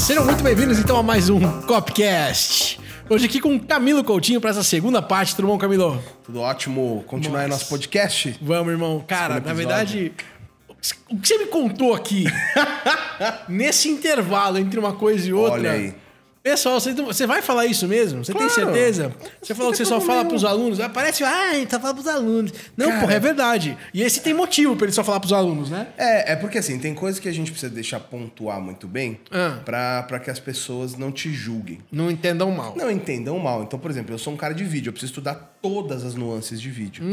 Sejam 0.00 0.24
muito 0.24 0.42
bem-vindos 0.42 0.78
então 0.78 0.96
a 0.96 1.02
mais 1.02 1.28
um 1.28 1.38
Copcast. 1.62 2.80
Hoje 3.08 3.26
aqui 3.26 3.38
com 3.38 3.60
Camilo 3.60 4.02
Coutinho 4.02 4.40
para 4.40 4.48
essa 4.48 4.62
segunda 4.62 5.02
parte. 5.02 5.36
Tudo 5.36 5.46
bom, 5.46 5.58
Camilo? 5.58 6.02
Tudo 6.24 6.40
ótimo. 6.40 7.04
Continuar 7.06 7.42
Nossa. 7.42 7.48
nosso 7.50 7.68
podcast. 7.68 8.38
Vamos, 8.40 8.72
irmão. 8.72 9.04
Cara, 9.06 9.38
na 9.40 9.52
verdade, 9.52 10.12
o 11.10 11.18
que 11.18 11.28
você 11.28 11.36
me 11.36 11.46
contou 11.46 11.94
aqui, 11.94 12.24
nesse 13.46 13.88
intervalo 13.90 14.56
entre 14.58 14.80
uma 14.80 14.94
coisa 14.94 15.28
e 15.28 15.32
outra. 15.34 15.58
Olha 15.58 15.72
aí. 15.72 15.94
Pessoal, 16.42 16.80
você, 16.80 16.94
você 16.94 17.26
vai 17.26 17.42
falar 17.42 17.66
isso 17.66 17.86
mesmo? 17.86 18.24
Você 18.24 18.32
tem 18.32 18.46
Claro. 18.48 18.54
certeza? 18.72 19.14
Você 19.42 19.54
falou 19.54 19.72
que 19.72 19.76
você 19.76 19.84
tem 19.84 19.90
só 19.92 20.00
fala 20.00 20.18
nenhum. 20.20 20.28
pros 20.30 20.42
alunos. 20.44 20.80
Ah, 20.80 20.88
Parece, 20.88 21.22
ah, 21.22 21.54
ele 21.54 21.66
tá 21.66 21.78
falando 21.78 21.96
pros 21.96 22.08
alunos. 22.08 22.52
Não, 22.74 22.86
Cara. 22.88 23.00
porra, 23.02 23.12
é 23.14 23.20
verdade. 23.20 23.76
E 23.92 24.02
esse 24.02 24.20
tem 24.22 24.32
motivo 24.32 24.74
pra 24.74 24.86
ele 24.86 24.92
só 24.92 25.04
falar 25.04 25.20
pros 25.20 25.34
alunos, 25.34 25.68
né? 25.68 25.88
É, 25.98 26.32
é 26.32 26.36
porque 26.36 26.56
assim, 26.56 26.78
tem 26.78 26.94
coisas 26.94 27.20
que 27.20 27.28
a 27.28 27.32
gente 27.32 27.50
precisa 27.50 27.70
deixar 27.70 28.00
pontuar 28.00 28.58
muito 28.58 28.88
bem 28.88 29.20
Ah. 29.30 29.58
pra, 29.66 30.02
pra 30.04 30.18
que 30.18 30.30
as 30.30 30.38
pessoas 30.40 30.96
não 30.96 31.12
te 31.12 31.30
julguem. 31.30 31.78
Não 31.92 32.10
entendam 32.10 32.50
mal. 32.50 32.74
Não 32.74 32.90
entendam 32.90 33.38
mal. 33.38 33.62
Então, 33.62 33.78
por 33.78 33.90
exemplo, 33.90 34.14
eu 34.14 34.18
sou 34.18 34.32
um 34.32 34.36
cara 34.38 34.54
de 34.54 34.64
vídeo, 34.64 34.88
eu 34.88 34.92
preciso 34.94 35.10
estudar 35.12 35.58
todas 35.60 36.04
as 36.06 36.14
nuances 36.14 36.58
de 36.58 36.70
vídeo. 36.70 37.04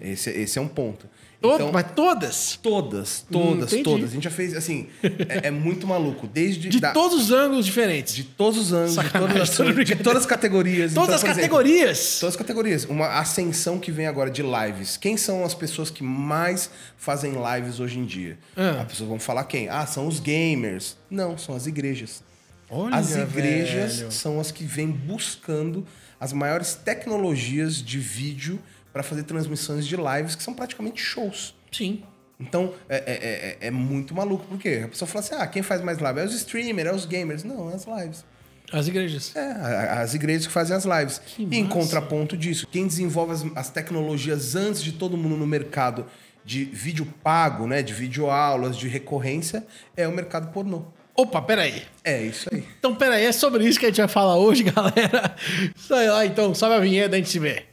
Esse, 0.00 0.30
esse 0.30 0.56
é 0.56 0.62
um 0.62 0.68
ponto. 0.68 1.04
Todo- 1.40 1.54
Então, 1.54 1.72
mas 1.72 1.86
todas? 1.94 2.58
todas, 2.60 3.24
todas, 3.30 3.68
entendi. 3.72 3.84
todas. 3.84 4.10
A 4.10 4.12
gente 4.14 4.24
já 4.24 4.30
fez, 4.30 4.54
assim, 4.56 4.88
é, 5.28 5.46
é 5.46 5.50
muito 5.52 5.86
maluco. 5.86 6.26
Desde. 6.26 6.68
De 6.68 6.80
da- 6.80 6.90
todos 6.92 7.16
os 7.26 7.30
ângulos 7.30 7.64
diferentes. 7.64 8.12
de 8.14 8.24
todos 8.24 8.58
os 8.58 8.72
anos, 8.72 8.94
de 8.96 9.08
todas, 9.10 9.36
as, 9.60 9.86
de 9.86 9.96
todas 9.96 10.20
as 10.22 10.26
categorias. 10.26 10.92
Todas 10.94 11.08
Então, 11.08 11.14
as 11.14 11.20
por 11.20 11.26
exemplo, 11.30 11.40
categorias. 11.58 12.18
Todas 12.18 12.34
as 12.34 12.36
categorias. 12.36 12.84
Uma 12.86 13.20
ascensão 13.20 13.78
que 13.78 13.92
vem 13.92 14.06
agora 14.08 14.30
de 14.32 14.42
lives. 14.42 14.96
Quem 14.96 15.16
são 15.16 15.44
as 15.44 15.54
pessoas 15.54 15.90
que 15.90 16.02
mais 16.02 16.70
fazem 16.96 17.32
lives 17.34 17.78
hoje 17.78 18.00
em 18.00 18.04
dia? 18.04 18.36
Ah. 18.56 18.80
As 18.80 18.88
pessoas 18.88 19.08
vão 19.08 19.20
falar 19.20 19.44
quem? 19.44 19.68
Ah, 19.68 19.86
são 19.86 20.08
os 20.08 20.18
gamers. 20.18 20.96
Não, 21.08 21.38
são 21.38 21.54
as 21.54 21.68
igrejas. 21.68 22.22
Olha, 22.68 22.96
as 22.96 23.14
igrejas 23.14 23.96
velho. 24.00 24.10
são 24.12 24.40
as 24.40 24.50
que 24.50 24.64
vêm 24.64 24.88
buscando 24.90 25.86
as 26.20 26.32
maiores 26.32 26.74
tecnologias 26.74 27.76
de 27.82 27.98
vídeo 27.98 28.58
para 28.92 29.02
fazer 29.02 29.22
transmissões 29.24 29.86
de 29.86 29.96
lives 29.96 30.34
que 30.34 30.42
são 30.42 30.54
praticamente 30.54 31.00
shows. 31.00 31.54
Sim. 31.70 32.02
Então, 32.40 32.72
é, 32.88 32.96
é, 32.96 33.66
é, 33.66 33.66
é 33.68 33.70
muito 33.70 34.14
maluco. 34.14 34.44
Por 34.46 34.58
quê? 34.58 34.82
A 34.84 34.88
pessoa 34.88 35.08
fala 35.08 35.24
assim, 35.24 35.34
ah, 35.34 35.46
quem 35.46 35.62
faz 35.62 35.82
mais 35.82 35.98
live? 35.98 36.20
É 36.20 36.24
os 36.24 36.34
streamers, 36.34 36.88
é 36.88 36.92
os 36.92 37.04
gamers. 37.04 37.44
Não, 37.44 37.70
é 37.70 37.74
as 37.74 37.84
lives. 37.84 38.24
As 38.72 38.86
igrejas. 38.86 39.34
É, 39.34 39.52
as 39.92 40.14
igrejas 40.14 40.46
que 40.46 40.52
fazem 40.52 40.76
as 40.76 40.84
lives. 40.84 41.18
Que 41.18 41.42
e 41.50 41.58
em 41.58 41.66
contraponto 41.66 42.36
disso, 42.36 42.66
quem 42.70 42.86
desenvolve 42.86 43.32
as, 43.32 43.44
as 43.56 43.70
tecnologias 43.70 44.54
antes 44.54 44.82
de 44.82 44.92
todo 44.92 45.16
mundo 45.16 45.36
no 45.36 45.46
mercado 45.46 46.06
de 46.44 46.64
vídeo 46.64 47.06
pago, 47.22 47.66
né, 47.66 47.82
de 47.82 47.92
videoaulas, 47.92 48.76
de 48.76 48.88
recorrência, 48.88 49.66
é 49.96 50.06
o 50.06 50.12
mercado 50.12 50.52
pornô. 50.52 50.84
Opa, 51.14 51.42
peraí. 51.42 51.82
É 52.04 52.22
isso 52.22 52.48
aí. 52.52 52.64
Então, 52.78 52.94
peraí, 52.94 53.24
é 53.24 53.32
sobre 53.32 53.66
isso 53.66 53.78
que 53.78 53.86
a 53.86 53.88
gente 53.88 53.98
vai 53.98 54.08
falar 54.08 54.36
hoje, 54.36 54.62
galera. 54.70 55.34
Sai 55.74 56.08
lá, 56.08 56.24
então, 56.24 56.54
sobe 56.54 56.74
a 56.74 56.78
vinheta, 56.78 57.16
a 57.16 57.18
gente 57.18 57.28
se 57.28 57.38
vê. 57.38 57.64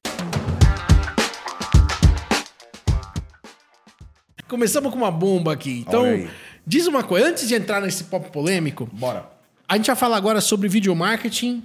Começamos 4.55 4.89
com 4.89 4.97
uma 4.97 5.11
bomba 5.11 5.51
aqui. 5.51 5.83
Então, 5.85 6.05
diz 6.65 6.87
uma 6.87 7.03
coisa. 7.03 7.27
Antes 7.27 7.45
de 7.45 7.53
entrar 7.53 7.81
nesse 7.81 8.05
papo 8.05 8.31
polêmico, 8.31 8.89
Bora. 8.93 9.29
a 9.67 9.75
gente 9.75 9.87
vai 9.87 9.97
falar 9.97 10.15
agora 10.15 10.39
sobre 10.39 10.69
video 10.69 10.95
marketing 10.95 11.61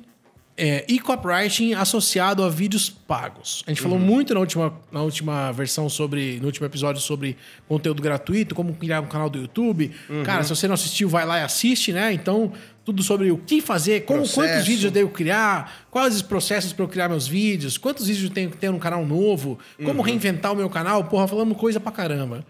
é, 0.57 0.85
e 0.89 0.99
copywriting 0.99 1.73
associado 1.75 2.43
a 2.43 2.49
vídeos 2.49 2.91
pagos. 2.91 3.63
A 3.65 3.71
gente 3.71 3.81
falou 3.81 3.97
muito 3.97 4.35
na 4.35 4.41
última, 4.41 4.75
na 4.91 5.03
última 5.03 5.53
versão 5.53 5.89
sobre. 5.89 6.41
No 6.41 6.47
último 6.47 6.67
episódio 6.67 7.01
sobre 7.01 7.37
conteúdo 7.69 8.03
gratuito, 8.03 8.57
como 8.57 8.75
criar 8.75 9.01
um 9.01 9.07
canal 9.07 9.31
do 9.31 9.39
YouTube. 9.39 9.93
Cara, 10.25 10.43
se 10.43 10.49
você 10.49 10.67
não 10.67 10.75
assistiu, 10.75 11.09
vai 11.09 11.25
lá 11.25 11.39
e 11.39 11.45
assiste, 11.45 11.93
né? 11.93 12.13
Então, 12.13 12.53
tudo 12.91 13.05
sobre 13.05 13.31
o 13.31 13.39
que 13.39 13.61
fazer, 13.61 14.01
como, 14.05 14.29
quantos 14.29 14.67
vídeos 14.67 14.85
eu 14.85 14.91
devo 14.91 15.11
criar, 15.11 15.87
quais 15.93 16.17
os 16.17 16.23
processos 16.23 16.73
para 16.73 16.85
eu 16.85 16.89
criar 16.89 17.09
meus 17.09 17.29
vídeos, 17.29 17.79
quantos 17.79 18.09
vídeos 18.09 18.25
eu 18.29 18.35
tenho 18.35 18.51
que 18.51 18.57
ter 18.57 18.69
no 18.71 18.81
canal 18.81 19.07
novo, 19.07 19.59
como 19.85 20.03
reinventar 20.03 20.53
o 20.53 20.57
meu 20.57 20.69
canal. 20.69 21.05
Porra, 21.05 21.29
falando 21.29 21.55
coisa 21.55 21.79
pra 21.79 21.93
caramba. 21.93 22.45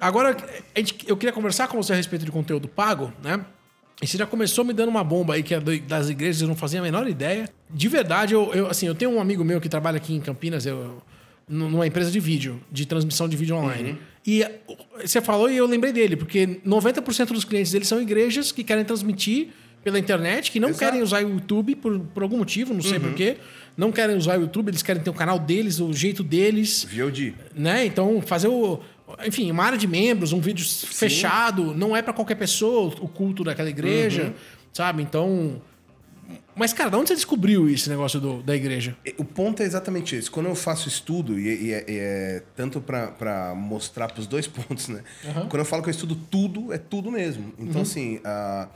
Agora, 0.00 0.34
a 0.74 0.78
gente- 0.78 0.96
eu 1.06 1.14
queria 1.16 1.32
conversar 1.32 1.68
com 1.68 1.76
você 1.76 1.92
a 1.92 1.96
respeito 1.96 2.24
de 2.24 2.30
conteúdo 2.32 2.66
pago, 2.68 3.12
né? 3.22 3.44
E 4.00 4.06
você 4.06 4.16
já 4.16 4.26
começou 4.26 4.64
me 4.64 4.72
dando 4.72 4.88
uma 4.88 5.04
bomba 5.04 5.34
aí 5.34 5.42
que 5.42 5.54
é 5.54 5.60
das 5.60 6.08
igrejas, 6.08 6.40
eu 6.40 6.48
não 6.48 6.56
fazia 6.56 6.80
a 6.80 6.82
menor 6.82 7.06
ideia. 7.06 7.48
De 7.68 7.86
verdade, 7.88 8.32
eu, 8.32 8.50
eu, 8.54 8.66
assim, 8.66 8.86
eu 8.86 8.94
tenho 8.94 9.10
um 9.12 9.20
amigo 9.20 9.44
meu 9.44 9.60
que 9.60 9.68
trabalha 9.68 9.98
aqui 9.98 10.14
em 10.14 10.20
Campinas, 10.20 10.64
eu, 10.64 11.02
numa 11.46 11.86
empresa 11.86 12.10
de 12.10 12.18
vídeo, 12.18 12.60
de 12.72 12.86
transmissão 12.86 13.28
de 13.28 13.36
vídeo 13.36 13.54
online. 13.54 13.98
E 14.26 14.42
eh, 14.42 14.60
você 15.04 15.20
falou 15.20 15.50
e 15.50 15.56
eu 15.56 15.66
lembrei 15.66 15.92
dele, 15.92 16.16
porque 16.16 16.60
90% 16.66 17.26
dos 17.32 17.44
clientes 17.44 17.70
dele 17.72 17.84
são 17.84 18.00
igrejas 18.00 18.50
que 18.50 18.64
querem 18.64 18.84
transmitir 18.84 19.48
pela 19.84 19.98
internet, 19.98 20.50
que 20.50 20.60
não 20.60 20.68
Exato. 20.70 20.84
querem 20.84 21.02
usar 21.02 21.24
o 21.24 21.28
YouTube 21.30 21.74
por, 21.76 21.98
por 21.98 22.22
algum 22.22 22.38
motivo, 22.38 22.72
não 22.72 22.82
sei 22.82 22.98
porquê. 23.00 23.36
Não 23.76 23.90
querem 23.90 24.16
usar 24.16 24.38
o 24.38 24.42
YouTube, 24.42 24.68
eles 24.68 24.82
querem 24.82 25.02
ter 25.02 25.10
o 25.10 25.14
canal 25.14 25.38
deles, 25.38 25.80
o 25.80 25.92
jeito 25.92 26.22
deles 26.22 26.86
VOD. 26.92 27.34
né? 27.54 27.84
Então, 27.86 28.20
fazer 28.20 28.48
o. 28.48 28.80
Enfim, 29.26 29.50
uma 29.50 29.64
área 29.64 29.76
de 29.78 29.86
membros, 29.86 30.32
um 30.32 30.40
vídeo 30.40 30.64
fechado, 30.64 31.74
não 31.74 31.96
é 31.96 32.00
pra 32.02 32.12
qualquer 32.12 32.34
pessoa 32.36 32.94
o 33.00 33.08
culto 33.08 33.42
daquela 33.44 33.68
igreja, 33.70 34.24
Uhum. 34.24 34.32
sabe? 34.72 35.02
Então. 35.02 35.60
Mas, 36.54 36.72
cara, 36.72 36.90
de 36.90 36.96
onde 36.96 37.08
você 37.08 37.14
descobriu 37.14 37.68
esse 37.68 37.88
negócio 37.88 38.20
do- 38.20 38.42
da 38.42 38.54
igreja? 38.54 38.94
O 39.18 39.24
ponto 39.24 39.62
é 39.62 39.66
exatamente 39.66 40.14
esse. 40.16 40.30
Quando 40.30 40.46
eu 40.46 40.54
faço 40.54 40.86
estudo, 40.86 41.38
e, 41.38 41.66
e 41.68 41.72
é, 41.72 41.84
e 41.88 41.96
é 41.98 42.42
tanto 42.54 42.80
para 42.80 43.54
mostrar 43.56 44.08
para 44.08 44.20
os 44.20 44.26
dois 44.26 44.46
pontos, 44.48 44.88
né? 44.88 45.02
Quando 45.48 45.58
eu 45.58 45.64
falo 45.64 45.82
que 45.82 45.88
eu 45.88 45.92
estudo 45.92 46.14
tudo, 46.14 46.72
é 46.72 46.78
tudo 46.78 47.10
mesmo. 47.10 47.52
Então, 47.58 47.82
assim, 47.82 48.20
ah, 48.24 48.68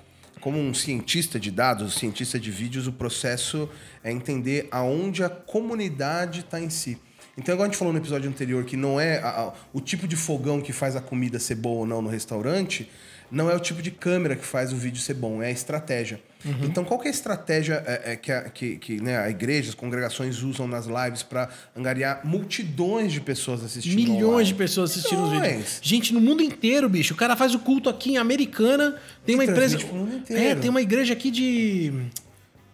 como 0.47 0.61
um 0.61 0.73
cientista 0.73 1.41
de 1.41 1.51
dados, 1.51 1.85
um 1.89 1.99
cientista 1.99 2.39
de 2.39 2.53
vídeos, 2.53 2.87
o 2.87 2.93
processo 2.93 3.69
é 4.05 4.13
entender 4.13 4.69
aonde 4.71 5.25
a 5.25 5.29
comunidade 5.29 6.39
está 6.39 6.61
em 6.61 6.71
si. 6.71 6.97
Então, 7.37 7.53
igual 7.53 7.65
a 7.67 7.69
gente 7.69 7.77
falou 7.77 7.93
no 7.93 7.99
episódio 7.99 8.31
anterior, 8.31 8.65
que 8.65 8.77
não 8.77 9.01
é 9.01 9.19
a- 9.19 9.29
a- 9.29 9.53
o 9.73 9.81
tipo 9.81 10.07
de 10.07 10.15
fogão 10.15 10.61
que 10.61 10.73
faz 10.73 10.95
a 10.95 11.01
comida 11.01 11.41
ser 11.41 11.57
boa 11.57 11.81
ou 11.81 11.85
não 11.87 12.01
no 12.01 12.09
restaurante, 12.09 12.89
não 13.31 13.51
é 13.51 13.55
o 13.55 13.61
tipo 13.61 13.83
de 13.83 13.91
câmera 13.91 14.37
que 14.37 14.45
faz 14.45 14.73
o 14.73 14.77
vídeo 14.77 15.01
ser 15.01 15.15
bom, 15.15 15.43
é 15.43 15.49
a 15.49 15.51
estratégia. 15.51 16.21
Então, 16.63 16.85
qual 16.85 17.01
que 17.01 17.09
é 17.09 17.11
a 17.11 17.15
estratégia 17.15 17.83
é, 17.87 18.13
é, 18.13 18.17
que, 18.17 18.31
a, 18.31 18.43
que, 18.43 18.77
que, 18.77 19.01
né, 19.01 19.19
a 19.19 19.29
igreja, 19.29 19.71
as 19.71 19.75
congregações 19.75 20.43
usam 20.43 20.67
nas 20.69 20.87
lives 20.87 21.23
para 21.23 21.49
angariar 21.77 22.21
multidões 22.25 23.13
de 23.13 23.21
pessoas 23.21 23.65
assistindo? 23.65 23.97
Milhões 23.97 24.23
online? 24.23 24.45
de 24.45 24.55
pessoas 24.55 24.91
assistindo 24.93 25.25
os 25.25 25.31
vídeos. 25.31 25.81
Gente, 25.83 26.15
no 26.15 26.21
mundo 26.21 26.43
inteiro, 26.43 26.89
bicho. 26.89 27.15
O 27.15 27.17
cara 27.17 27.35
faz 27.35 27.55
o 27.55 27.59
culto 27.59 27.89
aqui 27.89 28.13
em 28.13 28.17
Americana. 28.17 28.97
Tem 29.25 29.35
uma 29.35 29.45
empresa. 29.45 29.79
pro 29.79 29.95
mundo 29.95 30.17
inteiro. 30.17 30.43
É, 30.43 30.55
tem 30.55 30.71
uma 30.71 30.83
igreja 30.83 31.13
aqui 31.13 31.31
de. 31.31 31.93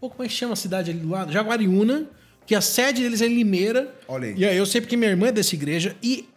Pô, 0.00 0.10
como 0.10 0.22
é 0.22 0.28
que 0.28 0.34
chama 0.34 0.52
a 0.52 0.56
cidade 0.56 0.90
ali 0.90 1.00
do 1.00 1.08
lado? 1.08 1.32
Jaguariúna. 1.32 2.06
Que 2.44 2.56
a 2.56 2.60
sede 2.60 3.02
deles 3.02 3.22
é 3.22 3.26
em 3.26 3.36
Limeira. 3.36 3.94
Olha 4.08 4.28
aí. 4.28 4.34
E 4.36 4.44
aí 4.44 4.56
eu 4.56 4.66
sei 4.66 4.80
porque 4.80 4.96
minha 4.96 5.10
irmã 5.10 5.28
é 5.28 5.32
dessa 5.32 5.54
igreja. 5.54 5.96
E 6.02 6.28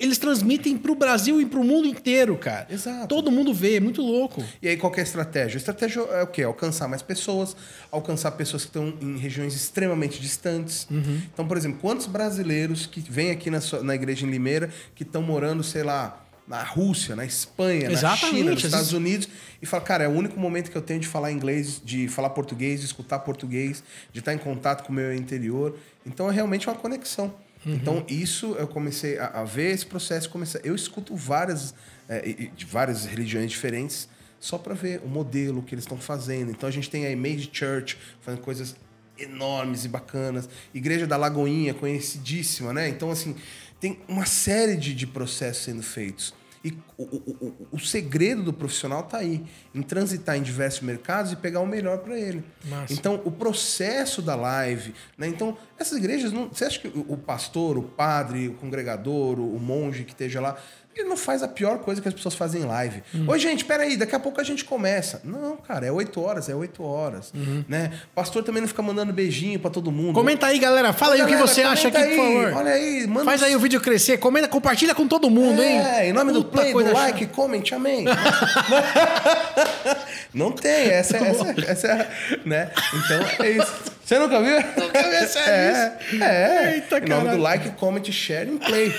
eles 0.00 0.16
transmitem 0.18 0.76
pro 0.78 0.94
Brasil 0.94 1.40
e 1.40 1.46
pro 1.46 1.62
mundo 1.62 1.86
inteiro, 1.86 2.36
cara. 2.38 2.66
Exato. 2.70 3.06
Todo 3.06 3.30
mundo 3.30 3.52
vê, 3.54 3.76
é 3.76 3.80
muito 3.80 4.00
louco. 4.00 4.42
E 4.62 4.68
aí, 4.68 4.76
qual 4.76 4.90
que 4.90 4.98
é 4.98 5.02
a 5.02 5.06
estratégia? 5.06 5.56
A 5.56 5.60
estratégia 5.60 6.00
é 6.00 6.22
o 6.22 6.26
quê? 6.26 6.42
Alcançar 6.42 6.88
mais 6.88 7.02
pessoas, 7.02 7.54
alcançar 7.92 8.30
pessoas 8.32 8.62
que 8.64 8.68
estão 8.70 8.94
em 9.00 9.18
regiões 9.18 9.54
extremamente 9.54 10.20
distantes. 10.20 10.86
Uhum. 10.90 11.20
Então, 11.32 11.46
por 11.46 11.56
exemplo, 11.56 11.78
quantos 11.80 12.06
brasileiros 12.06 12.86
que 12.86 13.00
vêm 13.00 13.30
aqui 13.30 13.50
na, 13.50 13.60
sua- 13.60 13.82
na 13.82 13.94
igreja 13.94 14.26
em 14.26 14.30
Limeira 14.30 14.70
que 14.94 15.02
estão 15.02 15.20
morando, 15.22 15.62
sei 15.62 15.82
lá, 15.82 16.24
na 16.48 16.62
Rússia, 16.64 17.14
na 17.14 17.24
Espanha, 17.24 17.92
Exatamente, 17.92 18.32
na 18.32 18.38
China, 18.38 18.50
nos 18.52 18.64
Estados 18.64 18.92
Unidos, 18.92 19.28
e 19.62 19.66
fala, 19.66 19.84
cara, 19.84 20.02
é 20.04 20.08
o 20.08 20.10
único 20.10 20.40
momento 20.40 20.68
que 20.70 20.76
eu 20.76 20.82
tenho 20.82 20.98
de 20.98 21.06
falar 21.06 21.30
inglês, 21.30 21.80
de 21.84 22.08
falar 22.08 22.30
português, 22.30 22.80
de 22.80 22.86
escutar 22.86 23.20
português, 23.20 23.84
de 24.12 24.18
estar 24.18 24.34
em 24.34 24.38
contato 24.38 24.82
com 24.84 24.90
o 24.92 24.96
meu 24.96 25.14
interior. 25.14 25.76
Então, 26.04 26.28
é 26.28 26.32
realmente 26.34 26.66
uma 26.66 26.74
conexão. 26.74 27.32
Uhum. 27.64 27.74
Então, 27.74 28.04
isso 28.08 28.54
eu 28.54 28.66
comecei 28.66 29.18
a, 29.18 29.26
a 29.26 29.44
ver 29.44 29.72
esse 29.72 29.86
processo. 29.86 30.30
Comecei, 30.30 30.60
eu 30.64 30.74
escuto 30.74 31.14
várias, 31.14 31.74
é, 32.08 32.20
de 32.54 32.64
várias 32.64 33.04
religiões 33.04 33.50
diferentes 33.50 34.08
só 34.38 34.56
para 34.56 34.72
ver 34.72 35.02
o 35.04 35.08
modelo 35.08 35.62
que 35.62 35.74
eles 35.74 35.84
estão 35.84 35.98
fazendo. 35.98 36.50
Então, 36.50 36.68
a 36.68 36.72
gente 36.72 36.88
tem 36.88 37.06
a 37.06 37.10
Image 37.10 37.50
Church 37.52 37.98
fazendo 38.22 38.40
coisas 38.40 38.74
enormes 39.18 39.84
e 39.84 39.88
bacanas. 39.88 40.48
Igreja 40.72 41.06
da 41.06 41.16
Lagoinha, 41.16 41.74
conhecidíssima, 41.74 42.72
né? 42.72 42.88
Então, 42.88 43.10
assim, 43.10 43.36
tem 43.78 43.98
uma 44.08 44.24
série 44.24 44.76
de, 44.76 44.94
de 44.94 45.06
processos 45.06 45.64
sendo 45.64 45.82
feitos. 45.82 46.34
E 46.62 46.76
o, 46.98 47.02
o, 47.02 47.16
o, 47.40 47.68
o 47.72 47.78
segredo 47.78 48.42
do 48.42 48.52
profissional 48.52 49.02
tá 49.04 49.18
aí, 49.18 49.42
em 49.74 49.80
transitar 49.80 50.36
em 50.36 50.42
diversos 50.42 50.82
mercados 50.82 51.32
e 51.32 51.36
pegar 51.36 51.60
o 51.60 51.66
melhor 51.66 51.98
para 51.98 52.18
ele. 52.18 52.44
Massa. 52.66 52.92
Então, 52.92 53.22
o 53.24 53.30
processo 53.30 54.20
da 54.20 54.34
live, 54.34 54.94
né? 55.16 55.26
Então, 55.26 55.56
essas 55.78 55.96
igrejas, 55.96 56.32
não, 56.32 56.48
você 56.48 56.66
acha 56.66 56.78
que 56.78 56.88
o 56.88 57.16
pastor, 57.16 57.78
o 57.78 57.82
padre, 57.82 58.48
o 58.48 58.54
congregador, 58.54 59.40
o 59.40 59.58
monge 59.58 60.04
que 60.04 60.12
esteja 60.12 60.40
lá, 60.40 60.58
Ele 60.96 61.08
não 61.08 61.16
faz 61.16 61.42
a 61.42 61.48
pior 61.48 61.78
coisa 61.78 62.00
que 62.02 62.08
as 62.08 62.14
pessoas 62.14 62.34
fazem 62.34 62.62
em 62.62 62.64
live. 62.64 63.02
Oi, 63.26 63.38
gente, 63.38 63.64
peraí, 63.64 63.96
daqui 63.96 64.14
a 64.14 64.18
pouco 64.18 64.40
a 64.40 64.44
gente 64.44 64.64
começa. 64.64 65.20
Não, 65.24 65.56
cara, 65.56 65.86
é 65.86 65.92
8 65.92 66.20
horas, 66.20 66.48
é 66.48 66.54
8 66.54 66.82
horas. 66.82 67.32
Né? 67.68 67.92
Pastor 68.14 68.42
também 68.42 68.60
não 68.60 68.68
fica 68.68 68.82
mandando 68.82 69.12
beijinho 69.12 69.58
pra 69.60 69.70
todo 69.70 69.90
mundo. 69.92 70.14
Comenta 70.14 70.46
aí, 70.48 70.58
galera. 70.58 70.92
Fala 70.92 71.14
aí 71.14 71.22
o 71.22 71.26
que 71.26 71.30
Galera, 71.32 71.46
você 71.48 71.62
acha 71.62 71.88
aqui, 71.88 71.96
comenta 71.96 72.16
por 72.16 72.26
aí. 72.28 72.42
favor. 72.44 72.58
Olha 72.58 72.72
aí, 72.72 73.06
manda 73.06 73.24
Faz 73.24 73.42
aí 73.42 73.54
o 73.54 73.58
vídeo 73.60 73.80
crescer. 73.80 74.18
Comenta, 74.18 74.48
compartilha 74.48 74.94
com 74.94 75.06
todo 75.06 75.30
mundo, 75.30 75.62
hein? 75.62 75.78
É, 75.80 76.08
em 76.08 76.12
nome 76.12 76.32
do 76.32 76.44
Puta 76.44 76.60
play, 76.62 76.72
do 76.72 76.92
like, 76.92 77.20
chata. 77.20 77.32
comment, 77.34 77.62
amém. 77.72 78.04
não 80.34 80.50
tem, 80.52 80.88
essa, 80.90 81.16
é- 81.16 81.30
essa, 81.30 81.46
é- 81.48 81.54
essa 81.70 81.86
é, 81.88 82.08
né? 82.44 82.70
Então 82.94 83.44
é 83.46 83.50
isso. 83.52 83.72
Você 84.04 84.18
nunca 84.18 84.42
viu? 84.42 84.56
Nunca 84.56 85.02
vi, 85.02 85.14
é 85.14 85.26
sério 85.26 85.92
É, 86.20 86.24
é. 86.24 86.74
Eita, 86.74 86.98
em 86.98 87.00
nome 87.02 87.10
caralho. 87.22 87.36
do 87.36 87.42
like, 87.42 87.70
comment, 87.78 88.02
share 88.10 88.52
e 88.52 88.58
play. 88.58 88.92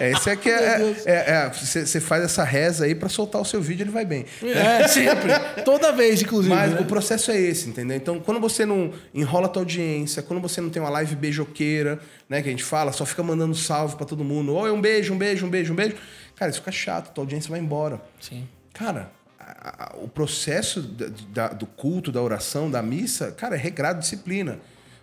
Esse 0.00 0.30
é 0.30 0.36
que 0.36 0.48
é. 0.50 0.78
Meu 0.78 0.94
Deus. 0.94 1.06
é, 1.06 1.30
é, 1.30 1.48
você, 1.50 1.86
você 1.86 2.00
faz 2.00 2.24
essa 2.24 2.44
reza 2.44 2.84
aí 2.84 2.94
pra 2.94 3.08
soltar 3.08 3.40
o 3.40 3.44
seu 3.44 3.60
vídeo, 3.60 3.84
ele 3.84 3.90
vai 3.90 4.04
bem. 4.04 4.24
É, 4.42 4.86
sempre. 4.88 5.30
Toda 5.64 5.92
vez, 5.92 6.22
inclusive. 6.22 6.54
Mas 6.54 6.72
né? 6.72 6.80
o 6.80 6.84
processo 6.84 7.30
é 7.30 7.40
esse, 7.40 7.68
entendeu? 7.68 7.96
Então, 7.96 8.20
quando 8.20 8.40
você 8.40 8.64
não 8.66 8.92
enrola 9.14 9.46
a 9.46 9.48
tua 9.48 9.62
audiência, 9.62 10.22
quando 10.22 10.40
você 10.40 10.60
não 10.60 10.70
tem 10.70 10.80
uma 10.82 10.90
live 10.90 11.14
beijoqueira, 11.16 11.98
né, 12.28 12.42
que 12.42 12.48
a 12.48 12.50
gente 12.50 12.64
fala, 12.64 12.92
só 12.92 13.04
fica 13.06 13.22
mandando 13.22 13.54
salve 13.54 13.96
pra 13.96 14.06
todo 14.06 14.24
mundo, 14.24 14.54
oi, 14.54 14.70
um 14.70 14.80
beijo, 14.80 15.12
um 15.14 15.18
beijo, 15.18 15.46
um 15.46 15.50
beijo, 15.50 15.72
um 15.72 15.76
beijo, 15.76 15.96
cara, 16.36 16.50
isso 16.50 16.60
fica 16.60 16.72
chato, 16.72 17.12
tua 17.12 17.22
audiência 17.22 17.50
vai 17.50 17.60
embora. 17.60 18.00
Sim. 18.20 18.46
Cara, 18.72 19.10
a- 19.38 19.84
a- 19.84 19.96
o 19.96 20.08
processo 20.08 20.80
da- 20.80 21.06
da- 21.28 21.48
do 21.54 21.66
culto, 21.66 22.10
da 22.10 22.20
oração, 22.22 22.70
da 22.70 22.80
missa, 22.82 23.30
cara, 23.32 23.54
é 23.54 23.58
regrado, 23.58 24.00
disciplina. 24.00 24.58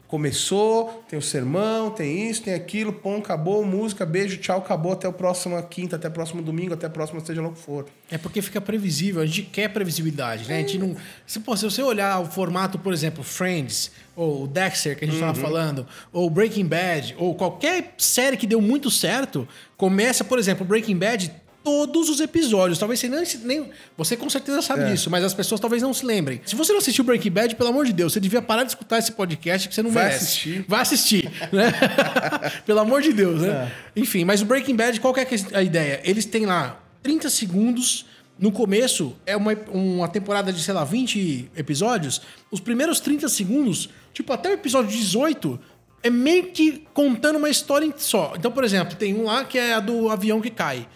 Começou, 0.09 1.03
tem 1.07 1.19
o 1.19 1.21
sermão, 1.21 1.91
tem 1.91 2.27
isso, 2.27 2.41
tem 2.41 2.55
aquilo, 2.55 2.91
pão, 2.91 3.17
acabou, 3.17 3.63
música, 3.63 4.07
beijo, 4.07 4.37
tchau, 4.37 4.57
acabou, 4.57 4.93
até 4.93 5.07
o 5.07 5.13
próximo 5.13 5.61
quinta, 5.61 5.97
até 5.97 6.07
o 6.07 6.11
próximo 6.11 6.41
domingo, 6.41 6.73
até 6.73 6.87
o 6.87 6.89
próximo, 6.89 7.23
seja 7.23 7.39
lá 7.43 7.49
o 7.49 7.53
que 7.53 7.59
for. 7.59 7.85
É 8.09 8.17
porque 8.17 8.41
fica 8.41 8.59
previsível, 8.59 9.21
a 9.21 9.25
gente 9.27 9.43
quer 9.43 9.69
previsibilidade, 9.69 10.49
né? 10.49 10.55
A 10.55 10.59
gente 10.61 10.79
não. 10.79 10.95
Se, 11.27 11.39
pô, 11.39 11.55
se 11.55 11.63
você 11.63 11.83
olhar 11.83 12.19
o 12.19 12.25
formato, 12.25 12.79
por 12.79 12.91
exemplo, 12.91 13.23
Friends, 13.23 13.91
ou 14.15 14.47
Dexter, 14.47 14.97
que 14.97 15.05
a 15.05 15.07
gente 15.07 15.17
estava 15.17 15.35
falando, 15.35 15.85
ou 16.11 16.27
Breaking 16.27 16.65
Bad, 16.65 17.15
ou 17.19 17.35
qualquer 17.35 17.93
série 17.95 18.35
que 18.35 18.47
deu 18.47 18.59
muito 18.59 18.89
certo, 18.89 19.47
começa, 19.77 20.23
por 20.23 20.39
exemplo, 20.39 20.65
Breaking 20.65 20.97
Bad, 20.97 21.31
todos 21.63 22.09
os 22.09 22.19
episódios. 22.19 22.77
Talvez 22.79 22.99
você 22.99 23.07
nem. 23.09 23.23
nem 23.43 23.69
você 23.97 24.15
com 24.17 24.29
certeza 24.29 24.61
sabe 24.61 24.83
É. 24.83 24.91
disso, 24.91 25.09
mas 25.09 25.23
as 25.23 25.33
pessoas 25.33 25.59
talvez 25.59 25.81
não 25.81 25.93
se 25.93 26.05
lembrem. 26.05 26.41
Se 26.45 26.55
você 26.55 26.71
não 26.71 26.79
assistiu 26.79 27.03
Breaking 27.03 27.31
Bad, 27.31 27.55
pelo 27.55 27.69
amor 27.69 27.85
de 27.85 27.93
Deus, 27.93 28.13
você 28.13 28.19
devia 28.19 28.41
parar 28.41 28.63
de 28.63 28.69
escutar 28.71 28.97
esse 28.97 29.11
podcast 29.11 29.67
que 29.67 29.75
você 29.75 29.83
não 29.83 29.91
Vai 29.91 30.05
merece. 30.05 30.23
assistir. 30.25 30.65
Vai 30.67 30.81
assistir, 30.81 31.31
né? 31.51 31.71
Pelo 32.65 32.79
amor 32.79 33.01
de 33.01 33.13
Deus, 33.13 33.41
né? 33.41 33.71
Enfim, 33.95 34.23
mas 34.25 34.41
o 34.41 34.45
Breaking 34.45 34.75
Bad, 34.75 34.99
qual 34.99 35.13
que 35.13 35.19
é 35.19 35.27
a 35.53 35.61
ideia? 35.63 36.01
Eles 36.03 36.25
têm 36.25 36.45
lá 36.45 36.79
30 37.03 37.29
segundos. 37.29 38.05
No 38.37 38.53
começo, 38.53 39.17
é 39.25 39.35
uma, 39.35 39.51
uma 39.69 40.07
temporada 40.07 40.53
de, 40.53 40.63
sei 40.63 40.73
lá, 40.73 40.85
20 40.85 41.51
episódios. 41.57 42.21
Os 42.49 42.61
primeiros 42.61 43.01
30 43.01 43.27
segundos, 43.27 43.89
tipo, 44.13 44.31
até 44.31 44.49
o 44.49 44.53
episódio 44.53 44.89
18, 44.89 45.59
é 46.01 46.09
meio 46.09 46.45
que 46.51 46.85
contando 46.93 47.35
uma 47.35 47.49
história 47.49 47.93
só. 47.97 48.33
Então, 48.37 48.49
por 48.49 48.63
exemplo, 48.63 48.95
tem 48.95 49.13
um 49.13 49.25
lá 49.25 49.43
que 49.43 49.57
é 49.57 49.73
a 49.73 49.81
do 49.81 50.09
avião 50.09 50.39
que 50.39 50.49
cai. 50.49 50.87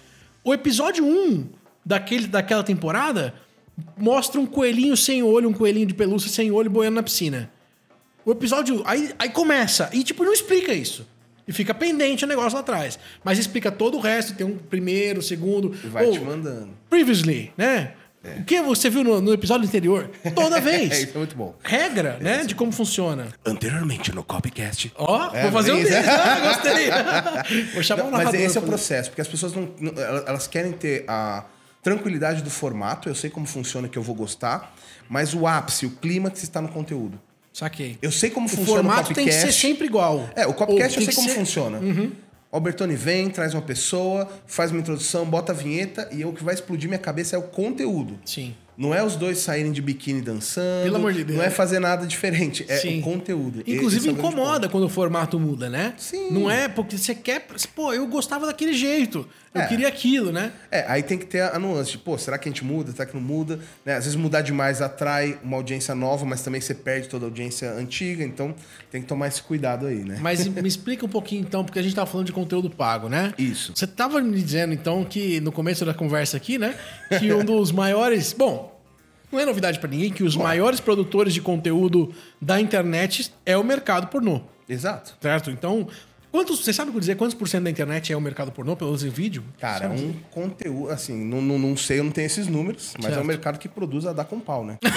O 0.43 0.53
episódio 0.53 1.05
1 1.05 1.49
daquele, 1.85 2.27
daquela 2.27 2.63
temporada 2.63 3.33
mostra 3.97 4.39
um 4.39 4.45
coelhinho 4.45 4.95
sem 4.95 5.23
olho, 5.23 5.49
um 5.49 5.53
coelhinho 5.53 5.85
de 5.85 5.93
pelúcia 5.93 6.29
sem 6.29 6.51
olho 6.51 6.69
boiando 6.69 6.95
na 6.95 7.03
piscina. 7.03 7.51
O 8.25 8.31
episódio. 8.31 8.81
Aí, 8.85 9.13
aí 9.19 9.29
começa. 9.29 9.89
E, 9.93 10.03
tipo, 10.03 10.23
não 10.23 10.33
explica 10.33 10.73
isso. 10.73 11.07
E 11.47 11.51
fica 11.51 11.73
pendente 11.73 12.23
o 12.23 12.27
negócio 12.27 12.53
lá 12.53 12.61
atrás. 12.61 12.97
Mas 13.23 13.37
explica 13.37 13.71
todo 13.71 13.97
o 13.97 13.99
resto. 13.99 14.33
Tem 14.33 14.45
um 14.45 14.57
primeiro, 14.57 15.21
segundo. 15.21 15.73
E 15.83 15.87
vai 15.87 16.05
ou 16.05 16.13
te 16.13 16.19
mandando. 16.19 16.69
Previously, 16.89 17.51
né? 17.57 17.93
O 18.39 18.43
que 18.45 18.61
você 18.61 18.89
viu 18.89 19.03
no, 19.03 19.19
no 19.19 19.33
episódio 19.33 19.67
anterior? 19.67 20.09
Toda 20.33 20.57
É, 20.59 20.61
vez. 20.61 20.97
isso 20.99 21.11
é 21.13 21.17
muito 21.17 21.35
bom. 21.35 21.53
Regra, 21.63 22.17
né? 22.21 22.45
De 22.45 22.55
como 22.55 22.71
funciona. 22.71 23.27
Anteriormente 23.45 24.13
no 24.13 24.23
Copycast. 24.23 24.93
Ó, 24.95 25.29
É, 25.33 25.43
vou 25.43 25.51
fazer 25.51 25.73
um 25.73 25.83
deles. 25.83 25.91
isso. 25.91 26.09
Ah, 26.09 26.39
gostei. 26.53 27.65
vou 27.73 27.83
chamar 27.83 28.03
o 28.03 28.11
Mas 28.11 28.19
narrador. 28.19 28.41
esse 28.41 28.57
é 28.57 28.61
o 28.61 28.63
processo, 28.63 29.09
porque 29.09 29.21
as 29.21 29.27
pessoas 29.27 29.53
não, 29.53 29.69
não- 29.79 29.93
elas 30.25 30.47
querem 30.47 30.71
ter 30.71 31.03
a 31.07 31.43
tranquilidade 31.81 32.41
do 32.41 32.49
formato, 32.49 33.09
eu 33.09 33.15
sei 33.15 33.29
como 33.29 33.45
funciona, 33.45 33.89
que 33.89 33.97
eu 33.97 34.01
vou 34.03 34.15
gostar, 34.15 34.73
mas 35.09 35.33
o 35.33 35.45
ápice, 35.45 35.85
o 35.85 35.89
clímax 35.91 36.41
está 36.43 36.61
no 36.61 36.69
conteúdo. 36.69 37.19
Saquei. 37.51 37.97
Eu 38.01 38.11
sei 38.11 38.29
como 38.31 38.47
O 38.47 38.49
funciona 38.49 38.71
o 38.71 38.75
formato 38.75 39.13
tem 39.13 39.25
que 39.25 39.31
ser 39.31 39.39
Copycast. 39.41 39.61
sempre 39.61 39.85
igual. 39.85 40.27
É, 40.35 40.47
o 40.47 40.53
Copycast 40.53 40.97
eu 40.97 41.05
sei 41.05 41.13
como 41.13 41.29
ser- 41.29 41.69
Uhum. 41.83 42.11
O 42.53 42.57
Albertoni 42.57 42.95
vem, 42.95 43.31
traz 43.31 43.55
uma 43.55 43.63
pessoa, 43.63 44.29
faz 44.45 44.69
uma 44.69 44.79
introdução, 44.79 45.25
bota 45.25 45.51
a 45.51 45.55
vinheta 45.55 46.07
e 46.11 46.23
o 46.23 46.31
que 46.31 46.43
vai 46.43 46.53
explodir 46.53 46.87
minha 46.87 46.99
cabeça 46.99 47.35
é 47.35 47.39
o 47.39 47.41
conteúdo. 47.41 48.19
Sim. 48.23 48.53
Não 48.77 48.93
é 48.93 49.03
os 49.03 49.15
dois 49.15 49.37
saírem 49.39 49.71
de 49.71 49.81
biquíni 49.81 50.21
dançando. 50.21 50.83
Pelo 50.83 50.95
amor 50.95 51.13
de 51.13 51.23
Deus. 51.23 51.37
Não 51.37 51.45
é 51.45 51.49
fazer 51.49 51.79
nada 51.79 52.05
diferente. 52.07 52.65
É 52.67 52.77
Sim. 52.77 52.99
o 52.99 53.01
conteúdo. 53.03 53.63
Inclusive 53.67 54.09
é 54.09 54.11
incomoda 54.11 54.67
quando 54.69 54.85
o 54.85 54.89
formato 54.89 55.39
muda, 55.39 55.69
né? 55.69 55.93
Sim. 55.97 56.31
Não 56.31 56.49
é 56.49 56.67
porque 56.67 56.97
você 56.97 57.13
quer. 57.13 57.45
Pô, 57.75 57.93
eu 57.93 58.07
gostava 58.07 58.45
daquele 58.47 58.73
jeito. 58.73 59.27
Eu 59.53 59.61
É. 59.61 59.67
queria 59.67 59.87
aquilo, 59.87 60.31
né? 60.31 60.51
É, 60.71 60.83
aí 60.87 61.03
tem 61.03 61.15
que 61.15 61.27
ter 61.27 61.41
a 61.41 61.59
nuance 61.59 61.91
de, 61.91 61.97
pô, 61.99 62.17
será 62.17 62.39
que 62.39 62.49
a 62.49 62.51
gente 62.51 62.65
muda? 62.65 62.91
Será 62.91 63.05
que 63.05 63.13
não 63.13 63.21
muda? 63.21 63.59
Né? 63.85 63.93
Às 63.95 64.05
vezes 64.05 64.15
mudar 64.15 64.41
demais 64.41 64.81
atrai 64.81 65.37
uma 65.43 65.57
audiência 65.57 65.93
nova, 65.93 66.25
mas 66.25 66.41
também 66.41 66.59
você 66.59 66.73
perde 66.73 67.07
toda 67.07 67.25
a 67.25 67.27
audiência 67.27 67.71
antiga, 67.71 68.23
então 68.23 68.55
tem 68.89 69.01
que 69.01 69.07
tomar 69.07 69.27
esse 69.27 69.43
cuidado 69.43 69.85
aí, 69.85 70.03
né? 70.03 70.17
Mas 70.19 70.47
me 70.47 70.67
explica 70.67 71.05
um 71.05 71.09
pouquinho 71.09 71.41
então, 71.41 71.63
porque 71.63 71.77
a 71.77 71.83
gente 71.83 71.93
tava 71.93 72.09
falando 72.09 72.25
de 72.25 72.33
conteúdo 72.33 72.67
pago, 72.67 73.07
né? 73.07 73.31
Isso. 73.37 73.73
Você 73.75 73.85
tava 73.85 74.19
me 74.21 74.41
dizendo 74.41 74.73
então 74.73 75.03
que 75.05 75.39
no 75.39 75.51
começo 75.51 75.85
da 75.85 75.93
conversa 75.93 76.35
aqui, 76.35 76.57
né, 76.57 76.73
que 77.19 77.31
um 77.31 77.45
dos 77.45 77.71
maiores, 77.71 78.33
bom, 78.33 78.62
não 79.33 79.39
é 79.39 79.45
novidade 79.45 79.79
pra 79.79 79.89
ninguém 79.89 80.11
que 80.11 80.23
os 80.23 80.35
maiores 80.37 80.79
produtores 80.79 81.33
de 81.33 81.41
conteúdo 81.41 82.13
da 82.39 82.61
internet 82.61 83.33
é 83.45 83.57
o 83.57 83.63
mercado 83.63 84.07
pornô, 84.07 84.41
Exato. 84.69 85.15
certo? 85.19 85.49
Então, 85.49 85.87
quantos, 86.31 86.59
você 86.63 86.71
sabe 86.71 86.91
dizer 86.99 87.15
quantos 87.15 87.33
por 87.35 87.47
cento 87.49 87.63
da 87.63 87.69
internet 87.69 88.13
é 88.13 88.17
o 88.17 88.21
mercado 88.21 88.51
pornô 88.51 88.75
pelo 88.75 88.91
uso 88.91 89.07
em 89.07 89.09
vídeo? 89.09 89.43
Cara, 89.59 89.85
é 89.85 89.89
um 89.89 90.13
conteúdo, 90.31 90.91
assim, 90.91 91.13
não, 91.25 91.41
não, 91.41 91.57
não 91.57 91.75
sei, 91.75 91.99
eu 91.99 92.03
não 92.03 92.11
tenho 92.11 92.25
esses 92.27 92.47
números, 92.47 92.93
mas 92.97 93.05
é 93.05 93.09
Certo. 93.09 93.23
um 93.23 93.27
mercado 93.27 93.57
que 93.59 93.67
produz 93.67 94.05
a 94.05 94.13
dar 94.13 94.25
com 94.25 94.39
pau, 94.39 94.63
né? 94.63 94.77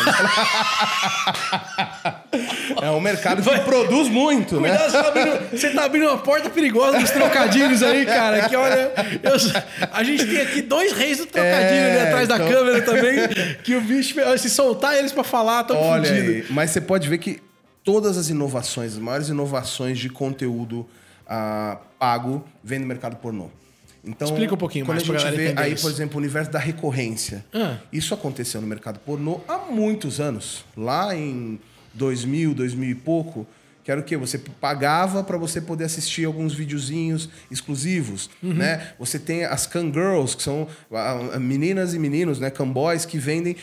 é 2.83 2.91
um 2.91 3.01
mercado 3.01 3.43
que 3.43 3.61
produz 3.61 4.09
muito, 4.09 4.61
né? 4.61 4.71
Cuidado, 4.77 4.91
você 4.91 5.03
tá, 5.03 5.09
abrindo, 5.09 5.51
você 5.51 5.71
tá 5.71 5.85
abrindo 5.85 6.07
uma 6.09 6.19
porta 6.19 6.51
perigosa 6.51 6.99
dos 6.99 7.11
trocadilhos 7.11 7.83
aí, 7.83 8.05
cara. 8.07 8.49
Que 8.49 8.57
olha, 8.57 8.93
eu- 9.23 9.89
a 9.93 10.03
gente 10.03 10.27
tem 10.27 10.41
aqui 10.41 10.63
dois 10.63 10.93
reis 10.93 11.19
do 11.19 11.27
trocadilho 11.27 11.57
É, 11.81 11.91
ali 12.01 12.09
atrás 12.09 12.29
da 12.29 12.37
então- 12.37 12.49
câmera 12.49 12.83
também. 12.83 13.17
Que 13.63 13.75
o 13.77 13.81
bicho, 13.81 14.15
se 14.39 14.51
soltar 14.51 14.97
eles 14.97 15.13
pra 15.13 15.25
falar, 15.25 15.65
tão 15.65 15.77
Olha 15.81 16.11
aí, 16.11 16.45
mas 16.51 16.71
você 16.71 16.81
pode 16.81 17.09
ver 17.09 17.19
que 17.19 17.41
todas 17.85 18.17
as 18.17 18.29
inovações, 18.31 18.93
as 18.95 18.99
maiores 18.99 19.29
inovações 19.29 19.99
de 19.99 20.09
conteúdo 20.09 20.87
ah, 21.29 21.79
pago 21.99 22.45
vem 22.63 22.81
do 22.81 22.87
mercado 22.87 23.17
pornô. 23.17 23.49
Então, 24.05 24.29
Explica 24.29 24.55
um 24.55 24.57
pouquinho 24.57 24.87
quando 24.87 25.05
mais 25.05 25.25
a 25.25 25.31
gente 25.31 25.37
vê 25.37 25.53
aí, 25.57 25.73
isso. 25.73 25.83
por 25.83 25.91
exemplo, 25.91 26.15
o 26.17 26.19
universo 26.21 26.49
da 26.49 26.61
recorrência. 26.61 27.45
Ah. 27.53 27.75
Isso 27.93 28.15
aconteceu 28.15 28.61
no 28.61 28.67
mercado 28.67 29.01
pornô 29.01 29.41
há 29.49 29.59
muitos 29.59 30.21
anos. 30.21 30.65
Lá 30.77 31.13
em 31.13 31.59
2000, 31.97 32.55
2000 32.55 32.91
e 32.91 32.95
pouco, 32.95 33.47
que 33.83 33.91
era 33.93 34.01
o 34.01 34.03
quê? 34.03 34.17
Você 34.17 34.37
pagava 34.61 35.23
para 35.23 35.37
você 35.39 35.61
poder 35.61 35.85
assistir 35.85 36.25
alguns 36.25 36.53
videozinhos 36.53 37.29
exclusivos, 37.49 38.29
Uhum. 38.43 38.53
né? 38.53 38.89
Você 38.99 39.17
tem 39.17 39.45
as 39.45 39.65
cam 39.65 39.93
girls, 39.93 40.37
que 40.37 40.43
são 40.43 40.67
meninas 41.41 41.95
e 41.95 41.99
meninos, 42.01 42.41
né? 42.41 42.51
Camboys 42.51 43.05
que 43.05 43.17
vendem. 43.17 43.55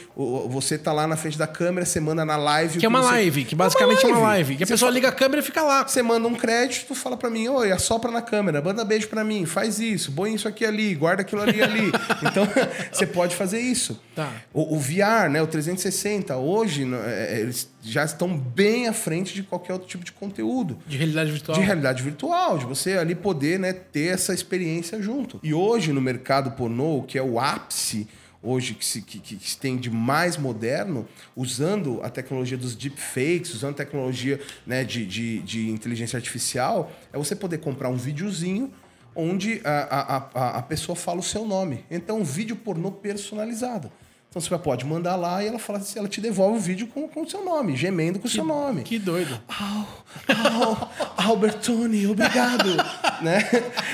Você 0.49 0.77
tá 0.77 0.93
lá 0.93 1.05
na 1.07 1.17
frente 1.17 1.37
da 1.37 1.45
câmera, 1.45 1.85
você 1.85 1.99
manda 1.99 2.23
na 2.23 2.37
live. 2.37 2.79
Que 2.79 2.85
é 2.85 2.87
uma 2.89 3.01
você- 3.03 3.09
live, 3.09 3.43
que 3.43 3.53
basicamente 3.53 4.05
é 4.05 4.07
uma 4.07 4.19
live. 4.19 4.55
Que 4.55 4.63
a 4.63 4.67
pessoa 4.67 4.89
fa- 4.89 4.95
liga 4.95 5.09
a 5.09 5.11
câmera 5.11 5.41
e 5.41 5.43
fica 5.43 5.61
lá. 5.61 5.85
você 5.85 6.01
manda 6.01 6.25
um 6.25 6.35
crédito, 6.35 6.95
fala 6.95 7.17
pra 7.17 7.29
mim, 7.29 7.49
oi, 7.49 7.73
assopra 7.73 8.09
na 8.09 8.21
câmera, 8.21 8.61
manda 8.61 8.85
beijo 8.85 9.09
pra 9.09 9.25
mim, 9.25 9.45
faz 9.45 9.77
isso, 9.77 10.13
põe 10.13 10.33
isso 10.33 10.47
aqui 10.47 10.63
ali, 10.65 10.95
guarda 10.95 11.21
aquilo 11.21 11.41
ali 11.41 11.61
ali. 11.61 11.91
Então, 12.23 12.47
você 12.93 13.05
pode 13.05 13.35
fazer 13.35 13.59
isso. 13.59 13.99
Tá. 14.15 14.31
O, 14.53 14.77
o 14.77 14.79
VR, 14.79 15.29
né, 15.29 15.41
o 15.41 15.47
360, 15.47 16.37
hoje, 16.37 16.85
né, 16.85 16.97
é, 17.05 17.39
eles 17.41 17.72
já 17.83 18.03
estão 18.03 18.37
bem 18.37 18.87
à 18.87 18.93
frente 18.93 19.33
de 19.33 19.43
qualquer 19.43 19.73
outro 19.73 19.87
tipo 19.87 20.03
de 20.03 20.11
conteúdo. 20.11 20.77
De 20.87 20.97
realidade 20.97 21.31
virtual. 21.31 21.59
De 21.59 21.63
realidade 21.63 22.03
virtual, 22.03 22.57
de 22.57 22.65
você 22.65 22.93
ali 22.93 23.13
poder 23.13 23.59
né, 23.59 23.73
ter 23.73 24.13
essa 24.13 24.33
experiência 24.33 25.01
junto. 25.01 25.39
E 25.43 25.53
hoje, 25.53 25.91
no 25.91 26.01
mercado 26.01 26.51
pornô, 26.51 27.03
que 27.03 27.17
é 27.17 27.23
o 27.23 27.39
ápice 27.39 28.07
hoje 28.43 28.73
que 28.73 28.85
se, 28.85 29.01
que, 29.01 29.19
que 29.19 29.49
se 29.49 29.57
tem 29.57 29.77
de 29.77 29.89
mais 29.89 30.35
moderno, 30.35 31.07
usando 31.33 32.01
a 32.03 32.09
tecnologia 32.09 32.57
dos 32.57 32.75
deepfakes, 32.75 33.53
usando 33.53 33.71
a 33.71 33.77
tecnologia 33.77 34.39
né, 34.67 34.83
de, 34.83 35.05
de, 35.05 35.39
de 35.39 35.69
inteligência 35.69 36.17
artificial, 36.17 36.91
é 37.13 37.17
você 37.17 37.35
poder 37.35 37.59
comprar 37.59 37.87
um 37.87 37.95
videozinho 37.95 38.71
onde 39.15 39.61
a, 39.63 39.69
a, 39.71 40.17
a, 40.33 40.57
a 40.57 40.61
pessoa 40.61 40.95
fala 40.95 41.19
o 41.19 41.23
seu 41.23 41.45
nome. 41.45 41.85
Então, 41.89 42.19
um 42.19 42.23
vídeo 42.23 42.55
pornô 42.55 42.91
personalizado. 42.91 43.89
Então 44.33 44.41
você 44.41 44.57
pode 44.57 44.83
mandar 44.83 45.15
lá 45.15 45.43
e 45.43 45.47
ela 45.47 45.59
fala 45.59 45.77
assim, 45.77 45.99
ela 45.99 46.07
te 46.07 46.19
devolve 46.19 46.57
o 46.57 46.59
vídeo 46.59 46.87
com 46.87 47.21
o 47.21 47.29
seu 47.29 47.45
nome, 47.45 47.75
gemendo 47.75 48.17
com 48.17 48.25
o 48.25 48.29
seu 48.29 48.43
nome. 48.43 48.81
Que 48.81 48.97
doido. 48.97 49.39
Oh, 49.47 49.83
oh, 50.27 51.21
Albertoni, 51.21 52.07
obrigado. 52.07 52.75
né? 53.21 53.47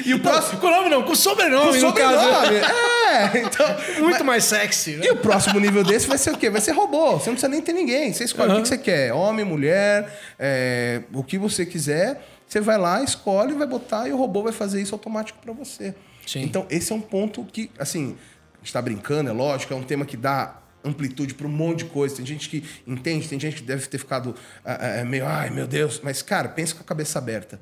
E 0.06 0.14
o 0.14 0.20
próximo. 0.22 0.62
Com 0.62 0.68
o 0.68 0.72
nome 0.72 0.90
não, 0.90 1.04
com 1.04 1.12
o 1.12 1.16
sobrenome, 1.16 1.82
Com 1.82 1.92
caso. 1.92 2.24
sobrenome. 2.24 2.56
É, 2.56 3.40
então. 3.40 3.66
Muito 4.02 4.24
mais 4.24 4.46
sexy, 4.46 4.96
né? 4.96 5.08
E 5.08 5.12
o 5.12 5.18
próximo 5.18 5.60
nível 5.60 5.84
desse 5.84 6.08
vai 6.08 6.18
ser 6.18 6.32
o 6.32 6.38
quê? 6.38 6.50
Vai 6.50 6.62
ser 6.62 6.72
robô. 6.72 7.20
Você 7.20 7.30
não 7.30 7.36
precisa 7.36 7.50
nem 7.50 7.62
ter 7.62 7.74
ninguém. 7.74 8.14
Você 8.14 8.24
escolhe 8.24 8.54
o 8.54 8.56
que 8.56 8.62
que 8.62 8.68
você 8.70 8.78
quer. 8.78 9.12
Homem, 9.12 9.44
mulher, 9.44 10.10
é, 10.40 11.02
o 11.14 11.22
que 11.22 11.38
você 11.38 11.66
quiser. 11.66 12.26
Você 12.48 12.62
vai 12.62 12.78
lá, 12.78 13.04
escolhe, 13.04 13.54
vai 13.56 13.68
botar 13.68 14.08
e 14.08 14.14
o 14.14 14.18
robô 14.18 14.42
vai 14.44 14.54
fazer 14.54 14.82
isso 14.82 14.96
automático 14.96 15.38
para 15.42 15.52
você. 15.52 15.94
Sim. 16.26 16.44
Então, 16.44 16.66
esse 16.70 16.94
é 16.94 16.96
um 16.96 17.02
ponto 17.02 17.44
que, 17.44 17.70
assim, 17.78 18.16
a 18.62 18.64
gente 18.64 18.74
tá 18.74 18.82
brincando, 18.82 19.30
é 19.30 19.34
lógico, 19.34 19.74
é 19.74 19.76
um 19.76 19.84
tema 19.84 20.06
que 20.06 20.18
dá 20.18 20.56
amplitude 20.84 21.34
para 21.34 21.48
um 21.48 21.52
monte 21.52 21.80
de 21.80 21.86
coisa. 21.86 22.16
Tem 22.16 22.26
gente 22.26 22.50
que 22.50 22.64
entende, 22.88 23.28
tem 23.28 23.40
gente 23.40 23.58
que 23.58 23.64
deve 23.64 23.86
ter 23.88 23.98
ficado 23.98 24.36
ah, 24.64 25.00
ah, 25.02 25.06
meio, 25.06 25.26
ai 25.26 25.50
meu 25.50 25.68
Deus, 25.68 26.00
mas 26.04 26.22
cara, 26.22 26.50
pensa 26.50 26.74
com 26.76 26.82
a 26.82 26.86
cabeça 26.86 27.20
aberta. 27.20 27.60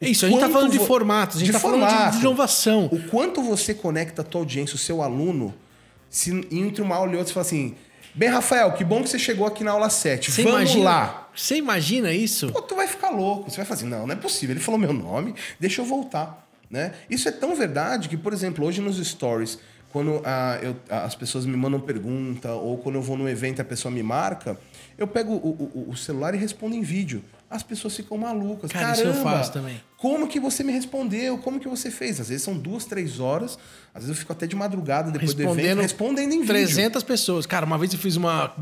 É 0.00 0.08
isso, 0.08 0.24
a 0.24 0.28
gente 0.28 0.38
tá 0.40 0.46
Quanto 0.46 0.52
falando 0.54 0.72
de 0.72 0.78
formatos, 0.78 1.36
a 1.36 1.38
gente 1.40 1.48
de 1.48 1.52
tá 1.52 1.60
falando 1.60 1.86
de- 1.86 2.12
de 2.12 2.20
inovação. 2.20 2.86
O 2.86 3.02
quanto 3.08 3.42
você 3.42 3.74
conecta 3.74 4.22
a 4.22 4.24
tua 4.24 4.40
audiência, 4.40 4.74
o 4.74 4.78
seu 4.78 5.02
aluno, 5.02 5.54
se 6.08 6.30
entre 6.50 6.80
uma 6.82 6.96
aula 6.96 7.12
e 7.12 7.16
outra 7.16 7.28
você 7.28 7.34
fala 7.34 7.46
assim: 7.46 7.74
Bem, 8.14 8.28
Rafael, 8.28 8.72
que 8.72 8.82
bom 8.82 9.02
que 9.02 9.08
você 9.08 9.18
chegou 9.18 9.46
aqui 9.46 9.62
na 9.62 9.72
aula 9.72 9.90
7. 9.90 10.32
Você 10.32 10.42
Vamos 10.42 10.58
imagina, 10.60 10.84
lá. 10.84 11.28
Você 11.36 11.56
imagina 11.56 12.12
isso? 12.12 12.50
Pô, 12.50 12.60
tu 12.62 12.74
vai 12.74 12.88
ficar 12.88 13.10
louco. 13.10 13.50
Você 13.50 13.58
vai 13.58 13.66
fazer, 13.66 13.86
não, 13.86 14.06
não 14.06 14.12
é 14.14 14.16
possível. 14.16 14.54
Ele 14.54 14.60
falou 14.60 14.80
meu 14.80 14.92
nome, 14.92 15.34
deixa 15.60 15.80
eu 15.80 15.84
voltar. 15.84 16.48
Né? 16.68 16.92
Isso 17.08 17.28
é 17.28 17.32
tão 17.32 17.54
verdade 17.54 18.08
que, 18.08 18.16
por 18.16 18.32
exemplo, 18.32 18.64
hoje 18.64 18.80
nos 18.80 18.96
stories, 19.06 19.58
quando 19.92 20.22
ah, 20.24 20.58
eu- 20.62 20.76
as 20.88 21.14
pessoas 21.14 21.44
me 21.46 21.56
mandam 21.56 21.80
pergunta, 21.80 22.52
ou 22.52 22.78
quando 22.78 22.94
eu 22.96 23.02
vou 23.02 23.16
num 23.16 23.28
evento 23.28 23.58
e 23.58 23.62
a 23.62 23.64
pessoa 23.64 23.90
me 23.92 24.02
marca, 24.02 24.58
eu 24.96 25.06
pego 25.06 25.32
o, 25.34 25.70
o- 25.86 25.90
o 25.90 25.96
celular 25.96 26.34
e 26.34 26.38
respondo 26.38 26.74
em 26.74 26.82
vídeo. 26.82 27.22
As 27.48 27.64
pessoas 27.64 27.96
ficam 27.96 28.16
malucas. 28.16 28.70
Cara, 28.70 28.92
isso 28.92 29.02
eu 29.02 29.10
Caramba, 29.12 29.30
faço 29.30 29.52
também. 29.52 29.80
Como 29.98 30.28
que 30.28 30.38
você 30.38 30.62
me 30.62 30.72
respondeu? 30.72 31.36
Como 31.38 31.58
que 31.58 31.66
você 31.68 31.90
fez? 31.90 32.20
Às 32.20 32.28
vezes 32.28 32.44
são 32.44 32.56
duas, 32.56 32.84
três 32.84 33.18
horas. 33.18 33.58
Às 33.92 34.02
vezes 34.02 34.10
eu 34.10 34.14
fico 34.14 34.30
até 34.32 34.46
de 34.46 34.54
madrugada 34.54 35.10
depois 35.10 35.34
do 35.34 35.42
evento 35.42 35.80
respondendo 35.82 36.30
em 36.32 36.42
vídeo. 36.42 36.46
300 36.46 37.02
pessoas. 37.02 37.46
Cara, 37.46 37.66
uma 37.66 37.76
vez 37.76 37.92
eu 37.92 37.98
fiz 37.98 38.14
uma, 38.14 38.54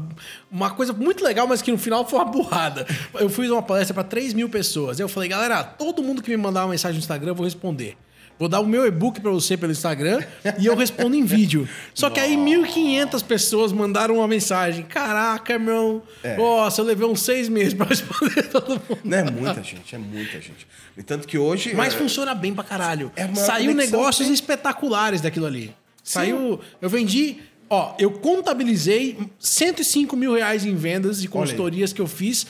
uma 0.50 0.70
coisa 0.70 0.94
muito 0.94 1.22
legal, 1.22 1.46
mas 1.46 1.60
que 1.60 1.70
no 1.70 1.76
final 1.76 2.08
foi 2.08 2.18
uma 2.18 2.24
burrada. 2.24 2.86
Eu 3.20 3.28
fiz 3.28 3.50
uma 3.50 3.62
palestra 3.62 3.92
para 3.92 4.04
3 4.04 4.32
mil 4.32 4.48
pessoas. 4.48 4.98
Eu 4.98 5.06
falei, 5.06 5.28
galera, 5.28 5.62
todo 5.62 6.02
mundo 6.02 6.22
que 6.22 6.30
me 6.30 6.38
mandar 6.38 6.62
uma 6.64 6.70
mensagem 6.70 6.94
no 6.94 7.00
Instagram, 7.00 7.32
eu 7.32 7.34
vou 7.34 7.44
responder. 7.44 7.94
Vou 8.38 8.48
dar 8.48 8.60
o 8.60 8.66
meu 8.66 8.86
e-book 8.86 9.20
para 9.20 9.30
você 9.30 9.56
pelo 9.56 9.72
Instagram 9.72 10.22
e 10.58 10.66
eu 10.66 10.76
respondo 10.76 11.16
em 11.16 11.24
vídeo. 11.24 11.68
Só 11.92 12.08
que 12.08 12.20
aí 12.20 12.36
1.500 12.36 13.24
pessoas 13.24 13.72
mandaram 13.72 14.16
uma 14.16 14.28
mensagem. 14.28 14.84
Caraca, 14.84 15.54
irmão. 15.54 16.02
É. 16.22 16.36
Nossa, 16.36 16.80
eu 16.80 16.84
levei 16.84 17.06
uns 17.06 17.20
seis 17.20 17.48
meses 17.48 17.74
para 17.74 17.86
responder 17.90 18.44
todo 18.44 18.70
mundo. 18.70 18.98
Não 19.02 19.18
é 19.18 19.24
muita 19.24 19.62
gente, 19.62 19.94
é 19.94 19.98
muita 19.98 20.40
gente. 20.40 20.66
E 20.96 21.02
tanto 21.02 21.26
que 21.26 21.36
hoje. 21.36 21.74
Mas 21.74 21.94
é, 21.94 21.96
funciona 21.96 22.34
bem 22.34 22.54
pra 22.54 22.62
caralho. 22.62 23.10
É 23.16 23.26
Saiu 23.34 23.74
negócios 23.74 24.26
tem. 24.26 24.34
espetaculares 24.34 25.20
daquilo 25.20 25.46
ali. 25.46 25.74
Saiu. 26.02 26.60
Eu 26.80 26.88
vendi. 26.88 27.38
Ó, 27.70 27.94
eu 27.98 28.10
contabilizei 28.12 29.18
105 29.38 30.16
mil 30.16 30.32
reais 30.32 30.64
em 30.64 30.74
vendas 30.74 31.20
de 31.20 31.28
consultorias 31.28 31.92
que 31.92 32.00
eu 32.00 32.06
fiz 32.06 32.46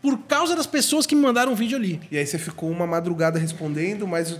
por 0.00 0.16
causa 0.18 0.54
das 0.54 0.66
pessoas 0.66 1.06
que 1.06 1.14
me 1.14 1.22
mandaram 1.22 1.52
um 1.52 1.54
vídeo 1.56 1.76
ali. 1.76 2.00
E 2.10 2.16
aí 2.16 2.26
você 2.26 2.38
ficou 2.38 2.70
uma 2.70 2.86
madrugada 2.86 3.38
respondendo, 3.38 4.06
mas. 4.06 4.38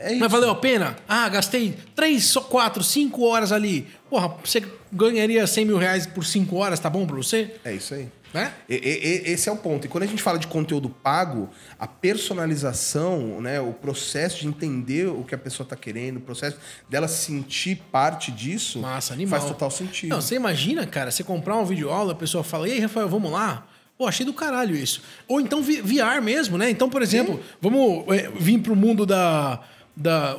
É. 0.00 0.14
Mas 0.14 0.30
valeu 0.30 0.50
a 0.50 0.54
pena? 0.54 0.96
Ah, 1.08 1.28
gastei 1.28 1.76
3, 1.96 2.34
4, 2.36 2.82
5 2.84 3.22
horas 3.24 3.50
ali. 3.52 3.86
Porra, 4.08 4.34
você 4.44 4.62
ganharia 4.92 5.46
100 5.46 5.64
mil 5.64 5.76
reais 5.78 6.06
por 6.06 6.24
5 6.24 6.54
horas, 6.56 6.78
tá 6.78 6.88
bom 6.88 7.06
pra 7.06 7.16
você? 7.16 7.56
É 7.64 7.74
isso 7.74 7.94
aí. 7.94 8.08
Né? 8.32 8.52
E- 8.68 8.74
e- 8.74 9.30
esse 9.32 9.48
é 9.48 9.52
o 9.52 9.56
ponto. 9.56 9.86
E 9.86 9.88
quando 9.88 10.04
a 10.04 10.06
gente 10.06 10.22
fala 10.22 10.38
de 10.38 10.46
conteúdo 10.46 10.90
pago, 10.90 11.48
a 11.78 11.86
personalização, 11.86 13.40
né, 13.40 13.60
o 13.60 13.72
processo 13.72 14.40
de 14.40 14.46
entender 14.48 15.06
o 15.08 15.24
que 15.24 15.34
a 15.34 15.38
pessoa 15.38 15.64
está 15.64 15.74
querendo, 15.76 16.18
o 16.18 16.20
processo 16.20 16.58
dela 16.88 17.08
sentir 17.08 17.76
parte 17.90 18.30
disso, 18.30 18.80
Massa, 18.80 19.12
animal. 19.14 19.38
faz 19.40 19.50
total 19.50 19.70
sentido. 19.70 20.10
Não, 20.10 20.20
você 20.20 20.34
imagina, 20.34 20.86
cara, 20.86 21.10
você 21.10 21.24
comprar 21.24 21.56
uma 21.56 21.64
videoaula, 21.64 22.12
a 22.12 22.16
pessoa 22.16 22.44
fala, 22.44 22.68
e 22.68 22.72
aí, 22.72 22.80
Rafael, 22.80 23.08
vamos 23.08 23.30
lá? 23.30 23.66
Pô, 23.96 24.06
achei 24.06 24.24
do 24.24 24.32
caralho 24.32 24.76
isso. 24.76 25.02
Ou 25.26 25.40
então 25.40 25.60
VR 25.62 26.22
mesmo, 26.22 26.56
né? 26.56 26.70
Então, 26.70 26.88
por 26.88 27.02
exemplo, 27.02 27.40
vamos 27.60 28.04
é, 28.16 28.28
vir 28.38 28.58
pro 28.60 28.76
mundo 28.76 29.04
da. 29.04 29.60
Da 29.98 30.36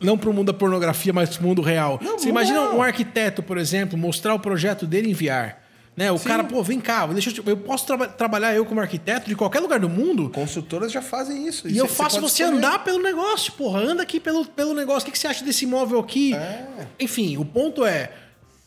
não 0.00 0.16
pro 0.16 0.32
mundo 0.32 0.46
da 0.52 0.54
pornografia, 0.58 1.12
mas 1.12 1.36
pro 1.36 1.46
mundo 1.46 1.60
real. 1.60 1.98
Não, 2.02 2.18
você 2.18 2.28
imagina 2.28 2.60
um 2.70 2.80
arquiteto, 2.82 3.42
por 3.42 3.58
exemplo, 3.58 3.98
mostrar 3.98 4.32
o 4.34 4.38
projeto 4.38 4.86
dele 4.86 5.10
em 5.10 5.12
VR. 5.12 5.56
Né? 5.96 6.12
O 6.12 6.20
cara, 6.20 6.44
pô, 6.44 6.62
vem 6.62 6.78
cá, 6.78 7.04
deixa 7.08 7.30
eu, 7.30 7.34
te- 7.34 7.42
eu 7.50 7.56
posso 7.56 7.84
traba- 7.84 8.06
trabalhar 8.06 8.54
eu 8.54 8.64
como 8.64 8.80
arquiteto 8.80 9.28
de 9.28 9.34
qualquer 9.34 9.58
lugar 9.58 9.80
do 9.80 9.88
mundo 9.88 10.30
Consultoras 10.30 10.92
já 10.92 11.02
fazem 11.02 11.48
isso. 11.48 11.68
e 11.68 11.76
eu 11.76 11.88
faço 11.88 12.20
você 12.20 12.44
andar 12.44 12.84
pelo 12.84 13.02
negócio, 13.02 13.52
porra. 13.54 13.80
Anda 13.80 14.04
aqui 14.04 14.20
pelo, 14.20 14.44
pelo 14.44 14.72
negócio. 14.74 15.02
O 15.02 15.04
que, 15.06 15.10
que 15.10 15.18
você 15.18 15.26
acha 15.26 15.44
desse 15.44 15.64
imóvel 15.64 15.98
aqui? 15.98 16.32
É. 16.34 16.86
Enfim, 17.00 17.36
o 17.36 17.44
ponto 17.44 17.84
é. 17.84 18.12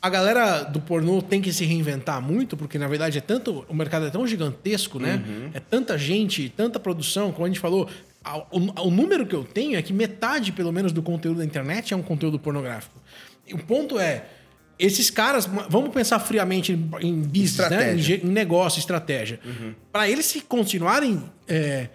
A 0.01 0.09
galera 0.09 0.63
do 0.63 0.81
pornô 0.81 1.21
tem 1.21 1.41
que 1.41 1.53
se 1.53 1.63
reinventar 1.63 2.19
muito, 2.21 2.57
porque 2.57 2.77
na 2.77 2.87
verdade 2.89 3.19
é 3.19 3.21
tanto. 3.21 3.63
O 3.69 3.73
mercado 3.73 4.07
é 4.07 4.09
tão 4.09 4.27
gigantesco, 4.27 4.99
né? 4.99 5.23
Uhum. 5.25 5.51
É 5.53 5.59
tanta 5.61 5.97
gente, 5.97 6.49
tanta 6.49 6.79
produção, 6.81 7.31
como 7.31 7.45
a 7.45 7.47
gente 7.47 7.59
falou. 7.61 7.87
O, 8.51 8.87
o 8.87 8.91
número 8.91 9.25
que 9.25 9.35
eu 9.35 9.43
tenho 9.43 9.77
é 9.77 9.81
que 9.81 9.91
metade, 9.91 10.51
pelo 10.51 10.71
menos, 10.71 10.91
do 10.91 11.01
conteúdo 11.01 11.37
da 11.37 11.45
internet 11.45 11.93
é 11.93 11.97
um 11.97 12.03
conteúdo 12.03 12.39
pornográfico. 12.39 12.99
E 13.47 13.53
o 13.53 13.57
ponto 13.57 13.99
é. 13.99 14.25
Esses 14.77 15.11
caras, 15.11 15.47
vamos 15.69 15.91
pensar 15.91 16.17
friamente 16.19 16.71
em, 16.71 16.77
business, 16.77 16.99
né? 17.01 17.33
Em, 17.37 17.43
Estratégia. 17.43 18.21
Uhum. 18.23 18.31
negócio, 18.31 18.79
estratégia. 18.79 19.39
Para 19.91 20.09
eles 20.09 20.25
se 20.25 20.41
continuarem 20.41 21.23
é, 21.47 21.89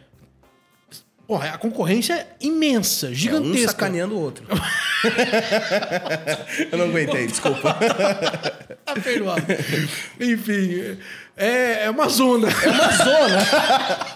Porra, 1.26 1.50
a 1.50 1.58
concorrência 1.58 2.14
é 2.14 2.26
imensa, 2.40 3.06
É, 3.06 3.10
um 3.10 3.14
gigantesca. 3.14 3.68
sacaneando 3.72 4.14
o 4.14 4.20
outro. 4.20 4.46
eu 6.70 6.78
não 6.78 6.86
aguentei, 6.86 7.26
desculpa. 7.26 7.74
tá 8.84 8.94
perdoado. 9.02 9.42
Enfim, 10.20 10.96
é, 11.36 11.84
é 11.84 11.90
uma 11.90 12.08
zona. 12.08 12.48
É 12.48 12.68
uma 12.68 12.90
zona. 12.92 13.46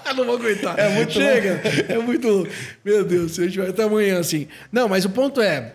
Eu 0.11 0.15
não 0.15 0.25
vou 0.25 0.37
aguentar. 0.37 0.79
É 0.79 0.89
muito 0.89 1.13
Chega. 1.13 1.61
É 1.89 1.99
muito 1.99 2.27
louco. 2.27 2.51
Meu 2.85 3.05
Deus, 3.05 3.39
a 3.39 3.45
gente 3.45 3.59
vai 3.59 3.69
até 3.69 3.85
amanhã 3.85 4.19
assim. 4.19 4.49
Não, 4.73 4.89
mas 4.89 5.05
o 5.05 5.11
ponto 5.11 5.41
é. 5.41 5.75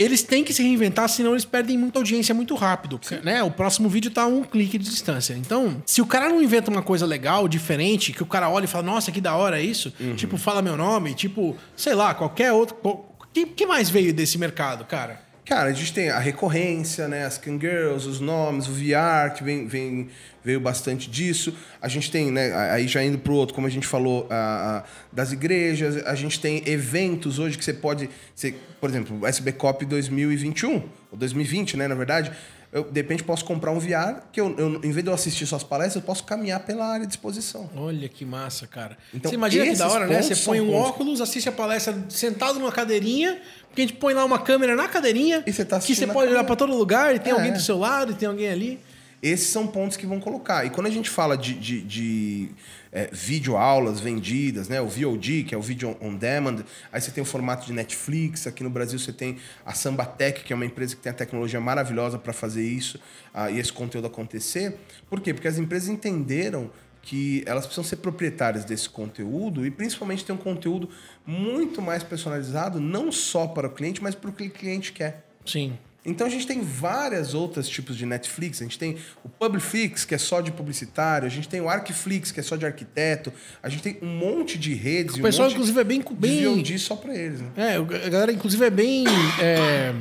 Eles 0.00 0.22
têm 0.22 0.42
que 0.42 0.52
se 0.54 0.62
reinventar, 0.62 1.08
senão 1.10 1.32
eles 1.32 1.44
perdem 1.44 1.76
muita 1.76 1.98
audiência 1.98 2.34
muito 2.34 2.54
rápido. 2.54 2.98
Né? 3.22 3.42
O 3.42 3.50
próximo 3.50 3.86
vídeo 3.88 4.10
tá 4.10 4.22
a 4.22 4.26
um 4.26 4.42
clique 4.42 4.78
de 4.78 4.88
distância. 4.88 5.34
Então, 5.34 5.82
se 5.84 6.00
o 6.00 6.06
cara 6.06 6.30
não 6.30 6.42
inventa 6.42 6.70
uma 6.70 6.80
coisa 6.82 7.04
legal, 7.04 7.46
diferente, 7.46 8.12
que 8.12 8.22
o 8.22 8.26
cara 8.26 8.48
olha 8.48 8.64
e 8.64 8.68
fala, 8.68 8.84
nossa, 8.84 9.12
que 9.12 9.20
da 9.20 9.36
hora 9.36 9.60
isso, 9.60 9.92
Uhum. 10.00 10.16
tipo, 10.16 10.38
fala 10.38 10.62
meu 10.62 10.76
nome, 10.76 11.12
tipo, 11.14 11.54
sei 11.76 11.94
lá, 11.94 12.14
qualquer 12.14 12.50
outro. 12.52 12.76
O 12.82 13.04
que, 13.32 13.44
que 13.44 13.66
mais 13.66 13.90
veio 13.90 14.12
desse 14.14 14.38
mercado, 14.38 14.84
cara? 14.86 15.20
Cara, 15.44 15.70
a 15.70 15.72
gente 15.72 15.92
tem 15.92 16.10
a 16.10 16.18
recorrência, 16.18 17.08
né? 17.08 17.24
As 17.24 17.40
Girls, 17.42 18.06
os 18.08 18.20
nomes, 18.20 18.68
o 18.68 18.72
VR, 18.72 19.34
que 19.34 19.42
vem, 19.42 19.66
vem, 19.66 20.08
veio 20.44 20.60
bastante 20.60 21.10
disso. 21.10 21.52
A 21.82 21.88
gente 21.88 22.08
tem, 22.10 22.30
né? 22.30 22.54
Aí 22.70 22.86
já 22.86 23.02
indo 23.02 23.18
pro 23.18 23.34
outro, 23.34 23.54
como 23.54 23.66
a 23.66 23.70
gente 23.70 23.86
falou, 23.86 24.28
a- 24.30 24.78
a- 24.78 24.84
das 25.12 25.32
igrejas. 25.32 25.96
A 26.06 26.14
gente 26.14 26.38
tem 26.38 26.62
eventos 26.66 27.38
hoje 27.40 27.58
que 27.58 27.64
você 27.64 27.72
pode... 27.74 28.08
Você, 28.34 28.54
por 28.80 28.88
exemplo, 28.88 29.18
o 29.20 29.26
SB 29.26 29.50
Cop 29.52 29.84
2021, 29.84 30.74
ou 31.10 31.18
2020, 31.18 31.76
né? 31.76 31.88
Na 31.88 31.96
verdade, 31.96 32.30
eu, 32.72 32.84
de 32.84 33.00
repente, 33.00 33.24
posso 33.24 33.44
comprar 33.44 33.72
um 33.72 33.78
VR 33.80 34.20
que 34.32 34.40
eu, 34.40 34.54
eu, 34.56 34.74
em 34.76 34.92
vez 34.92 35.02
de 35.02 35.06
eu 35.10 35.14
assistir 35.14 35.44
suas 35.46 35.62
palestras, 35.64 35.96
eu 35.96 36.02
posso 36.02 36.22
caminhar 36.24 36.60
pela 36.60 36.86
área 36.86 37.04
de 37.04 37.12
exposição. 37.12 37.68
Olha 37.76 38.08
que 38.08 38.24
massa, 38.24 38.66
cara. 38.66 38.96
Então, 39.12 39.28
você 39.28 39.34
imagina 39.34 39.64
que 39.66 39.76
da 39.76 39.88
hora, 39.88 40.06
né? 40.06 40.22
Você 40.22 40.36
põe 40.36 40.60
um 40.60 40.66
pontos. 40.70 40.88
óculos, 40.88 41.20
assiste 41.20 41.48
a 41.48 41.52
palestra 41.52 41.96
sentado 42.08 42.58
numa 42.60 42.70
cadeirinha, 42.70 43.40
porque 43.68 43.82
a 43.82 43.86
gente 43.86 43.96
põe 43.96 44.14
lá 44.14 44.24
uma 44.24 44.38
câmera 44.38 44.76
na 44.76 44.86
cadeirinha, 44.88 45.42
E 45.46 45.52
você 45.52 45.64
tá 45.64 45.80
que 45.80 45.94
você 45.94 46.06
pode 46.06 46.30
olhar 46.30 46.44
pra 46.44 46.54
todo 46.56 46.72
lugar, 46.76 47.14
e 47.14 47.18
tem 47.18 47.32
É. 47.32 47.36
alguém 47.36 47.52
do 47.52 47.60
seu 47.60 47.76
lado, 47.78 48.12
e 48.12 48.14
tem 48.14 48.28
alguém 48.28 48.48
ali. 48.48 48.78
Esses 49.22 49.48
são 49.48 49.66
pontos 49.66 49.96
que 49.96 50.06
vão 50.06 50.18
colocar. 50.20 50.64
E 50.64 50.70
quando 50.70 50.86
a 50.86 50.90
gente 50.90 51.10
fala 51.10 51.36
de, 51.36 51.52
de, 51.54 51.82
de 51.82 52.48
é, 52.92 53.08
videoaulas 53.12 54.00
vendidas, 54.00 54.68
né? 54.68 54.80
O 54.80 54.88
VOD, 54.88 55.44
que 55.44 55.54
é 55.54 55.58
o 55.58 55.62
Video 55.62 55.96
On 56.00 56.14
Demand, 56.14 56.64
aí 56.92 57.00
você 57.00 57.10
tem 57.10 57.22
o 57.22 57.24
formato 57.24 57.66
de 57.66 57.72
Netflix, 57.72 58.46
aqui 58.46 58.62
no 58.62 58.70
Brasil 58.70 58.98
você 58.98 59.12
tem 59.12 59.38
a 59.64 59.72
Sambatec, 59.72 60.44
que 60.44 60.52
é 60.52 60.56
uma 60.56 60.66
empresa 60.66 60.96
que 60.96 61.02
tem 61.02 61.10
a 61.10 61.14
tecnologia 61.14 61.60
maravilhosa 61.60 62.18
para 62.18 62.32
fazer 62.32 62.64
isso 62.64 62.98
ah, 63.32 63.50
e 63.50 63.58
esse 63.58 63.72
conteúdo 63.72 64.06
acontecer. 64.06 64.76
Por 65.08 65.20
quê? 65.20 65.32
Porque 65.32 65.48
as 65.48 65.58
empresas 65.58 65.88
entenderam 65.88 66.70
que 67.02 67.42
elas 67.46 67.64
precisam 67.64 67.84
ser 67.84 67.96
proprietárias 67.96 68.64
desse 68.64 68.88
conteúdo 68.88 69.64
e 69.64 69.70
principalmente 69.70 70.24
ter 70.24 70.32
um 70.32 70.36
conteúdo 70.36 70.88
muito 71.26 71.80
mais 71.80 72.02
personalizado, 72.02 72.78
não 72.78 73.10
só 73.10 73.46
para 73.46 73.68
o 73.68 73.70
cliente, 73.70 74.02
mas 74.02 74.14
para 74.14 74.30
o 74.30 74.32
que 74.32 74.48
o 74.48 74.50
cliente 74.50 74.92
quer. 74.92 75.26
Sim. 75.46 75.78
Então 76.10 76.26
a 76.26 76.30
gente 76.30 76.46
tem 76.46 76.60
vários 76.60 77.34
outros 77.34 77.68
tipos 77.68 77.96
de 77.96 78.04
Netflix. 78.04 78.60
A 78.60 78.64
gente 78.64 78.78
tem 78.78 78.96
o 79.24 79.28
Publiflix, 79.28 80.04
que 80.04 80.14
é 80.14 80.18
só 80.18 80.40
de 80.40 80.50
publicitário. 80.50 81.26
A 81.26 81.30
gente 81.30 81.48
tem 81.48 81.60
o 81.60 81.68
Arquiflix, 81.68 82.32
que 82.32 82.40
é 82.40 82.42
só 82.42 82.56
de 82.56 82.66
arquiteto. 82.66 83.32
A 83.62 83.68
gente 83.68 83.82
tem 83.82 83.98
um 84.02 84.06
monte 84.06 84.58
de 84.58 84.74
redes. 84.74 85.16
O 85.16 85.18
um 85.20 85.22
pessoal, 85.22 85.48
monte 85.48 85.54
inclusive, 85.54 85.80
é 85.80 85.84
bem. 85.84 86.00
de 86.00 86.14
bem 86.14 86.44
VOD 86.44 86.78
só 86.78 86.96
para 86.96 87.14
eles. 87.14 87.40
Né? 87.40 87.50
é, 87.56 87.76
a 87.76 88.08
galera, 88.08 88.32
inclusive, 88.32 88.64
é 88.64 88.70
bem. 88.70 89.04
é, 89.40 89.94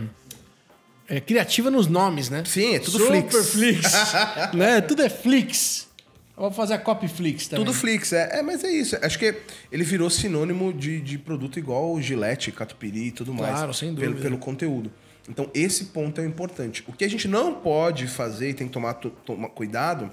é, 1.07 1.19
criativa 1.19 1.71
nos 1.71 1.87
nomes, 1.87 2.29
né? 2.29 2.43
Sim, 2.45 2.75
é 2.75 2.79
tudo 2.79 2.99
Super 2.99 3.23
Flix. 3.23 3.49
Flix. 3.49 3.93
né? 4.53 4.81
Tudo 4.81 5.01
é 5.01 5.09
Flix. 5.09 5.87
Eu 6.37 6.43
vou 6.43 6.51
fazer 6.51 6.75
a 6.75 6.77
copy 6.77 7.07
Flix 7.09 7.49
também. 7.49 7.65
Tudo 7.65 7.75
Flix, 7.75 8.13
é, 8.13 8.39
é, 8.39 8.41
mas 8.41 8.63
é 8.63 8.71
isso. 8.71 8.97
Acho 9.01 9.19
que 9.19 9.35
ele 9.69 9.83
virou 9.83 10.09
sinônimo 10.09 10.71
de, 10.71 11.01
de 11.01 11.17
produto 11.17 11.59
igual 11.59 11.91
o 11.91 12.01
Gillette, 12.01 12.49
Catupiry 12.51 13.07
e 13.07 13.11
tudo 13.11 13.33
mais. 13.33 13.55
Claro, 13.55 13.73
sem 13.73 13.93
Pelo, 13.93 14.13
dúvida. 14.13 14.21
pelo 14.21 14.37
conteúdo. 14.37 14.89
Então, 15.29 15.49
esse 15.53 15.85
ponto 15.85 16.19
é 16.19 16.25
importante. 16.25 16.83
O 16.87 16.91
que 16.91 17.05
a 17.05 17.09
gente 17.09 17.27
não 17.27 17.53
pode 17.53 18.07
fazer 18.07 18.49
e 18.49 18.53
tem 18.53 18.67
que 18.67 18.73
tomar, 18.73 18.95
to- 18.95 19.11
tomar 19.25 19.49
cuidado 19.49 20.09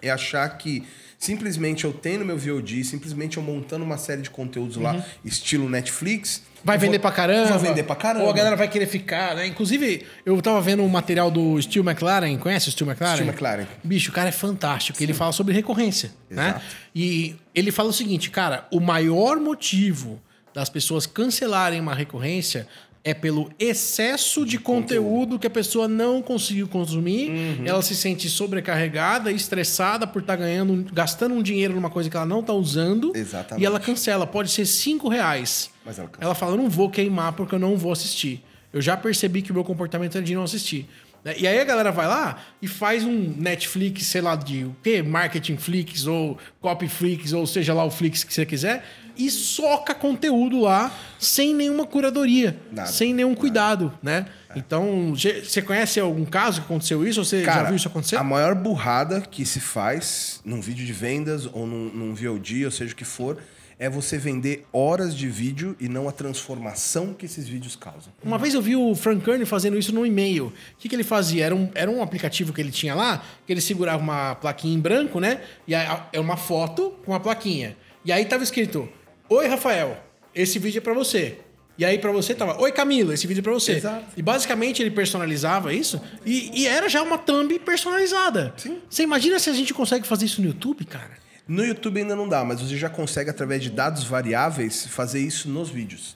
é 0.00 0.08
achar 0.10 0.48
que 0.56 0.84
simplesmente 1.18 1.84
eu 1.84 1.92
tendo 1.92 2.24
meu 2.24 2.36
VOD, 2.38 2.82
simplesmente 2.84 3.36
eu 3.36 3.42
montando 3.42 3.84
uma 3.84 3.96
série 3.98 4.22
de 4.22 4.30
conteúdos 4.30 4.76
lá, 4.76 5.04
estilo 5.24 5.68
Netflix. 5.68 6.38
Uhum. 6.38 6.60
Vai 6.64 6.76
eu 6.76 6.80
vou- 6.80 6.88
vender 6.88 6.98
pra 7.00 7.10
caramba. 7.12 7.48
Vai 7.58 7.68
vender 7.68 7.82
pra 7.84 7.96
caramba. 7.96 8.24
Ou 8.24 8.30
a 8.30 8.34
galera 8.34 8.54
vai 8.56 8.68
querer 8.68 8.86
ficar, 8.86 9.34
né? 9.36 9.46
Inclusive, 9.46 10.04
eu 10.24 10.40
tava 10.40 10.60
vendo 10.60 10.82
um 10.82 10.88
material 10.88 11.30
do 11.30 11.60
Steel 11.60 11.84
McLaren. 11.84 12.36
Conhece 12.38 12.68
o 12.68 12.72
Steel 12.72 12.88
McLaren? 12.88 13.14
Steel 13.16 13.28
McLaren. 13.28 13.66
Bicho, 13.82 14.10
o 14.10 14.14
cara 14.14 14.28
é 14.28 14.32
fantástico. 14.32 15.00
Ele 15.02 15.12
fala 15.12 15.32
sobre 15.32 15.52
recorrência, 15.54 16.12
né? 16.30 16.50
Exato. 16.50 16.64
E 16.94 17.36
ele 17.54 17.70
fala 17.72 17.88
o 17.88 17.92
seguinte, 17.92 18.30
cara, 18.30 18.66
o 18.72 18.78
maior 18.80 19.38
motivo 19.40 20.20
das 20.54 20.68
pessoas 20.68 21.06
cancelarem 21.06 21.80
uma 21.80 21.94
recorrência 21.94 22.66
é 23.04 23.12
pelo 23.12 23.50
excesso 23.58 24.46
de, 24.46 24.58
conteúdo, 24.58 25.38
que 25.38 25.46
a 25.46 25.50
pessoa 25.50 25.88
não 25.88 26.22
conseguiu 26.22 26.68
consumir. 26.68 27.30
Uhum. 27.30 27.66
Ela 27.66 27.82
se 27.82 27.96
sente 27.96 28.28
sobrecarregada, 28.28 29.32
estressada 29.32 30.06
por 30.06 30.22
estar 30.22 30.36
ganhando, 30.36 30.86
gastando 30.92 31.34
um 31.34 31.42
dinheiro 31.42 31.74
numa 31.74 31.90
coisa 31.90 32.08
que 32.08 32.16
ela 32.16 32.26
não 32.26 32.40
está 32.40 32.52
usando. 32.52 33.12
Exatamente. 33.14 33.62
E 33.62 33.66
ela 33.66 33.80
cancela. 33.80 34.26
Pode 34.26 34.50
ser 34.50 34.66
cinco 34.66 35.08
reais. 35.08 35.70
Mas 35.84 35.98
ela 35.98 36.08
cancela. 36.08 36.26
Ela 36.26 36.34
fala, 36.34 36.52
eu 36.52 36.58
não 36.58 36.70
vou 36.70 36.88
queimar 36.88 37.32
porque 37.32 37.54
eu 37.54 37.58
não 37.58 37.76
vou 37.76 37.90
assistir. 37.90 38.42
Eu 38.72 38.80
já 38.80 38.96
percebi 38.96 39.42
que 39.42 39.50
o 39.50 39.54
meu 39.54 39.64
comportamento 39.64 40.16
é 40.16 40.20
de 40.20 40.34
não 40.34 40.44
assistir. 40.44 40.88
Né? 41.24 41.34
E 41.38 41.46
aí 41.46 41.58
a 41.60 41.64
galera 41.64 41.92
vai 41.92 42.06
lá 42.06 42.42
e 42.60 42.66
faz 42.66 43.04
um 43.04 43.34
Netflix, 43.36 44.06
sei 44.06 44.20
lá, 44.20 44.34
de 44.34 44.64
o 44.64 44.76
quê? 44.82 45.02
Marketing 45.02 45.56
Flix 45.56 46.06
ou 46.06 46.38
Copy 46.60 46.88
Flix, 46.88 47.32
ou 47.32 47.46
seja 47.46 47.72
lá 47.74 47.84
o 47.84 47.90
Flix 47.90 48.24
que 48.24 48.32
você 48.32 48.44
quiser, 48.44 48.84
e 49.16 49.30
soca 49.30 49.94
conteúdo 49.94 50.60
lá 50.60 50.92
sem 51.18 51.54
nenhuma 51.54 51.86
curadoria, 51.86 52.58
Nada. 52.70 52.88
sem 52.88 53.12
nenhum 53.14 53.34
cuidado, 53.34 53.92
né? 54.02 54.26
Então, 54.54 55.14
ge- 55.16 55.42
você 55.44 55.62
conhece 55.62 55.98
algum 56.00 56.24
caso 56.24 56.60
que 56.60 56.66
aconteceu 56.66 57.06
isso? 57.06 57.20
Ou 57.20 57.24
você 57.24 57.44
já 57.44 57.62
viu 57.64 57.76
isso 57.76 57.88
acontecer? 57.88 58.16
A 58.16 58.22
maior 58.24 58.54
burrada 58.54 59.20
que 59.20 59.46
se 59.46 59.60
faz 59.60 60.40
num 60.44 60.60
vídeo 60.60 60.84
de 60.84 60.92
vendas 60.92 61.46
ou 61.52 61.66
num, 61.66 61.88
num 61.88 62.14
VOD, 62.14 62.64
ou 62.66 62.70
seja 62.70 62.92
o 62.92 62.96
que 62.96 63.04
for, 63.04 63.38
é 63.78 63.88
você 63.88 64.18
vender 64.18 64.66
horas 64.72 65.16
de 65.16 65.26
vídeo 65.28 65.74
e 65.80 65.88
não 65.88 66.08
a 66.08 66.12
transformação 66.12 67.14
que 67.14 67.24
esses 67.26 67.48
vídeos 67.48 67.74
causam. 67.74 68.12
Uma 68.22 68.38
vez 68.38 68.54
eu 68.54 68.60
vi 68.62 68.76
o 68.76 68.94
Frank 68.94 69.24
Kern 69.24 69.44
fazendo 69.46 69.76
isso 69.78 69.92
no 69.92 70.04
e-mail. 70.04 70.46
O 70.46 70.52
que, 70.78 70.88
que 70.88 70.94
ele 70.94 71.02
fazia? 71.02 71.46
Era 71.46 71.54
um, 71.54 71.68
era 71.74 71.90
um 71.90 72.02
aplicativo 72.02 72.52
que 72.52 72.60
ele 72.60 72.70
tinha 72.70 72.94
lá, 72.94 73.24
que 73.46 73.52
ele 73.52 73.60
segurava 73.60 74.02
uma 74.02 74.34
plaquinha 74.36 74.74
em 74.74 74.78
branco, 74.80 75.18
né? 75.18 75.40
E 75.66 75.74
aí, 75.74 75.98
é 76.12 76.20
uma 76.20 76.36
foto 76.36 76.90
com 77.04 77.12
uma 77.12 77.20
plaquinha. 77.20 77.76
E 78.04 78.12
aí 78.12 78.24
tava 78.24 78.42
escrito: 78.44 78.88
Oi, 79.32 79.48
Rafael, 79.48 79.96
esse 80.34 80.58
vídeo 80.58 80.76
é 80.76 80.80
pra 80.82 80.92
você. 80.92 81.38
E 81.78 81.86
aí 81.86 81.98
pra 81.98 82.12
você 82.12 82.34
tava: 82.34 82.60
Oi, 82.60 82.70
Camila, 82.70 83.14
esse 83.14 83.26
vídeo 83.26 83.40
é 83.40 83.42
pra 83.42 83.52
você. 83.52 83.72
Exato. 83.72 84.04
E 84.14 84.20
basicamente 84.20 84.82
ele 84.82 84.90
personalizava 84.90 85.72
isso 85.72 85.98
e, 86.24 86.60
e 86.60 86.66
era 86.66 86.86
já 86.86 87.02
uma 87.02 87.16
thumb 87.16 87.58
personalizada. 87.60 88.52
Sim. 88.58 88.78
Você 88.90 89.02
imagina 89.02 89.38
se 89.38 89.48
a 89.48 89.54
gente 89.54 89.72
consegue 89.72 90.06
fazer 90.06 90.26
isso 90.26 90.42
no 90.42 90.48
YouTube, 90.48 90.84
cara? 90.84 91.12
No 91.48 91.64
YouTube 91.64 91.98
ainda 91.98 92.14
não 92.14 92.28
dá, 92.28 92.44
mas 92.44 92.60
você 92.60 92.76
já 92.76 92.90
consegue, 92.90 93.30
através 93.30 93.62
de 93.62 93.70
dados 93.70 94.04
variáveis, 94.04 94.86
fazer 94.86 95.20
isso 95.20 95.48
nos 95.48 95.70
vídeos. 95.70 96.14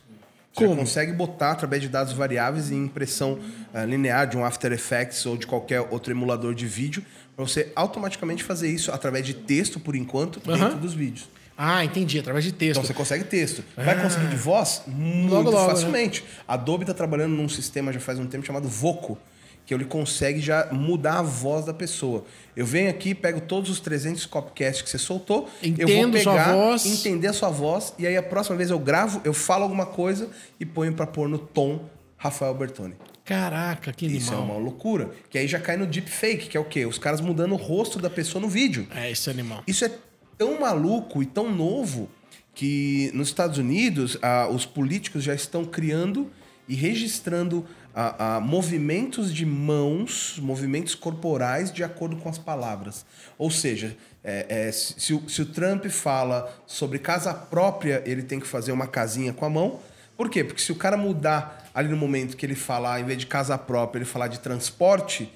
Você 0.52 0.66
Como? 0.66 0.76
consegue 0.76 1.12
botar, 1.12 1.52
através 1.52 1.82
de 1.82 1.88
dados 1.88 2.12
variáveis, 2.12 2.70
em 2.70 2.84
impressão 2.84 3.38
ah, 3.72 3.84
linear 3.84 4.26
de 4.26 4.36
um 4.36 4.44
After 4.44 4.72
Effects 4.72 5.24
ou 5.24 5.36
de 5.38 5.46
qualquer 5.46 5.80
outro 5.90 6.12
emulador 6.12 6.54
de 6.54 6.66
vídeo, 6.66 7.02
para 7.34 7.46
você 7.46 7.72
automaticamente 7.74 8.44
fazer 8.44 8.70
isso 8.70 8.92
através 8.92 9.26
de 9.26 9.34
texto, 9.34 9.80
por 9.80 9.96
enquanto, 9.96 10.38
dentro 10.38 10.66
Aham. 10.66 10.76
dos 10.76 10.92
vídeos. 10.94 11.28
Ah, 11.56 11.84
entendi, 11.84 12.18
através 12.18 12.44
de 12.44 12.52
texto. 12.52 12.72
Então 12.78 12.84
você 12.84 12.92
consegue 12.94 13.24
texto. 13.24 13.64
Vai 13.76 14.00
conseguir 14.00 14.26
de 14.28 14.36
voz? 14.36 14.82
Muito 14.86 15.32
Logo, 15.32 15.50
logo, 15.50 15.70
facilmente. 15.70 16.22
A 16.46 16.54
Adobe 16.54 16.82
está 16.84 16.92
trabalhando 16.92 17.32
num 17.34 17.48
sistema 17.48 17.92
já 17.92 18.00
faz 18.00 18.18
um 18.18 18.26
tempo 18.26 18.44
chamado 18.46 18.68
Voco, 18.68 19.16
que 19.64 19.72
ele 19.72 19.84
consegue 19.86 20.40
já 20.40 20.68
mudar 20.70 21.18
a 21.18 21.22
voz 21.22 21.64
da 21.64 21.72
pessoa. 21.74 22.24
Eu 22.54 22.66
venho 22.66 22.90
aqui, 22.90 23.14
pego 23.14 23.40
todos 23.40 23.70
os 23.70 23.80
300 23.80 24.26
copcasts 24.26 24.82
que 24.82 24.90
você 24.90 24.98
soltou, 24.98 25.48
eu 25.62 25.70
Entendo 25.70 26.12
vou 26.12 26.20
sua 26.22 26.32
pegar, 26.34 26.52
voz. 26.52 26.86
entender 26.86 27.26
a 27.28 27.32
sua 27.32 27.48
voz, 27.48 27.94
e 27.98 28.06
aí 28.06 28.16
a 28.16 28.22
próxima 28.22 28.56
vez 28.56 28.70
eu 28.70 28.78
gravo, 28.78 29.20
eu 29.24 29.32
falo 29.32 29.62
alguma 29.64 29.86
coisa 29.86 30.28
e 30.60 30.66
ponho 30.66 30.92
para 30.92 31.06
pôr 31.06 31.28
no 31.28 31.38
tom 31.38 31.80
Rafael 32.16 32.54
Bertoni. 32.54 32.94
Caraca, 33.24 33.92
que 33.92 34.06
Isso 34.06 34.30
é 34.32 34.36
animal. 34.36 34.56
uma 34.56 34.62
loucura. 34.64 35.10
Que 35.28 35.36
aí 35.38 35.48
já 35.48 35.58
cai 35.58 35.76
no 35.76 35.84
deepfake, 35.84 36.46
que 36.46 36.56
é 36.56 36.60
o 36.60 36.64
quê? 36.64 36.86
Os 36.86 36.96
caras 36.96 37.20
mudando 37.20 37.52
o 37.52 37.56
rosto 37.56 37.98
da 37.98 38.08
pessoa 38.08 38.40
no 38.40 38.48
vídeo. 38.48 38.86
É, 38.94 39.10
esse 39.10 39.28
animal. 39.28 39.64
Isso 39.66 39.84
é 39.84 39.90
tão 40.36 40.60
maluco 40.60 41.22
e 41.22 41.26
tão 41.26 41.50
novo 41.50 42.08
que 42.54 43.10
nos 43.14 43.28
Estados 43.28 43.58
Unidos 43.58 44.18
os 44.50 44.64
políticos 44.64 45.22
já 45.22 45.34
estão 45.34 45.64
criando 45.64 46.30
e 46.68 46.74
registrando 46.74 47.66
ah, 47.94 48.40
movimentos 48.42 49.32
de 49.32 49.46
mãos, 49.46 50.38
movimentos 50.42 50.94
corporais 50.94 51.72
de 51.72 51.82
acordo 51.82 52.16
com 52.16 52.28
as 52.28 52.36
palavras. 52.36 53.06
Ou 53.38 53.50
seja, 53.50 53.96
é, 54.22 54.66
é, 54.66 54.72
se, 54.72 55.18
se 55.28 55.42
o 55.42 55.46
Trump 55.46 55.86
fala 55.86 56.52
sobre 56.66 56.98
casa 56.98 57.32
própria, 57.32 58.02
ele 58.04 58.22
tem 58.22 58.40
que 58.40 58.46
fazer 58.46 58.72
uma 58.72 58.86
casinha 58.86 59.32
com 59.32 59.44
a 59.44 59.50
mão. 59.50 59.80
Por 60.16 60.28
quê? 60.28 60.42
Porque 60.42 60.60
se 60.60 60.72
o 60.72 60.74
cara 60.74 60.96
mudar 60.96 61.70
ali 61.72 61.88
no 61.88 61.96
momento 61.96 62.36
que 62.36 62.44
ele 62.44 62.54
falar, 62.54 63.00
em 63.00 63.04
vez 63.04 63.18
de 63.18 63.26
casa 63.26 63.56
própria, 63.56 63.98
ele 63.98 64.04
falar 64.04 64.28
de 64.28 64.40
transporte, 64.40 65.32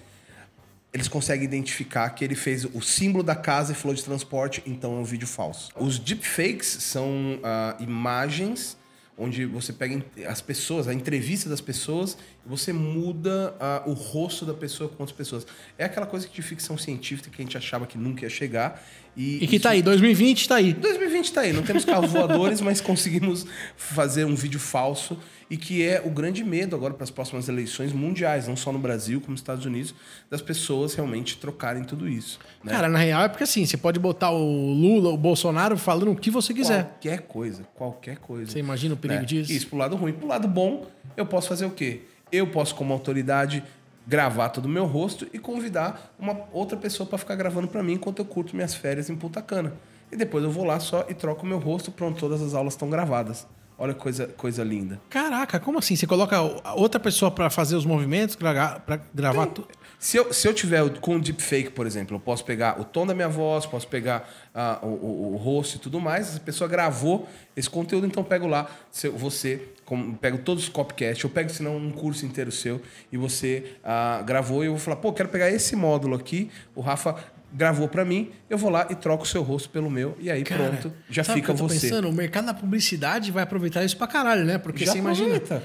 eles 0.93 1.07
conseguem 1.09 1.45
identificar 1.45 2.11
que 2.11 2.25
ele 2.25 2.35
fez 2.35 2.65
o 2.65 2.81
símbolo 2.83 3.23
da 3.23 3.35
casa 3.37 3.73
e 3.73 3.75
falou 3.75 3.95
de 3.95 4.03
transporte, 4.03 4.63
então 4.67 4.97
é 4.97 5.01
um 5.01 5.05
vídeo 5.05 5.27
falso. 5.29 5.71
Os 5.77 5.99
deepfakes 5.99 6.67
são 6.67 7.39
ah, 7.45 7.77
imagens 7.81 8.77
onde 9.23 9.45
você 9.45 9.71
pega 9.71 10.03
as 10.27 10.41
pessoas, 10.41 10.89
a 10.89 10.95
entrevista 10.95 11.47
das 11.51 11.61
pessoas, 11.61 12.17
e 12.45 12.49
você 12.49 12.73
muda 12.73 13.55
ah, 13.61 13.83
o 13.87 13.93
rosto 13.93 14.47
da 14.47 14.55
pessoa 14.55 14.89
com 14.89 15.03
outras 15.03 15.15
pessoas. 15.17 15.47
É 15.77 15.85
aquela 15.85 16.07
coisa 16.07 16.27
de 16.27 16.41
ficção 16.41 16.79
científica 16.79 17.29
que 17.29 17.43
a 17.43 17.45
gente 17.45 17.57
achava 17.59 17.87
que 17.87 17.99
nunca 17.99 18.25
ia 18.25 18.31
chegar. 18.31 18.83
E, 19.15 19.45
E 19.45 19.47
que 19.47 19.57
isso- 19.57 19.63
tá 19.65 19.71
aí, 19.71 19.83
2020 19.83 20.49
tá 20.49 20.55
aí. 20.57 20.73
2020 20.73 21.33
tá 21.35 21.43
aí, 21.43 21.53
não 21.53 21.63
temos 21.63 21.85
carros 21.85 22.11
voadores, 22.11 22.63
mas 22.63 22.81
conseguimos 22.81 23.45
fazer 23.77 24.25
um 24.25 24.35
vídeo 24.35 24.59
falso 24.59 25.19
e 25.51 25.57
que 25.57 25.85
é 25.85 26.01
o 26.05 26.11
grande 26.11 26.45
medo 26.45 26.77
agora 26.77 26.95
para 26.95 27.03
as 27.03 27.11
próximas 27.11 27.49
eleições 27.49 27.93
mundiais, 27.93 28.47
não 28.47 28.57
só 28.57 28.71
no 28.73 28.79
Brasil, 28.79 29.21
como 29.21 29.33
nos 29.33 29.41
Estados 29.41 29.67
Unidos, 29.67 29.93
das 30.31 30.41
pessoas 30.41 30.95
realmente 30.95 31.37
trocarem 31.39 31.83
tudo 31.83 32.09
isso. 32.09 32.39
Né? 32.63 32.71
Cara, 32.71 32.89
na 32.89 33.01
real 33.01 33.25
é 33.25 33.29
porque 33.29 33.43
assim, 33.43 33.67
você 33.67 33.77
pode 33.77 33.99
botar 33.99 34.31
o 34.31 34.73
Lula, 34.73 35.11
o 35.11 35.17
Bolsonaro 35.17 35.77
falando 35.77 36.13
o 36.13 36.17
que 36.17 36.31
você 36.31 36.55
quiser. 36.55 36.85
Qualquer 36.85 37.23
coisa, 37.23 37.65
qualquer 37.75 38.19
coisa. 38.19 38.53
Você 38.53 38.61
imagina 38.61 38.95
o 38.95 38.97
perigo 38.97 39.23
né? 39.23 39.27
disso? 39.27 39.51
Isso 39.51 39.67
pro 39.67 39.77
lado 39.77 39.97
ruim. 39.97 40.13
Pro 40.13 40.29
lado 40.29 40.47
bom, 40.47 40.87
eu 41.17 41.27
posso 41.27 41.49
fazer 41.49 41.67
o 41.67 41.71
quê? 41.71 42.03
Eu 42.31 42.47
posso, 42.47 42.77
como 42.77 42.93
autoridade, 42.93 43.65
gravar 44.07 44.51
todo 44.51 44.67
o 44.67 44.69
meu 44.69 44.87
rosto 44.87 45.27
e 45.33 45.39
convidar 45.39 46.15
uma 46.17 46.43
outra 46.53 46.77
pessoa 46.77 47.09
para 47.09 47.19
ficar 47.19 47.35
gravando 47.35 47.67
para 47.67 47.83
mim 47.83 47.95
enquanto 47.95 48.21
eu 48.21 48.25
curto 48.25 48.55
minhas 48.55 48.75
férias 48.75 49.11
em 49.11 49.17
Punta 49.17 49.43
Cana. 49.43 49.73
E 50.13 50.17
depois 50.17 50.45
eu 50.45 50.51
vou 50.51 50.65
lá 50.65 50.79
só 50.79 51.07
e 51.09 51.15
troco 51.15 51.45
o 51.45 51.49
meu 51.49 51.59
rosto, 51.59 51.91
pronto, 51.91 52.19
todas 52.21 52.41
as 52.41 52.55
aulas 52.55 52.75
estão 52.75 52.89
gravadas. 52.89 53.47
Olha 53.83 53.95
que 53.95 54.01
coisa, 54.01 54.27
coisa 54.37 54.63
linda. 54.63 55.01
Caraca, 55.09 55.59
como 55.59 55.79
assim? 55.79 55.97
Você 55.97 56.07
coloca 56.07 56.37
a 56.37 56.75
outra 56.75 57.01
pessoa 57.01 57.31
pra 57.31 57.49
fazer 57.49 57.77
os 57.77 57.87
movimentos, 57.87 58.37
pra 58.37 58.79
gravar 59.15 59.47
tudo? 59.47 59.69
Se 59.99 60.19
eu, 60.19 60.33
se 60.35 60.47
eu 60.47 60.53
tiver 60.53 60.99
com 61.01 61.17
o 61.17 61.21
deepfake, 61.21 61.71
por 61.71 61.87
exemplo, 61.87 62.17
eu 62.17 62.21
posso 62.21 62.45
pegar 62.45 62.79
o 62.81 62.85
tom 62.85 63.07
da 63.07 63.15
minha 63.15 63.29
voz, 63.29 63.65
posso 63.65 63.89
pegar 63.89 64.29
ah, 64.55 64.79
o, 64.83 64.87
o- 64.87 65.33
o 65.33 65.37
rosto 65.37 65.77
e 65.77 65.79
tudo 65.79 65.99
mais. 66.01 66.29
Essa 66.29 66.41
pessoa 66.41 66.69
gravou 66.69 67.27
esse 67.57 67.69
conteúdo, 67.71 68.07
então 68.07 68.23
eu 68.23 68.27
pego 68.29 68.47
lá, 68.47 68.67
se 68.91 69.09
você, 69.09 69.69
como, 69.85 70.15
pego 70.17 70.39
todos 70.39 70.65
os 70.65 70.69
copcasts, 70.69 71.25
eu 71.25 71.31
pego, 71.31 71.49
senão, 71.51 71.77
um 71.77 71.91
curso 71.91 72.25
inteiro 72.27 72.53
seu, 72.53 72.81
e 73.11 73.17
você 73.17 73.77
ah, 73.85 74.23
gravou, 74.27 74.63
e 74.63 74.67
eu 74.67 74.73
vou 74.73 74.81
falar, 74.81 74.97
pô, 74.97 75.11
quero 75.13 75.29
pegar 75.31 75.51
esse 75.51 75.75
módulo 75.75 76.15
aqui, 76.17 76.51
o 76.75 76.81
Rafa 76.83 77.17
gravou 77.53 77.89
pra 77.89 78.05
mim, 78.05 78.31
eu 78.49 78.57
vou 78.57 78.71
lá 78.71 78.87
e 78.91 78.95
troco 78.95 79.25
o 79.25 79.27
seu 79.27 79.43
rosto 79.43 79.69
pelo 79.71 79.91
meu, 79.91 80.17
e 80.21 80.31
aí 80.31 80.43
Cara, 80.45 80.71
pronto, 80.71 80.93
já 81.09 81.25
fica 81.25 81.41
que 81.41 81.51
eu 81.51 81.55
tô 81.57 81.69
você. 81.69 81.89
pensando? 81.89 82.09
O 82.09 82.13
mercado 82.13 82.47
da 82.47 82.55
publicidade 82.55 83.31
vai 83.33 83.43
aproveitar 83.43 83.85
isso 83.85 83.97
pra 83.97 84.07
caralho, 84.07 84.45
né? 84.45 84.59
Porque 84.59 84.85
Já 84.85 84.93
você 84.93 84.99
imagina. 84.99 85.37
aproveita. 85.37 85.63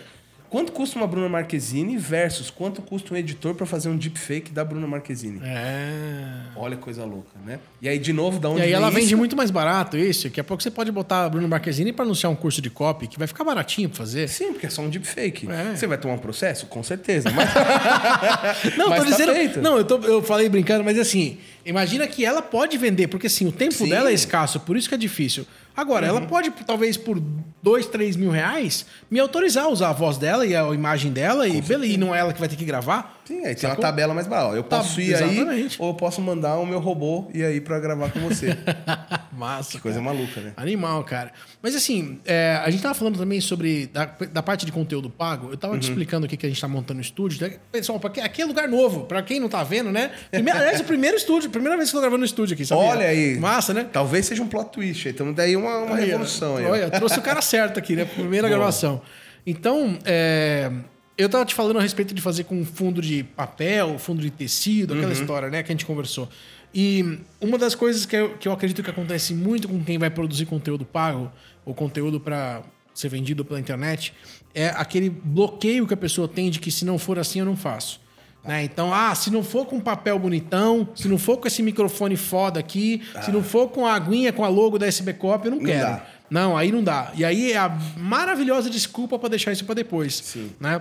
Quanto 0.56 0.72
custa 0.72 0.98
uma 0.98 1.06
Bruna 1.06 1.28
Marquezine 1.28 1.98
versus 1.98 2.50
quanto 2.50 2.82
custa 2.82 3.14
um 3.14 3.18
editor 3.18 3.54
pra 3.56 3.66
fazer 3.66 3.90
um 3.90 3.98
deepfake 3.98 4.54
da 4.54 4.64
Bruna 4.64 4.88
Marquezine? 4.88 5.42
É. 5.44 6.24
Olha 6.56 6.78
que 6.78 6.82
coisa 6.82 7.04
louca, 7.04 7.32
né? 7.46 7.60
E 7.82 7.90
aí, 7.90 8.00
de 8.00 8.14
novo, 8.14 8.40
da 8.40 8.48
onde 8.48 8.62
E 8.62 8.64
aí 8.64 8.68
vem 8.70 8.76
ela 8.78 8.90
vende 8.90 9.14
muito 9.18 9.36
mais 9.36 9.52
barato 9.52 9.98
isso. 9.98 10.30
Daqui 10.30 10.40
a 10.40 10.46
pouco 10.46 10.64
você 10.64 10.72
pode 10.72 10.90
botar 10.94 11.26
a 11.26 11.30
Bruno 11.30 11.46
Marquezine 11.46 11.92
pra 11.92 12.06
anunciar 12.06 12.32
um 12.32 12.38
curso 12.38 12.62
de 12.62 12.70
copy, 12.70 13.06
que 13.06 13.20
vai 13.20 13.28
ficar 13.28 13.44
baratinho 13.44 13.90
pra 13.90 13.98
fazer. 13.98 14.30
Sim, 14.30 14.54
porque 14.54 14.68
é 14.68 14.70
só 14.70 14.82
um 14.82 14.88
deepfake. 14.90 15.46
É. 15.52 15.76
Você 15.76 15.88
vai 15.88 15.98
tomar 15.98 16.14
um 16.14 16.20
processo? 16.20 16.68
Com 16.68 16.82
certeza. 16.82 17.30
Mas, 17.32 17.50
Não, 18.78 18.88
mas 18.88 19.00
tô 19.00 19.10
tá 19.10 19.12
dizendo. 19.12 19.34
feito. 19.34 19.62
Não, 19.62 19.78
eu, 19.78 19.84
tô- 19.84 19.98
eu 19.98 20.24
falei 20.24 20.48
brincando, 20.48 20.86
mas 20.86 20.98
assim, 20.98 21.38
Imagina 21.66 22.06
que 22.06 22.24
ela 22.24 22.44
pode 22.44 22.78
vender, 22.78 23.08
porque 23.08 23.26
assim, 23.26 23.48
o 23.48 23.52
tempo 23.52 23.74
Sim. 23.74 23.90
dela 23.90 24.12
é 24.12 24.14
escasso, 24.14 24.60
por 24.60 24.78
isso 24.78 24.88
que 24.88 24.94
é 24.94 24.98
difícil. 24.98 25.48
Agora, 25.76 26.08
ela 26.08 26.22
pode, 26.22 26.52
talvez 26.66 26.96
por 26.96 27.22
dois, 27.62 27.86
três 27.86 28.16
mil 28.16 28.30
reais, 28.30 28.86
me 29.10 29.20
autorizar 29.20 29.66
a 29.66 29.70
usar 29.70 29.90
a 29.90 29.94
voz 29.94 30.18
dela 30.18 30.46
e 30.46 30.56
a 30.56 30.64
imagem 30.74 31.12
dela, 31.12 31.48
e, 31.48 31.62
beleza, 31.62 31.94
e 31.94 31.98
não 31.98 32.14
é 32.14 32.20
ela 32.20 32.32
que 32.32 32.40
vai 32.40 32.48
ter 32.48 32.56
que 32.56 32.64
gravar. 32.64 33.22
Sim, 33.26 33.44
aí 33.46 33.56
tem 33.56 33.68
uma 33.70 33.76
tabela 33.76 34.14
mais 34.14 34.28
barata. 34.28 34.56
Eu 34.56 34.64
Tá, 34.64 34.78
posso 34.78 35.02
ir 35.02 35.16
aí, 35.16 35.38
exatamente. 35.40 35.82
ou 35.82 35.90
eu 35.90 35.94
posso 35.96 36.22
mandar 36.22 36.58
o 36.58 36.66
meu 36.66 36.80
robô 36.80 37.28
ir 37.34 37.44
aí 37.44 37.60
pra 37.60 37.80
gravar 37.80 38.12
com 38.12 38.20
você. 38.20 38.56
Massa. 39.36 39.72
que 39.72 39.80
coisa 39.80 40.00
cara. 40.00 40.14
maluca, 40.14 40.40
né? 40.42 40.54
Animal, 40.56 41.04
cara. 41.04 41.32
Mas 41.62 41.76
assim, 41.76 42.20
é, 42.26 42.62
a 42.64 42.70
gente 42.70 42.82
tava 42.84 42.94
falando 42.94 43.18
também 43.18 43.42
sobre 43.42 43.88
da, 43.88 44.06
da 44.32 44.42
parte 44.44 44.66
de 44.66 44.72
conteúdo 44.72 45.10
pago. 45.10 45.50
Eu 45.52 45.58
tava 45.58 45.74
Uhum. 45.74 45.80
te 45.80 45.90
explicando 45.90 46.26
aqui 46.26 46.38
que 46.38 46.46
a 46.46 46.50
gente 46.50 46.62
tá 46.62 46.68
montando 46.68 47.00
o 47.00 47.02
estúdio. 47.02 47.52
Pessoal, 47.72 48.00
pra 48.00 48.10
que- 48.10 48.22
aqui 48.22 48.42
é 48.42 48.46
lugar 48.46 48.70
novo. 48.70 49.06
Pra 49.06 49.22
quem 49.22 49.40
não 49.40 49.50
tá 49.50 49.64
vendo, 49.64 49.92
né? 49.92 50.12
Primeiro, 50.32 50.60
aliás, 50.60 50.80
é 50.80 50.84
o 50.84 50.86
primeiro 50.86 51.18
estúdio. 51.18 51.50
Primeira 51.50 51.76
vez 51.76 51.90
que 51.90 51.96
eu 51.96 52.00
tô 52.00 52.02
gravando 52.04 52.20
no 52.20 52.26
estúdio 52.26 52.54
aqui, 52.54 52.66
sabia? 52.66 52.84
Olha 52.86 53.08
aí. 53.08 53.38
Massa, 53.40 53.74
né? 53.74 53.88
Talvez 53.92 54.26
seja 54.26 54.42
um 54.42 54.48
plot 54.48 54.70
twist. 54.72 55.10
Então 55.10 55.34
daí 55.34 55.56
uma, 55.58 55.80
uma 55.80 55.96
Aí, 55.98 56.06
revolução 56.06 56.58
aí. 56.58 56.66
Olha, 56.66 56.90
trouxe 56.90 57.20
o 57.20 57.22
cara 57.22 57.42
certo 57.42 57.78
aqui, 57.80 57.96
né? 57.96 58.06
Primeira 58.06 58.48
Boa. 58.48 58.58
gravação. 58.58 59.02
Então, 59.46 59.98
é, 60.06 60.72
eu 61.18 61.30
tava 61.30 61.46
te 61.46 61.54
falando 61.56 61.78
a 61.80 61.82
respeito 61.82 62.14
de 62.14 62.22
fazer 62.22 62.44
com 62.46 62.64
fundo 62.66 63.02
de 63.02 63.24
papel, 63.24 63.98
fundo 64.00 64.22
de 64.22 64.30
tecido, 64.30 64.94
aquela 64.94 65.08
Uhum. 65.08 65.14
história, 65.14 65.50
né? 65.50 65.64
Que 65.64 65.72
a 65.72 65.74
gente 65.74 65.86
conversou. 65.86 66.28
E 66.74 67.20
uma 67.40 67.58
das 67.58 67.74
coisas 67.74 68.06
que 68.06 68.16
eu, 68.16 68.38
que 68.38 68.48
eu 68.48 68.52
acredito 68.52 68.84
que 68.84 68.90
acontece 68.90 69.34
muito 69.34 69.68
com 69.68 69.82
quem 69.84 69.98
vai 69.98 70.10
produzir 70.10 70.46
conteúdo 70.46 70.84
pago, 70.84 71.32
ou 71.66 71.74
conteúdo 71.74 72.20
para 72.20 72.62
ser 72.94 73.10
vendido 73.10 73.44
pela 73.46 73.60
internet, 73.60 74.14
é 74.54 74.68
aquele 74.70 75.10
bloqueio 75.10 75.88
que 75.88 75.94
a 75.94 75.98
pessoa 75.98 76.28
tem 76.28 76.50
de 76.50 76.60
que 76.60 76.70
se 76.72 76.84
não 76.86 76.98
for 76.98 77.18
assim 77.18 77.40
eu 77.40 77.46
não 77.46 77.56
faço. 77.56 78.00
Né? 78.44 78.64
Então, 78.64 78.94
ah, 78.94 79.16
se 79.16 79.32
não 79.32 79.44
for 79.44 79.66
com 79.66 79.80
papel 79.80 80.20
bonitão, 80.20 80.88
se 80.96 81.08
não 81.08 81.18
for 81.18 81.38
com 81.38 81.48
esse 81.48 81.64
microfone 81.64 82.16
foda 82.16 82.60
aqui, 82.60 83.02
se 83.24 83.32
não 83.32 83.42
for 83.42 83.70
com 83.70 83.86
a 83.88 83.94
aguinha 83.96 84.32
com 84.32 84.44
a 84.46 84.48
logo 84.50 84.78
da 84.78 84.86
SB 84.86 85.14
Cop, 85.14 85.44
eu 85.46 85.52
não, 85.52 85.58
Não 85.58 85.66
quero. 85.66 85.80
dá. 85.82 86.06
Não, 86.30 86.56
aí 86.58 86.72
não 86.72 86.84
dá. 86.84 87.12
E 87.16 87.26
aí 87.26 87.52
é 87.54 87.58
a 87.58 87.70
maravilhosa 87.98 88.70
desculpa 88.70 89.18
pra 89.18 89.30
deixar 89.30 89.52
isso 89.52 89.66
pra 89.66 89.74
depois. 89.74 90.14
Sim. 90.16 90.52
Né? 90.60 90.80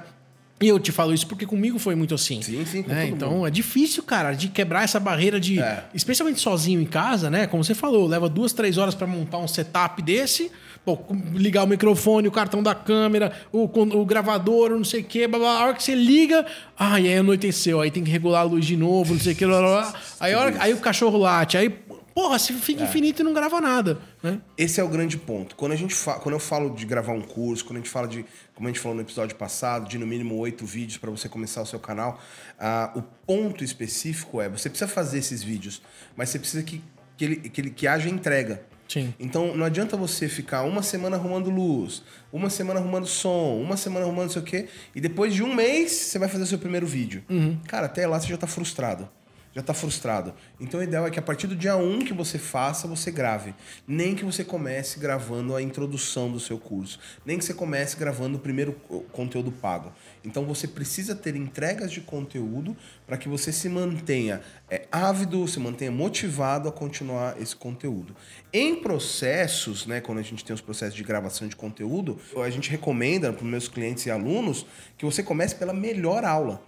E 0.61 0.69
eu 0.69 0.79
te 0.79 0.93
falo 0.93 1.13
isso 1.13 1.27
porque 1.27 1.45
comigo 1.45 1.79
foi 1.79 1.95
muito 1.95 2.15
assim. 2.15 2.41
Sim, 2.41 2.65
sim, 2.65 2.85
né? 2.87 3.09
Então 3.09 3.31
mundo. 3.31 3.47
é 3.47 3.51
difícil, 3.51 4.03
cara, 4.05 4.33
de 4.33 4.49
quebrar 4.49 4.85
essa 4.85 5.01
barreira 5.01 5.41
de. 5.41 5.61
É. 5.61 5.85
Especialmente 5.93 6.41
sozinho 6.41 6.81
em 6.81 6.87
casa, 6.87 7.29
né? 7.29 7.47
Como 7.47 7.63
você 7.65 7.75
falou, 7.75 8.07
leva 8.07 8.29
duas, 8.29 8.53
três 8.53 8.79
horas 8.79 8.95
pra 8.95 9.07
montar 9.07 9.39
um 9.39 9.49
setup 9.49 10.01
desse. 10.01 10.51
Pô, 10.85 10.99
ligar 11.33 11.65
o 11.65 11.67
microfone, 11.67 12.29
o 12.29 12.31
cartão 12.31 12.63
da 12.63 12.75
câmera, 12.75 13.33
o, 13.51 13.65
o 13.65 14.05
gravador, 14.05 14.71
não 14.71 14.85
sei 14.85 15.01
o 15.01 15.05
quê, 15.05 15.27
blá, 15.27 15.39
blá. 15.39 15.59
a 15.59 15.65
hora 15.65 15.75
que 15.75 15.83
você 15.83 15.95
liga, 15.95 16.45
ai, 16.79 17.09
aí 17.09 17.17
anoiteceu, 17.17 17.81
aí 17.81 17.91
tem 17.91 18.05
que 18.05 18.11
regular 18.11 18.43
a 18.43 18.45
luz 18.45 18.67
de 18.67 18.77
novo, 18.77 19.15
não 19.15 19.21
sei 19.21 19.33
o 19.33 19.37
quê, 19.37 19.47
blá, 19.47 19.61
blá, 19.61 19.81
blá. 19.81 19.95
Aí, 20.21 20.35
hora, 20.35 20.55
aí 20.59 20.75
o 20.75 20.77
cachorro 20.77 21.17
late, 21.17 21.57
aí, 21.57 21.75
porra, 22.15 22.39
você 22.39 22.53
fica 22.53 22.83
É. 22.83 22.87
infinito 22.87 23.21
e 23.21 23.25
não 23.25 23.35
grava 23.35 23.61
nada, 23.61 23.99
né? 24.23 24.41
Esse 24.57 24.81
é 24.81 24.85
o 24.85 24.89
grande 24.89 25.19
ponto. 25.19 25.57
Quando, 25.57 25.73
a 25.73 25.77
gente 25.77 25.95
fa... 25.95 26.15
Quando 26.15 26.35
eu 26.35 26.39
falo 26.39 26.71
de 26.71 26.87
gravar 26.87 27.13
um 27.13 27.21
curso, 27.21 27.65
quando 27.65 27.79
a 27.79 27.81
gente 27.81 27.91
fala 27.91 28.07
de, 28.07 28.25
como 28.55 28.69
a 28.69 28.71
gente 28.71 28.81
falou 28.81 28.95
no 28.97 29.03
episódio 29.03 29.35
passado, 29.37 29.89
de 29.89 29.99
no 29.99 30.07
mínimo 30.07 30.37
oito 30.37 30.65
vídeos 30.65 30.97
para 30.97 31.11
você 31.11 31.29
começar 31.29 31.61
o 31.61 31.67
seu 31.67 31.81
canal, 31.81 32.21
ah, 32.59 32.93
o 32.95 33.03
ponto 33.03 33.65
específico 33.65 34.41
é: 34.41 34.49
você 34.49 34.71
precisa 34.71 34.89
fazer 34.89 35.19
esses 35.19 35.43
vídeos, 35.43 35.83
mas 36.17 36.29
você 36.29 36.39
precisa 36.39 36.63
que, 36.63 36.81
que, 37.17 37.25
ele, 37.25 37.37
que, 37.37 37.61
ele, 37.61 37.71
que 37.71 37.87
haja 37.87 38.09
entrega. 38.09 38.63
Sim. 38.87 39.15
Então 39.19 39.57
não 39.57 39.65
adianta 39.65 39.97
você 39.97 40.29
ficar 40.29 40.63
uma 40.63 40.83
semana 40.83 41.17
arrumando 41.17 41.49
luz, 41.51 42.03
uma 42.31 42.51
semana 42.51 42.79
arrumando 42.79 43.07
som, 43.07 43.59
uma 43.61 43.79
semana 43.79 44.05
arrumando 44.05 44.27
não 44.27 44.31
sei 44.33 44.43
o 44.43 44.45
quê, 44.45 44.69
e 44.95 45.01
depois 45.01 45.35
de 45.35 45.43
um 45.43 45.55
mês 45.55 45.91
você 45.91 46.19
vai 46.19 46.29
fazer 46.29 46.45
o 46.45 46.47
seu 46.47 46.59
primeiro 46.59 46.87
vídeo. 46.87 47.25
Cara, 47.67 47.87
até 47.87 48.07
lá 48.07 48.21
você 48.21 48.29
já 48.29 48.37
tá 48.37 48.47
frustrado. 48.47 49.09
Já 49.55 49.63
tá 49.63 49.73
frustrado. 49.73 50.35
Então 50.59 50.81
o 50.81 50.83
ideal 50.83 51.07
é 51.07 51.11
que 51.11 51.19
a 51.19 51.23
partir 51.23 51.47
do 51.47 51.55
dia 51.55 51.77
1 51.77 52.01
que 52.01 52.13
você 52.13 52.39
faça, 52.39 52.89
você 52.89 53.13
grave. 53.13 53.55
Nem 53.87 54.15
que 54.17 54.25
você 54.25 54.43
comece 54.43 54.99
gravando 54.99 55.55
a 55.55 55.63
introdução 55.63 56.29
do 56.31 56.41
seu 56.41 56.59
curso. 56.59 56.99
Nem 57.25 57.39
que 57.39 57.45
você 57.45 57.55
comece 57.55 57.97
gravando 57.97 58.37
o 58.37 58.41
primeiro 58.41 58.73
co- 58.73 59.03
conteúdo 59.13 59.53
pago. 59.53 59.93
Então 60.25 60.45
você 60.45 60.67
precisa 60.67 61.15
ter 61.15 61.37
entregas 61.37 61.93
de 61.93 62.01
conteúdo 62.01 62.77
para 63.07 63.17
que 63.17 63.29
você 63.29 63.53
se 63.53 63.69
mantenha 63.69 64.41
é, 64.69 64.89
ávido, 64.91 65.47
se 65.47 65.61
mantenha 65.61 65.93
motivado 65.93 66.69
a 66.69 66.73
continuar 66.73 67.41
esse 67.41 67.55
conteúdo. 67.55 68.17
Em 68.53 68.75
processos, 68.83 69.87
né, 69.87 70.01
quando 70.01 70.19
a 70.19 70.23
gente 70.23 70.45
tem 70.45 70.53
os 70.53 70.61
processos 70.61 70.95
de 70.97 71.05
gravação 71.05 71.47
de 71.47 71.55
conteúdo, 71.55 72.19
a 72.43 72.51
gente 72.51 72.69
recomenda 72.71 73.33
para 73.33 73.45
os 73.45 73.49
meus 73.49 73.69
clientes 73.69 74.05
e 74.07 74.11
alunos 74.11 74.67
que 74.99 75.05
você 75.05 75.23
comece 75.23 75.55
pela 75.55 75.73
melhor 75.73 76.25
aula. 76.25 76.61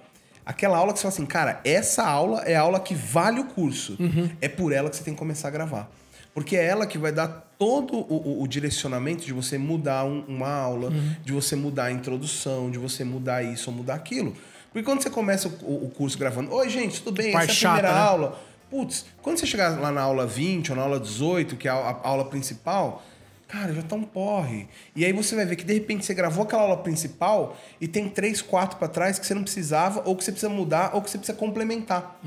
Aquela 0.47 0.79
aula 0.79 0.93
que 0.93 1.01
você 1.01 1.03
fala 1.03 1.13
assim, 1.15 1.27
cara, 1.27 1.61
essa 1.65 2.05
aula 2.05 2.43
é 2.43 2.55
a 2.55 2.61
aula 2.61 2.79
que 2.81 2.95
vale 2.95 3.41
o 3.41 3.45
curso. 3.47 3.99
É 4.41 4.49
por 4.49 4.73
ela 4.73 4.89
que 4.89 4.97
você 4.97 5.03
tem 5.05 5.13
que 5.13 5.19
começar 5.19 5.49
a 5.49 5.51
gravar. 5.51 5.91
Porque 6.33 6.55
é 6.57 6.65
ela 6.65 6.87
que 6.87 6.97
vai 6.99 7.11
dar 7.11 7.29
todo 7.59 7.95
o, 7.97 8.41
o- 8.41 8.43
o 8.43 8.47
direcionamento 8.47 9.25
de 9.25 9.33
você 9.33 9.59
mudar 9.59 10.05
um- 10.05 10.23
uma 10.29 10.51
aula, 10.53 10.91
de 11.25 11.33
você 11.33 11.57
mudar 11.57 11.85
a 11.87 11.91
introdução, 11.93 12.71
de 12.71 12.79
você 12.79 13.03
mudar 13.05 13.43
isso 13.43 13.71
ou 13.71 13.77
mudar 13.77 13.95
aquilo. 13.95 14.35
Porque 14.71 14.85
quando 14.85 15.03
você 15.03 15.09
começa 15.11 15.49
o, 15.49 15.87
o 15.87 15.91
curso 15.91 16.19
gravando, 16.19 16.53
oi 16.53 16.69
gente, 16.69 17.01
tudo 17.03 17.17
bem? 17.21 17.33
Parte 17.33 17.51
Essa 17.53 17.67
é 17.67 17.71
a 17.71 17.73
primeira 17.73 17.89
chata, 17.97 18.01
né? 18.03 18.09
aula. 18.09 18.39
Putz, 18.71 19.07
quando 19.23 19.39
você 19.39 19.47
chegar 19.47 19.81
lá 19.81 19.91
na 19.91 20.03
aula 20.03 20.27
20 20.27 20.71
ou 20.71 20.77
na 20.77 20.83
aula 20.83 21.01
18, 21.01 21.57
que 21.57 21.67
é 21.67 21.71
a, 21.71 21.75
a 21.75 22.09
aula 22.09 22.27
principal, 22.27 23.03
cara, 23.49 23.73
já 23.73 23.83
tá 23.83 23.95
um 23.97 24.03
porre. 24.03 24.67
E 24.95 25.05
aí 25.05 25.13
você 25.13 25.35
vai 25.37 25.47
ver 25.47 25.57
que 25.57 25.65
de 25.65 25.73
repente 25.75 26.05
você 26.05 26.13
gravou 26.15 26.45
aquela 26.45 26.63
aula 26.63 26.77
principal 26.79 27.57
e 27.81 27.87
tem 27.87 28.09
três, 28.09 28.43
quatro 28.43 28.77
para 28.79 28.89
trás 28.89 29.19
que 29.19 29.27
você 29.27 29.35
não 29.35 29.43
precisava, 29.43 30.03
ou 30.05 30.17
que 30.17 30.25
você 30.25 30.33
precisa 30.33 30.53
mudar, 30.53 30.91
ou 30.95 31.01
que 31.03 31.09
você 31.11 31.17
precisa 31.19 31.39
complementar. 31.39 32.19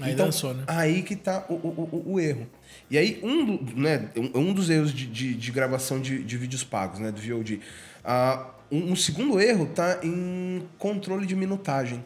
Aí 0.00 0.12
então, 0.12 0.26
dançou, 0.26 0.54
né? 0.54 0.64
aí 0.66 1.02
que 1.02 1.14
tá 1.16 1.44
o, 1.48 1.54
o, 1.54 2.02
o- 2.06 2.12
o 2.14 2.20
erro. 2.20 2.46
E 2.90 2.98
aí, 2.98 3.20
um, 3.22 3.56
do- 3.56 3.76
né, 3.80 4.10
um, 4.34 4.52
dos 4.52 4.68
erros 4.70 4.92
de, 4.92 5.06
de, 5.06 5.34
de 5.34 5.50
gravação 5.52 6.00
de, 6.00 6.22
de 6.22 6.36
vídeos 6.36 6.62
pagos, 6.64 6.98
né, 7.00 7.10
do 7.12 7.20
VOD. 7.20 7.60
Ah, 8.04 8.46
um, 8.70 8.92
um 8.92 8.96
segundo 8.96 9.40
erro 9.40 9.66
tá 9.66 10.00
em 10.02 10.62
controle 10.78 11.26
de 11.26 11.34
minutagem. 11.36 12.04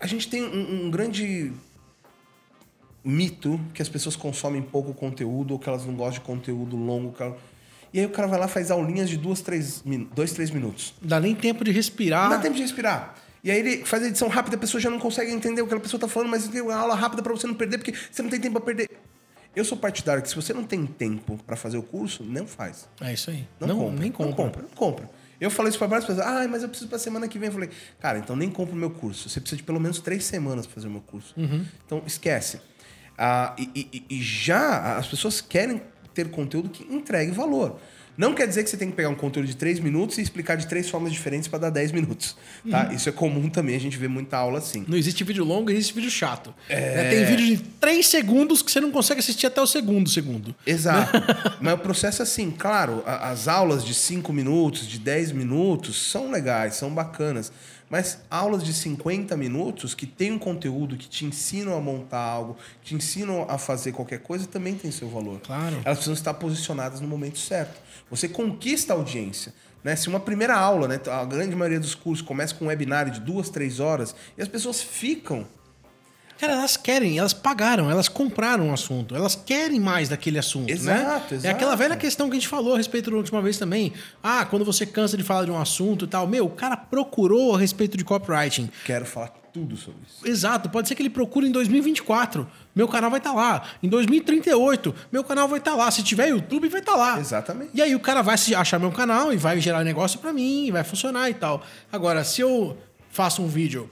A 0.00 0.06
gente 0.06 0.28
tem 0.28 0.42
um, 0.42 0.86
um 0.86 0.90
grande 0.90 1.52
mito 3.04 3.60
que 3.74 3.82
as 3.82 3.88
pessoas 3.88 4.14
consomem 4.16 4.62
pouco 4.62 4.94
conteúdo 4.94 5.52
ou 5.52 5.58
que 5.58 5.68
elas 5.68 5.84
não 5.84 5.94
gostam 5.94 6.14
de 6.14 6.20
conteúdo 6.20 6.76
longo. 6.76 7.14
ela- 7.18 7.36
E 7.92 7.98
aí 8.00 8.06
o 8.06 8.10
cara 8.10 8.26
vai 8.28 8.38
lá 8.38 8.46
e 8.46 8.48
faz 8.48 8.70
aulinhas 8.70 9.08
de 9.10 9.16
duas, 9.16 9.40
três, 9.42 9.82
dois, 10.14 10.32
três 10.32 10.50
minutos. 10.50 10.94
Não 11.02 11.08
dá 11.08 11.20
nem 11.20 11.34
tempo 11.34 11.62
de 11.64 11.70
respirar. 11.70 12.30
Não 12.30 12.36
dá 12.36 12.42
tempo 12.42 12.54
de 12.56 12.62
respirar. 12.62 13.14
E 13.44 13.50
aí 13.50 13.58
ele 13.58 13.84
faz 13.84 14.02
a 14.04 14.06
edição 14.06 14.28
rápida, 14.28 14.56
a 14.56 14.58
pessoa 14.58 14.80
já 14.80 14.88
não 14.88 14.98
consegue 15.00 15.32
entender 15.32 15.60
o 15.60 15.64
que 15.64 15.70
aquela 15.70 15.80
pessoa 15.80 16.00
tá 16.00 16.06
falando, 16.08 16.30
mas 16.30 16.46
tem 16.48 16.60
uma 16.62 16.74
aula 16.76 16.94
rápida 16.94 17.22
para 17.22 17.32
você 17.32 17.46
não 17.46 17.54
perder, 17.54 17.78
porque 17.78 17.92
você 18.10 18.22
não 18.22 18.30
tem 18.30 18.40
tempo 18.40 18.54
para 18.60 18.64
perder. 18.74 18.88
Eu 19.54 19.64
sou 19.64 19.76
partidário 19.76 20.22
que 20.22 20.28
se 20.30 20.34
você 20.36 20.54
não 20.54 20.64
tem 20.64 20.86
tempo 20.86 21.36
para 21.46 21.56
fazer 21.56 21.76
o 21.76 21.82
curso, 21.82 22.22
não 22.24 22.46
faz. 22.46 22.88
É 23.00 23.12
isso 23.12 23.28
aí. 23.30 23.46
Não, 23.60 23.68
Não, 23.68 23.78
compra. 23.78 24.00
nem 24.00 24.10
compra. 24.12 24.26
Não 24.30 24.36
compra. 24.36 24.62
Não 24.62 24.68
compra. 24.70 25.10
Eu 25.38 25.50
falei 25.50 25.70
isso 25.70 25.78
para 25.78 25.88
várias 25.88 26.06
pessoas. 26.06 26.24
Ah, 26.26 26.46
mas 26.48 26.62
eu 26.62 26.68
preciso 26.68 26.88
para 26.88 26.98
semana 27.00 27.26
que 27.28 27.36
vem. 27.38 27.48
Eu 27.48 27.52
falei, 27.52 27.68
cara, 28.00 28.16
então 28.18 28.34
nem 28.36 28.48
compra 28.48 28.74
o 28.74 28.78
meu 28.78 28.90
curso. 28.90 29.28
Você 29.28 29.40
precisa 29.40 29.56
de 29.58 29.64
pelo 29.64 29.80
menos 29.80 29.98
três 29.98 30.24
semanas 30.24 30.66
para 30.66 30.74
fazer 30.76 30.86
o 30.86 30.90
meu 30.90 31.00
curso. 31.02 31.34
Uhum. 31.36 31.66
Então 31.84 32.02
esquece. 32.06 32.60
Ah, 33.24 33.54
e, 33.56 33.70
e- 33.92 34.02
e 34.16 34.20
já 34.22 34.96
as 34.96 35.06
pessoas 35.06 35.40
querem 35.40 35.80
ter 36.12 36.28
conteúdo 36.30 36.68
que 36.68 36.82
entregue 36.92 37.30
valor. 37.30 37.78
Não 38.18 38.34
quer 38.34 38.46
dizer 38.46 38.62
que 38.64 38.68
você 38.68 38.76
tem 38.76 38.90
que 38.90 38.96
pegar 38.96 39.08
um 39.08 39.14
conteúdo 39.14 39.46
de 39.46 39.56
três 39.56 39.78
minutos 39.80 40.18
e 40.18 40.20
explicar 40.20 40.56
de 40.56 40.66
três 40.66 40.90
formas 40.90 41.12
diferentes 41.12 41.48
para 41.48 41.60
dar 41.60 41.70
10 41.70 41.92
minutos. 41.92 42.36
Tá? 42.70 42.88
Uhum. 42.88 42.92
Isso 42.94 43.08
é 43.08 43.12
comum 43.12 43.48
também, 43.48 43.74
a 43.74 43.80
gente 43.80 43.96
vê 43.96 44.06
muita 44.06 44.36
aula 44.36 44.58
assim. 44.58 44.84
Não 44.86 44.98
existe 44.98 45.24
vídeo 45.24 45.42
longo, 45.44 45.70
existe 45.70 45.94
vídeo 45.94 46.10
chato. 46.10 46.52
É, 46.68 47.08
Tem 47.08 47.24
vídeo 47.24 47.46
de 47.56 47.62
3 47.80 48.06
segundos 48.06 48.60
que 48.60 48.70
você 48.70 48.82
não 48.82 48.90
consegue 48.90 49.20
assistir 49.20 49.46
até 49.46 49.62
o 49.62 49.66
segundo 49.66 50.10
segundo. 50.10 50.54
Exato. 50.66 51.10
Mas 51.62 51.72
o 51.74 51.78
processo 51.78 52.20
é 52.20 52.24
assim, 52.24 52.50
claro, 52.50 53.02
as 53.06 53.48
aulas 53.48 53.82
de 53.82 53.94
5 53.94 54.30
minutos, 54.30 54.86
de 54.86 54.98
10 54.98 55.32
minutos 55.32 56.10
são 56.10 56.30
legais, 56.30 56.74
são 56.74 56.90
bacanas. 56.90 57.50
Mas 57.92 58.20
aulas 58.30 58.64
de 58.64 58.72
50 58.72 59.36
minutos 59.36 59.94
que 59.94 60.06
tem 60.06 60.32
um 60.32 60.38
conteúdo 60.38 60.96
que 60.96 61.06
te 61.06 61.26
ensinam 61.26 61.76
a 61.76 61.80
montar 61.80 62.22
algo, 62.22 62.56
que 62.80 62.88
te 62.88 62.94
ensinam 62.94 63.44
a 63.46 63.58
fazer 63.58 63.92
qualquer 63.92 64.20
coisa, 64.20 64.46
também 64.46 64.74
tem 64.74 64.90
seu 64.90 65.10
valor. 65.10 65.40
Claro. 65.40 65.76
Elas 65.84 65.98
precisam 65.98 66.14
estar 66.14 66.32
posicionadas 66.32 67.02
no 67.02 67.06
momento 67.06 67.38
certo. 67.38 67.78
Você 68.08 68.30
conquista 68.30 68.94
a 68.94 68.96
audiência. 68.96 69.52
Né? 69.84 69.94
Se 69.94 70.08
uma 70.08 70.18
primeira 70.18 70.56
aula, 70.56 70.88
né, 70.88 70.98
a 71.06 71.22
grande 71.26 71.54
maioria 71.54 71.78
dos 71.78 71.94
cursos 71.94 72.26
começa 72.26 72.54
com 72.54 72.64
um 72.64 72.68
webinário 72.68 73.12
de 73.12 73.20
duas, 73.20 73.50
três 73.50 73.78
horas, 73.78 74.16
e 74.38 74.40
as 74.40 74.48
pessoas 74.48 74.80
ficam 74.80 75.46
Cara, 76.42 76.54
elas 76.54 76.76
querem, 76.76 77.16
elas 77.20 77.32
pagaram, 77.32 77.88
elas 77.88 78.08
compraram 78.08 78.70
o 78.70 78.72
assunto, 78.72 79.14
elas 79.14 79.36
querem 79.36 79.78
mais 79.78 80.08
daquele 80.08 80.40
assunto, 80.40 80.66
né? 80.66 80.72
Exato, 80.72 81.34
É 81.34 81.36
exato. 81.36 81.54
aquela 81.54 81.76
velha 81.76 81.96
questão 81.96 82.26
que 82.28 82.32
a 82.32 82.34
gente 82.40 82.48
falou 82.48 82.74
a 82.74 82.76
respeito 82.78 83.12
da 83.12 83.16
última 83.16 83.40
vez 83.40 83.58
também. 83.58 83.92
Ah, 84.20 84.44
quando 84.44 84.64
você 84.64 84.84
cansa 84.84 85.16
de 85.16 85.22
falar 85.22 85.44
de 85.44 85.52
um 85.52 85.60
assunto 85.60 86.04
e 86.04 86.08
tal, 86.08 86.26
meu, 86.26 86.46
o 86.46 86.50
cara 86.50 86.76
procurou 86.76 87.54
a 87.54 87.58
respeito 87.60 87.96
de 87.96 88.02
copywriting. 88.02 88.68
Quero 88.84 89.06
falar 89.06 89.28
tudo 89.52 89.76
sobre 89.76 90.00
isso. 90.04 90.26
Exato, 90.26 90.68
pode 90.68 90.88
ser 90.88 90.96
que 90.96 91.02
ele 91.02 91.10
procure 91.10 91.46
em 91.46 91.52
2024. 91.52 92.44
Meu 92.74 92.88
canal 92.88 93.08
vai 93.08 93.20
estar 93.20 93.32
lá. 93.34 93.62
Em 93.80 93.88
2038, 93.88 94.92
meu 95.12 95.22
canal 95.22 95.46
vai 95.46 95.60
estar 95.60 95.76
lá. 95.76 95.92
Se 95.92 96.02
tiver 96.02 96.30
YouTube, 96.30 96.68
vai 96.68 96.80
estar 96.80 96.96
lá. 96.96 97.20
Exatamente. 97.20 97.70
E 97.72 97.80
aí 97.80 97.94
o 97.94 98.00
cara 98.00 98.20
vai 98.20 98.34
achar 98.56 98.80
meu 98.80 98.90
canal 98.90 99.32
e 99.32 99.36
vai 99.36 99.60
gerar 99.60 99.84
negócio 99.84 100.18
pra 100.18 100.32
mim, 100.32 100.72
vai 100.72 100.82
funcionar 100.82 101.30
e 101.30 101.34
tal. 101.34 101.62
Agora, 101.92 102.24
se 102.24 102.40
eu 102.40 102.76
faço 103.12 103.40
um 103.42 103.46
vídeo 103.46 103.88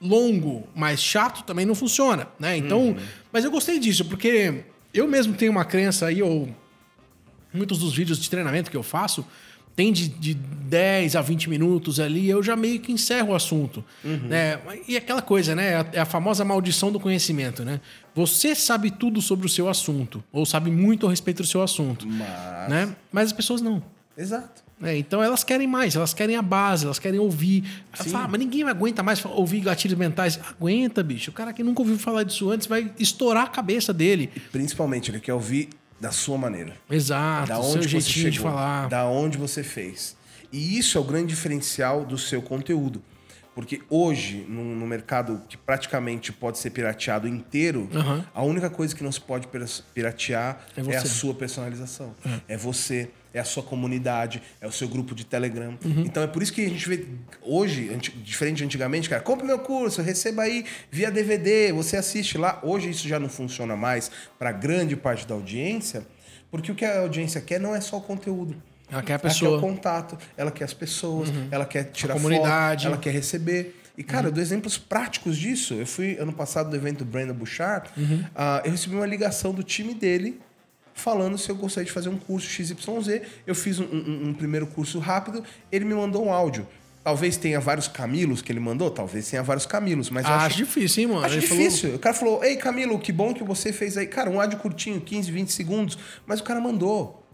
longo, 0.00 0.66
mais 0.74 1.00
chato, 1.02 1.42
também 1.44 1.66
não 1.66 1.74
funciona, 1.74 2.28
né? 2.38 2.56
Então, 2.56 2.96
mas 3.32 3.44
eu 3.44 3.50
gostei 3.50 3.78
disso, 3.78 4.04
porque 4.04 4.62
eu 4.94 5.08
mesmo 5.08 5.34
tenho 5.34 5.50
uma 5.50 5.64
crença 5.64 6.06
aí, 6.06 6.22
ou 6.22 6.48
muitos 7.52 7.78
dos 7.78 7.94
vídeos 7.94 8.18
de 8.20 8.28
treinamento 8.30 8.70
que 8.70 8.76
eu 8.76 8.82
faço, 8.82 9.24
tem 9.74 9.92
de, 9.92 10.08
de 10.08 10.34
10 10.34 11.14
a 11.14 11.20
20 11.22 11.48
minutos 11.48 12.00
ali, 12.00 12.28
eu 12.28 12.42
já 12.42 12.56
meio 12.56 12.80
que 12.80 12.90
encerro 12.90 13.30
o 13.30 13.34
assunto. 13.34 13.84
Né? 14.02 14.58
E 14.88 14.96
aquela 14.96 15.22
coisa, 15.22 15.54
né? 15.54 15.86
É 15.92 16.00
a 16.00 16.04
famosa 16.04 16.44
maldição 16.44 16.90
do 16.90 16.98
conhecimento, 16.98 17.64
né? 17.64 17.80
Você 18.14 18.56
sabe 18.56 18.90
tudo 18.90 19.22
sobre 19.22 19.46
o 19.46 19.48
seu 19.48 19.68
assunto, 19.68 20.22
ou 20.32 20.44
sabe 20.44 20.70
muito 20.70 21.06
a 21.06 21.10
respeito 21.10 21.42
do 21.42 21.48
seu 21.48 21.62
assunto. 21.62 22.06
Mas- 22.08 22.68
Né? 22.68 22.96
Mas 23.12 23.26
as 23.26 23.32
pessoas 23.32 23.60
não. 23.60 23.80
Exato. 24.18 24.62
né? 24.80 24.96
então 24.98 25.22
elas 25.22 25.44
querem 25.44 25.66
mais, 25.68 25.94
elas 25.96 26.12
querem 26.12 26.36
a 26.36 26.42
base, 26.42 26.84
elas 26.84 26.98
querem 26.98 27.18
ouvir. 27.20 27.64
"Ah, 28.14 28.26
mas 28.28 28.38
ninguém 28.40 28.62
aguenta 28.64 29.02
mais 29.02 29.24
ouvir 29.24 29.60
gatilhos 29.60 29.96
mentais. 29.98 30.38
Aguenta, 30.50 31.02
bicho. 31.02 31.30
O 31.30 31.34
cara 31.34 31.52
que 31.52 31.62
nunca 31.62 31.80
ouviu 31.82 31.98
falar 31.98 32.22
disso 32.24 32.50
antes 32.50 32.66
vai 32.66 32.92
estourar 32.98 33.44
a 33.44 33.48
cabeça 33.48 33.92
dele. 33.92 34.28
Principalmente, 34.52 35.10
ele 35.10 35.20
quer 35.20 35.34
ouvir 35.34 35.68
da 36.00 36.10
sua 36.12 36.36
maneira. 36.38 36.74
Exato, 36.90 37.48
da 37.48 37.54
seu 37.56 37.64
onde 37.64 37.88
você 37.88 38.00
jeitinho 38.00 38.30
de 38.30 38.36
chegou, 38.38 38.50
falar. 38.52 38.88
da 38.88 39.04
onde 39.06 39.36
você 39.38 39.62
fez. 39.62 40.16
E 40.52 40.78
isso 40.78 40.96
é 40.96 41.00
o 41.00 41.04
grande 41.04 41.26
diferencial 41.28 42.04
do 42.04 42.16
seu 42.18 42.40
conteúdo. 42.42 43.02
Porque 43.54 43.82
hoje, 43.90 44.46
no, 44.48 44.62
no 44.76 44.86
mercado 44.86 45.42
que 45.48 45.56
praticamente 45.56 46.32
pode 46.32 46.58
ser 46.58 46.70
pirateado 46.70 47.26
inteiro, 47.26 47.88
Aham. 47.92 48.24
a 48.32 48.42
única 48.44 48.70
coisa 48.70 48.94
que 48.94 49.02
não 49.02 49.10
se 49.10 49.20
pode 49.20 49.48
pira- 49.48 49.66
piratear 49.92 50.64
É 50.76 50.94
é, 50.94 50.96
a 50.96 51.04
sua 51.04 51.34
personalização. 51.34 52.14
É. 52.46 52.56
você, 52.56 53.10
é 53.38 53.40
a 53.40 53.44
sua 53.44 53.62
comunidade, 53.62 54.42
é 54.60 54.66
o 54.66 54.72
seu 54.72 54.88
grupo 54.88 55.14
de 55.14 55.24
Telegram. 55.24 55.78
Uhum. 55.84 56.02
Então 56.02 56.22
é 56.22 56.26
por 56.26 56.42
isso 56.42 56.52
que 56.52 56.64
a 56.64 56.68
gente 56.68 56.88
vê 56.88 57.06
hoje, 57.42 57.96
diferente 58.22 58.58
de 58.58 58.64
antigamente, 58.64 59.08
cara, 59.08 59.22
compre 59.22 59.46
meu 59.46 59.58
curso, 59.60 60.02
receba 60.02 60.42
aí 60.42 60.64
via 60.90 61.10
DVD, 61.10 61.72
você 61.72 61.96
assiste 61.96 62.36
lá. 62.36 62.60
Hoje 62.62 62.90
isso 62.90 63.08
já 63.08 63.18
não 63.18 63.28
funciona 63.28 63.76
mais 63.76 64.10
para 64.38 64.52
grande 64.52 64.96
parte 64.96 65.26
da 65.26 65.34
audiência, 65.34 66.06
porque 66.50 66.72
o 66.72 66.74
que 66.74 66.84
a 66.84 67.00
audiência 67.00 67.40
quer 67.40 67.60
não 67.60 67.74
é 67.74 67.80
só 67.80 67.96
o 67.96 68.00
conteúdo. 68.00 68.60
Ela 68.90 69.02
quer 69.02 69.12
a 69.12 69.14
Ela 69.14 69.22
quer 69.22 69.28
pessoa. 69.28 69.58
o 69.58 69.60
contato, 69.60 70.18
ela 70.36 70.50
quer 70.50 70.64
as 70.64 70.74
pessoas, 70.74 71.28
ela 71.50 71.64
quer 71.64 71.84
tirar 71.84 72.14
comunidade. 72.14 72.84
foto, 72.84 72.92
ela 72.92 73.00
quer 73.00 73.12
receber. 73.12 73.76
E, 73.96 74.02
cara, 74.02 74.28
eu 74.28 74.32
dou 74.32 74.42
exemplos 74.42 74.78
práticos 74.78 75.36
disso. 75.36 75.74
Eu 75.74 75.86
fui 75.86 76.16
ano 76.18 76.32
passado 76.32 76.70
no 76.70 76.76
evento 76.76 76.98
do 76.98 77.04
Brandon 77.04 77.34
Bouchard, 77.34 77.90
ah, 78.34 78.62
eu 78.64 78.70
recebi 78.70 78.94
uma 78.94 79.06
ligação 79.06 79.52
do 79.52 79.62
time 79.62 79.92
dele 79.92 80.40
falando 80.98 81.38
se 81.38 81.48
eu 81.50 81.56
gostaria 81.56 81.86
de 81.86 81.92
fazer 81.92 82.08
um 82.08 82.18
curso 82.18 82.48
XYZ. 82.48 83.22
Eu 83.46 83.54
fiz 83.54 83.78
um, 83.80 83.84
um- 83.84 84.28
um 84.28 84.34
primeiro 84.34 84.66
curso 84.66 84.98
rápido, 84.98 85.42
ele 85.72 85.84
me 85.84 85.94
mandou 85.94 86.24
um 86.26 86.32
áudio. 86.32 86.66
Talvez 87.04 87.36
tenha 87.38 87.58
vários 87.58 87.88
Camilos 87.88 88.42
que 88.42 88.52
ele 88.52 88.60
mandou, 88.60 88.90
talvez 88.90 89.30
tenha 89.30 89.42
vários 89.42 89.64
Camilos, 89.64 90.10
mas 90.10 90.26
eu 90.26 90.32
acho 90.32 90.46
acho 90.46 90.56
difícil, 90.58 91.02
hein, 91.04 91.08
mano? 91.08 91.24
Acho 91.24 91.34
Ele 91.36 91.40
difícil. 91.40 91.94
O 91.94 91.98
cara 91.98 92.14
falou: 92.14 92.44
Ei, 92.44 92.56
Camilo, 92.56 92.98
que 92.98 93.10
bom 93.12 93.32
que 93.32 93.42
você 93.42 93.72
fez 93.72 93.96
aí. 93.96 94.06
Cara, 94.06 94.28
um 94.28 94.38
áudio 94.40 94.58
curtinho, 94.58 95.00
15, 95.00 95.30
20 95.30 95.48
segundos. 95.50 95.96
Mas 96.26 96.40
o 96.40 96.44
cara 96.44 96.60
mandou. 96.60 97.24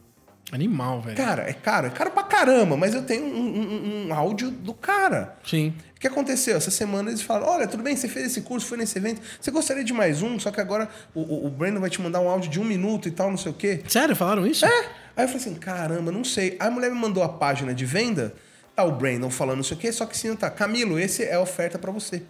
Animal, 0.53 1.01
velho. 1.01 1.17
Cara, 1.17 1.43
é 1.49 1.53
caro, 1.55 1.87
é 1.89 1.91
caro 1.91 2.11
pra 2.13 2.23
caramba, 2.23 2.77
mas 2.77 2.95
eu 2.95 3.03
tenho 3.03 3.25
um, 3.25 3.59
um- 3.61 4.09
um 4.09 4.15
áudio 4.15 4.51
do 4.51 4.75
cara. 4.75 5.35
Sim. 5.45 5.75
O 6.05 6.07
que 6.07 6.13
aconteceu? 6.13 6.55
Essa 6.55 6.71
semana 6.71 7.09
eles 7.09 7.23
falaram: 7.23 7.47
Olha, 7.51 7.67
tudo 7.67 7.83
bem, 7.83 7.97
você 7.97 8.07
fez 8.07 8.27
esse 8.27 8.43
curso, 8.43 8.67
foi 8.67 8.77
nesse 8.77 8.99
evento. 8.99 9.23
Você 9.41 9.51
gostaria 9.51 9.83
de 9.83 9.95
mais 9.95 10.21
um? 10.21 10.39
Só 10.39 10.51
que 10.51 10.61
agora 10.61 10.87
o, 11.15 11.21
o, 11.23 11.47
o 11.47 11.51
Brandon 11.51 11.81
vai 11.81 11.89
te 11.89 11.99
mandar 12.03 12.21
um 12.21 12.29
áudio 12.29 12.51
de 12.51 12.61
um 12.61 12.65
minuto 12.65 13.09
e 13.09 13.11
tal, 13.11 13.31
não 13.31 13.39
sei 13.39 13.51
o 13.53 13.55
quê. 13.55 13.81
Sério, 13.89 14.15
falaram 14.15 14.47
isso? 14.47 14.67
É. 14.67 14.69
Aí 15.17 15.25
eu 15.25 15.29
falei 15.29 15.37
assim: 15.37 15.55
caramba, 15.55 16.13
não 16.13 16.23
sei. 16.23 16.59
Aí 16.61 16.69
a 16.69 16.71
mulher 16.71 16.91
me 16.91 16.99
mandou 16.99 17.23
a 17.23 17.29
página 17.31 17.73
de 17.73 17.87
venda, 17.87 18.35
tá 18.77 18.85
o 18.85 18.93
Brandon 18.93 19.31
falando 19.31 19.57
não 19.57 19.65
sei 19.65 19.79
o 19.79 19.81
quê, 19.81 19.91
só 19.91 20.05
que 20.05 20.15
sim, 20.15 20.37
tá. 20.37 20.51
Camilo, 20.51 20.99
esse 20.99 21.23
é 21.23 21.35
a 21.37 21.41
oferta 21.41 21.79
pra 21.79 21.91
você. 21.91 22.23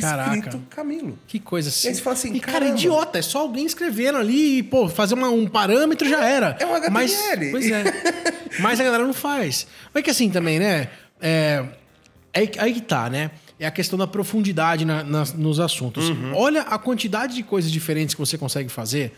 Caraca. 0.00 0.36
Escrito 0.36 0.62
Camilo. 0.70 1.18
Que 1.26 1.40
coisa 1.40 1.70
assim. 1.70 1.88
E 1.88 1.90
aí 1.90 1.94
você 1.96 2.02
fala 2.02 2.14
assim, 2.14 2.32
e, 2.34 2.38
cara, 2.38 2.60
caramba. 2.60 2.76
idiota, 2.78 3.18
é 3.18 3.22
só 3.22 3.40
alguém 3.40 3.66
escrevendo 3.66 4.18
ali 4.18 4.58
e, 4.58 4.62
pô, 4.62 4.88
fazer 4.88 5.14
uma- 5.14 5.28
um 5.30 5.48
parâmetro 5.48 6.08
já 6.08 6.24
era. 6.24 6.56
É 6.60 6.64
um 6.66 6.72
HTML. 6.72 6.92
Mas, 6.92 7.50
pois 7.50 7.68
é. 7.68 7.82
Mas 8.62 8.78
a 8.78 8.84
galera 8.84 9.02
não 9.04 9.12
faz. 9.12 9.66
Mas 9.92 10.04
que 10.04 10.10
assim 10.10 10.30
também, 10.30 10.60
né? 10.60 10.88
É, 11.20 11.64
aí, 12.38 12.50
aí 12.58 12.72
que 12.74 12.80
tá, 12.82 13.08
né? 13.10 13.30
É 13.60 13.66
a 13.66 13.70
questão 13.70 13.98
da 13.98 14.06
profundidade 14.06 14.84
na- 14.84 15.02
nas- 15.02 15.32
nos 15.32 15.58
assuntos. 15.60 16.08
Uhum. 16.10 16.32
Olha 16.34 16.62
a 16.62 16.78
quantidade 16.78 17.34
de 17.34 17.42
coisas 17.42 17.70
diferentes 17.70 18.14
que 18.14 18.20
você 18.20 18.38
consegue 18.38 18.68
fazer. 18.68 19.12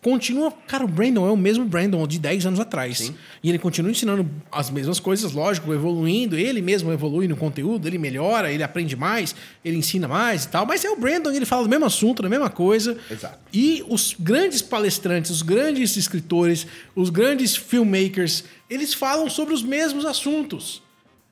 Continua. 0.00 0.50
Cara, 0.66 0.84
o 0.86 0.88
Brandon 0.88 1.26
é 1.28 1.30
o 1.30 1.36
mesmo 1.36 1.62
Brandon 1.66 2.06
de 2.06 2.18
10 2.18 2.46
anos 2.46 2.58
atrás. 2.58 3.12
E 3.42 3.48
ele 3.50 3.58
continua 3.58 3.90
ensinando 3.90 4.26
as 4.50 4.70
mesmas 4.70 4.98
coisas, 4.98 5.32
lógico, 5.32 5.70
evoluindo. 5.74 6.34
Ele 6.34 6.62
mesmo 6.62 6.90
evolui 6.90 7.28
no 7.28 7.36
conteúdo, 7.36 7.86
ele 7.86 7.98
melhora, 7.98 8.50
ele 8.50 8.62
aprende 8.62 8.96
mais, 8.96 9.34
ele 9.62 9.76
ensina 9.76 10.08
mais 10.08 10.44
e 10.44 10.48
tal. 10.48 10.64
Mas 10.64 10.82
é 10.82 10.88
o 10.90 10.96
Brandon, 10.96 11.30
ele 11.30 11.44
fala 11.44 11.62
do 11.64 11.68
mesmo 11.68 11.84
assunto, 11.84 12.22
da 12.22 12.28
mesma 12.30 12.48
coisa. 12.48 12.96
Exato. 13.10 13.38
E 13.52 13.84
os 13.86 14.16
grandes 14.18 14.62
palestrantes, 14.62 15.30
os 15.30 15.42
grandes 15.42 15.94
escritores, 15.98 16.66
os 16.94 17.10
grandes 17.10 17.54
filmmakers, 17.54 18.44
eles 18.70 18.94
falam 18.94 19.28
sobre 19.28 19.52
os 19.52 19.62
mesmos 19.62 20.06
assuntos. 20.06 20.82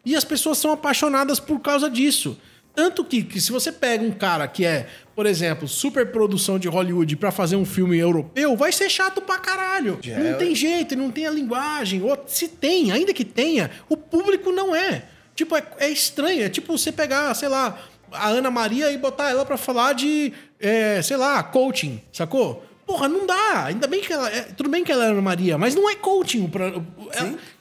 E 0.05 0.15
as 0.17 0.25
pessoas 0.25 0.59
são 0.59 0.73
apaixonadas 0.73 1.41
por 1.41 1.61
causa 1.61 1.89
disso. 1.89 2.39
Tanto 2.75 3.05
que, 3.05 3.23
que 3.23 3.41
se 3.41 3.53
você 3.53 3.71
pega 3.71 4.03
um 4.05 4.11
cara 4.11 4.49
que 4.49 4.65
é, 4.67 4.89
por 5.15 5.27
exemplo, 5.27 5.69
super 5.69 6.11
produção 6.11 6.59
de 6.59 6.67
Hollywood 6.67 7.15
pra 7.17 7.31
fazer 7.31 7.55
um 7.55 7.65
filme 7.65 7.97
europeu, 7.97 8.57
vai 8.57 8.73
ser 8.73 8.91
chato 8.91 9.21
pra 9.21 9.39
caralho. 9.39 9.99
Já 10.03 10.19
não 10.19 10.31
é- 10.31 10.35
tem 10.35 10.55
jeito, 10.57 10.97
não 10.97 11.09
tem 11.11 11.25
a 11.27 11.31
linguagem. 11.31 12.03
Ou 12.03 12.19
se 12.27 12.49
tem, 12.49 12.91
ainda 12.91 13.15
que 13.15 13.25
tenha, 13.25 13.71
o 13.89 13.97
público 13.97 14.51
não 14.51 14.75
é. 14.75 15.05
Tipo, 15.37 15.57
é, 15.57 15.63
é 15.79 15.89
estranho. 15.89 16.43
É 16.45 16.49
tipo 16.49 16.77
você 16.77 16.91
pegar, 16.91 17.33
sei 17.35 17.49
lá, 17.49 17.79
a 18.11 18.29
Ana 18.29 18.51
Maria 18.51 18.91
e 18.91 18.99
botar 18.99 19.31
ela 19.31 19.45
pra 19.45 19.57
falar 19.57 19.93
de, 19.93 20.33
é, 20.59 21.01
sei 21.01 21.17
lá, 21.17 21.43
coaching, 21.45 22.03
sacou? 22.13 22.65
Porra, 22.87 23.09
não 23.09 23.27
dá. 23.27 23.65
Ainda 23.67 23.87
bem 23.87 24.01
que 24.01 24.13
ela. 24.13 24.29
É, 24.31 24.43
tudo 24.43 24.69
bem 24.69 24.85
que 24.85 24.93
ela 24.93 25.07
é 25.07 25.09
Ana 25.09 25.23
Maria, 25.23 25.57
mas 25.57 25.75
não 25.75 25.89
é 25.89 25.95
coaching. 25.97 26.47
Pra, 26.49 26.67
ela- 26.67 26.85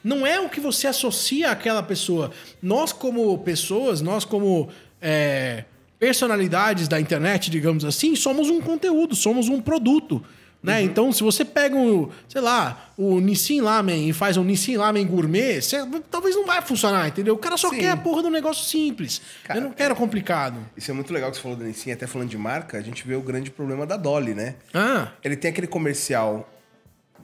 não 0.02 0.26
é 0.26 0.38
o 0.40 0.48
que 0.50 0.60
você 0.60 0.86
associa 0.86 1.50
àquela 1.50 1.82
pessoa. 1.82 2.30
Nós, 2.62 2.92
como 2.92 3.36
pessoas, 3.38 4.00
nós, 4.02 4.24
como 4.24 4.68
é, 5.00 5.64
personalidades 5.98 6.86
da 6.88 7.00
internet, 7.00 7.50
digamos 7.50 7.84
assim, 7.84 8.14
somos 8.14 8.50
um 8.50 8.60
conteúdo, 8.60 9.14
somos 9.16 9.48
um 9.48 9.60
produto. 9.60 10.22
Né? 10.64 10.80
Então, 10.82 11.12
se 11.12 11.22
você 11.22 11.44
pega 11.44 11.76
o, 11.76 12.10
sei 12.26 12.40
lá, 12.40 12.88
o 12.96 13.20
Nissin 13.20 13.60
Lamen 13.60 14.08
e 14.08 14.14
faz 14.14 14.38
um 14.38 14.42
Nissin 14.44 14.76
Lamen 14.78 15.06
gourmet, 15.06 15.60
você- 15.60 15.76
talvez 16.10 16.34
não 16.34 16.46
vai 16.46 16.62
funcionar, 16.62 17.06
entendeu? 17.06 17.34
O 17.34 17.38
cara 17.38 17.58
só 17.58 17.68
Sim. 17.68 17.80
quer 17.80 17.90
a 17.90 17.96
porra 17.98 18.22
do 18.22 18.30
negócio 18.30 18.64
simples. 18.64 19.20
Cara, 19.44 19.58
Eu 19.60 19.64
não 19.64 19.72
quero 19.72 19.94
complicado. 19.94 20.56
Isso 20.74 20.90
é 20.90 20.94
muito 20.94 21.12
legal 21.12 21.30
que 21.30 21.36
você 21.36 21.42
falou 21.42 21.58
da 21.58 21.66
Nissin, 21.66 21.92
até 21.92 22.06
falando 22.06 22.30
de 22.30 22.38
marca, 22.38 22.78
a 22.78 22.80
gente 22.80 23.06
vê 23.06 23.14
o 23.14 23.20
grande 23.20 23.50
problema 23.50 23.84
da 23.84 23.98
Dolly, 23.98 24.32
né? 24.34 24.54
Ah, 24.72 25.08
Ele 25.22 25.36
tem 25.36 25.50
aquele 25.50 25.66
comercial 25.66 26.48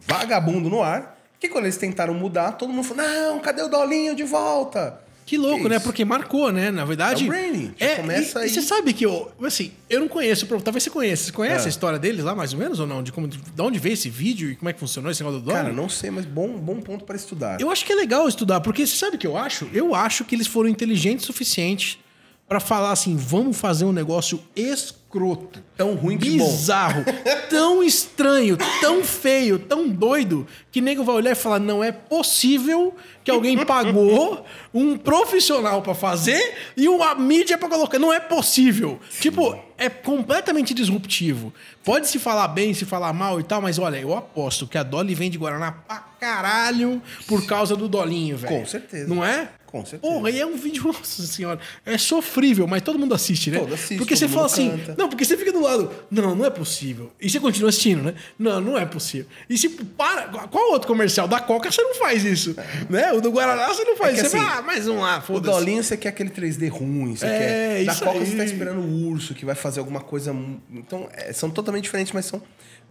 vagabundo 0.07 0.69
no 0.69 0.83
ar, 0.83 1.19
que 1.39 1.49
quando 1.49 1.65
eles 1.65 1.77
tentaram 1.79 2.13
mudar, 2.13 2.53
todo 2.53 2.71
mundo 2.73 2.85
falou: 2.85 3.03
não, 3.07 3.39
cadê 3.41 3.63
o 3.63 3.69
Dolinho 3.69 4.15
de 4.15 4.23
volta? 4.25 5.01
Que 5.27 5.37
louco, 5.39 5.63
Que 5.63 5.69
né? 5.69 5.79
Porque 5.79 6.05
marcou, 6.05 6.51
né? 6.51 6.71
Na 6.71 6.85
verdade. 6.85 7.25
É 7.25 7.29
o 7.29 7.89
já 7.89 7.97
começa 7.97 8.39
e, 8.41 8.43
aí. 8.43 8.49
e 8.49 8.53
você 8.53 8.63
sabe 8.63 8.93
que 8.93 9.07
eu, 9.07 9.31
assim, 9.45 9.71
eu 9.89 10.01
não 10.01 10.09
conheço, 10.09 10.45
talvez 10.63 10.83
você 10.83 10.91
conheça. 10.91 11.25
Você 11.27 11.33
conhece 11.33 11.65
É. 11.65 11.67
a 11.67 11.69
história 11.69 11.99
deles 11.99 12.25
lá, 12.25 12.35
mais 12.35 12.53
ou 12.53 12.59
menos, 12.59 12.81
ou 12.81 12.87
não? 12.87 13.03
De, 13.03 13.13
como, 13.13 13.29
de 13.29 13.39
onde 13.61 13.79
veio 13.79 13.93
esse 13.93 14.11
vídeo 14.11 14.51
e 14.51 14.57
como 14.57 14.69
é 14.69 14.73
que 14.73 14.81
funcionou 14.81 15.11
esse 15.11 15.23
negócio 15.23 15.41
do 15.41 15.47
dólar? 15.47 15.63
Cara, 15.63 15.73
não 15.73 15.89
sei, 15.89 16.11
mas 16.11 16.25
bom, 16.25 16.49
bom 16.59 16.81
ponto 16.81 17.05
para 17.05 17.15
estudar. 17.17 17.61
Eu 17.61 17.71
acho 17.71 17.85
que 17.85 17.93
é 17.93 17.97
legal 17.97 18.29
estudar, 18.29 18.61
porque 18.61 18.85
você 18.87 18.97
sabe 18.97 19.17
o 19.17 19.19
que 19.19 19.27
eu 19.27 19.37
acho? 19.37 19.69
Eu 19.73 19.95
acho 19.95 20.25
que 20.25 20.35
eles 20.35 20.47
foram 20.49 20.69
inteligentes 20.69 21.25
o 21.25 21.27
suficiente 21.29 22.01
pra 22.49 22.59
falar 22.59 22.91
assim: 22.91 23.15
vamos 23.17 23.57
fazer 23.57 23.85
um 23.85 23.93
negócio 23.93 24.43
escroto. 24.57 25.63
Tão 25.77 25.95
ruim 25.95 26.19
que 26.19 26.31
bizarro, 26.31 27.05
tão 27.49 27.83
estranho, 27.83 28.57
tão 28.81 29.03
feio, 29.05 29.59
tão 29.59 29.89
doido, 29.89 30.47
que 30.71 30.81
nego 30.81 31.03
vai 31.05 31.15
olhar 31.15 31.33
e 31.33 31.35
falar: 31.37 31.59
não 31.61 31.83
é 31.83 31.93
possível 31.93 32.95
que 33.23 33.31
alguém 33.31 33.65
pagou 33.65 34.45
um 34.73 34.97
profissional 34.97 35.83
pra 35.83 35.95
fazer 35.95 36.55
e 36.77 36.89
uma 36.89 37.15
mídia 37.15 37.59
pra 37.59 37.69
colocar. 37.69 37.99
Não 37.99 38.13
é 38.13 38.21
possível. 38.21 38.99
Tipo, 39.21 39.59
é 39.77 39.89
completamente 39.89 40.75
disruptivo. 40.75 41.53
Pode 41.83 42.09
se 42.09 42.19
falar 42.19 42.49
bem, 42.49 42.75
se 42.75 42.85
falar 42.85 43.13
mal 43.13 43.41
e 43.41 43.43
tal, 43.43 43.63
mas 43.63 43.79
olha, 43.79 43.97
eu 43.97 44.15
aposto 44.17 44.67
que 44.67 44.77
a 44.77 44.83
Dolly 44.83 45.15
vende 45.15 45.39
Guaraná 45.39 45.73
pra 45.73 46.11
caralho 46.21 47.03
por 47.27 47.47
causa 47.47 47.75
do 47.75 47.89
Dolinho, 47.89 48.37
velho. 48.37 48.61
Com 48.61 48.67
certeza. 48.67 49.09
Não 49.09 49.25
é? 49.25 49.49
Com 49.71 49.87
certeza. 49.87 50.13
Porra, 50.13 50.31
e 50.31 50.41
é 50.41 50.45
um 50.45 50.57
vídeo, 50.57 50.83
nossa 50.93 51.23
senhora, 51.23 51.59
é 51.87 51.97
sofrível, 51.97 52.67
mas 52.67 52.83
todo 52.83 52.99
mundo 52.99 53.15
assiste, 53.15 53.51
né? 53.51 53.59
Todo 53.59 53.73
assiste, 53.73 53.97
porque 53.97 54.15
todo 54.15 54.19
você 54.19 54.29
fala 54.29 54.47
assim, 54.47 54.71
canta. 54.71 54.95
não, 54.99 55.09
porque 55.09 55.25
você 55.25 55.37
fica 55.37 55.53
do 55.53 55.63
lado, 55.63 55.91
não, 56.11 56.35
não 56.35 56.45
é 56.45 56.51
possível. 56.51 57.11
E 57.21 57.31
você 57.31 57.41
continua 57.41 57.71
assistindo, 57.71 58.03
né? 58.03 58.15
Não, 58.39 58.61
não 58.61 58.77
é 58.77 58.85
possível. 58.85 59.27
E 59.49 59.57
se 59.57 59.69
para, 59.69 60.25
qual 60.49 60.73
outro 60.73 60.89
comercial 60.89 61.27
da 61.27 61.41
Coca 61.41 61.71
você 61.71 61.83
não 61.83 61.95
faz 61.95 62.25
isso, 62.25 62.55
né? 62.89 63.13
O 63.21 63.23
do 63.23 63.31
Guaraná 63.33 63.69
você 63.69 63.85
não 63.85 63.97
faz. 63.97 64.19
É 64.19 64.21
você 64.23 64.27
assim, 64.27 64.39
fala, 64.39 64.59
ah, 64.59 64.63
mais 64.63 64.89
um 64.89 64.99
lá, 65.01 65.19
O 65.19 65.23
foda-se. 65.23 65.59
Dolinho 65.59 65.83
você 65.85 65.97
quer 65.97 66.09
aquele 66.11 66.31
3D 66.31 66.69
ruim, 66.71 67.15
você 67.17 67.27
É, 67.27 67.39
quer. 67.79 67.85
Da 67.85 67.95
Coca 67.95 68.11
aí. 68.19 68.27
você 68.27 68.37
tá 68.37 68.45
esperando 68.45 68.81
o 68.81 69.09
urso 69.09 69.35
que 69.35 69.45
vai 69.45 69.55
fazer 69.55 69.79
alguma 69.81 70.01
coisa. 70.01 70.35
Então, 70.73 71.09
é, 71.13 71.33
são 71.33 71.51
totalmente 71.51 71.85
diferentes, 71.85 72.13
mas 72.13 72.25
são 72.27 72.43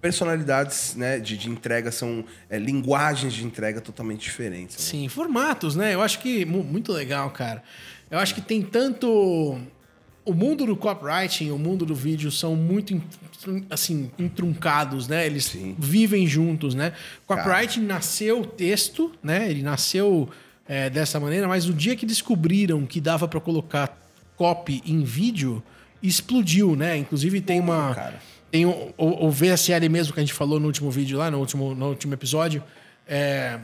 personalidades 0.02 0.96
né, 0.96 1.20
de, 1.20 1.38
de 1.38 1.50
entrega, 1.50 1.92
são 1.92 2.24
é, 2.50 2.58
linguagens 2.58 3.34
de 3.34 3.46
entrega 3.46 3.82
totalmente 3.82 4.22
diferentes. 4.22 4.78
né? 4.78 4.84
Sim, 4.84 5.08
formatos, 5.10 5.76
né? 5.76 5.94
Eu 5.94 6.02
acho 6.02 6.20
que 6.20 6.46
mu- 6.46 6.64
muito 6.64 6.92
legal, 6.92 7.30
cara. 7.32 7.62
Eu 8.10 8.18
acho 8.18 8.34
que 8.34 8.42
tem 8.42 8.62
tanto 8.62 9.60
o 10.30 10.34
mundo 10.34 10.64
do 10.64 10.76
copywriting, 10.76 11.50
o 11.50 11.58
mundo 11.58 11.88
do 11.88 11.96
vídeo 11.96 12.30
são 12.30 12.56
muito 12.56 13.02
assim 13.68 14.12
entruncados, 14.20 15.08
né? 15.08 15.26
Eles 15.26 15.46
Sim. 15.46 15.76
vivem 15.80 16.28
juntos, 16.28 16.76
né? 16.76 16.94
Copywriting 17.26 17.82
nasceu 17.82 18.46
texto, 18.46 19.12
né? 19.24 19.50
Ele 19.50 19.64
nasceu 19.64 20.30
é, 20.68 20.88
dessa 20.88 21.20
maneira, 21.20 21.48
mas 21.48 21.68
o 21.68 21.74
dia 21.74 21.96
que 21.96 22.06
descobriram 22.06 22.86
que 22.86 23.02
dava 23.02 23.28
para 23.28 23.40
colocar 23.40 23.98
copy 24.36 24.84
em 24.86 25.04
vídeo, 25.04 25.64
explodiu, 26.02 26.76
né? 26.76 26.96
Inclusive 26.96 27.42
tem 27.42 27.60
uma 27.60 27.96
cara. 27.96 28.22
tem 28.52 28.68
o, 28.68 28.94
o, 28.96 29.26
o 29.26 29.32
VSL 29.32 29.90
mesmo 29.90 30.14
que 30.14 30.20
a 30.20 30.24
gente 30.24 30.34
falou 30.34 30.60
no 30.60 30.68
último 30.68 30.92
vídeo 30.92 31.18
lá, 31.18 31.32
no 31.32 31.40
último, 31.40 31.74
no 31.74 31.90
último 31.90 32.14
episódio. 32.14 32.64
É, 33.08 33.60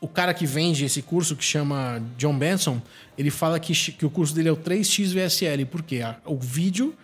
o 0.00 0.08
cara 0.08 0.32
que 0.32 0.46
vende 0.46 0.84
esse 0.84 1.02
curso, 1.02 1.36
que 1.36 1.44
chama 1.44 2.02
John 2.16 2.36
Benson, 2.38 2.80
ele 3.18 3.30
fala 3.30 3.60
que, 3.60 3.72
que 3.92 4.06
o 4.06 4.10
curso 4.10 4.34
dele 4.34 4.48
é 4.48 4.52
o 4.52 4.56
3x 4.56 5.12
VSL. 5.12 5.64
Por 5.66 5.82
quê? 5.82 6.00
A- 6.02 6.16
O 6.24 6.38
vídeo 6.38 6.94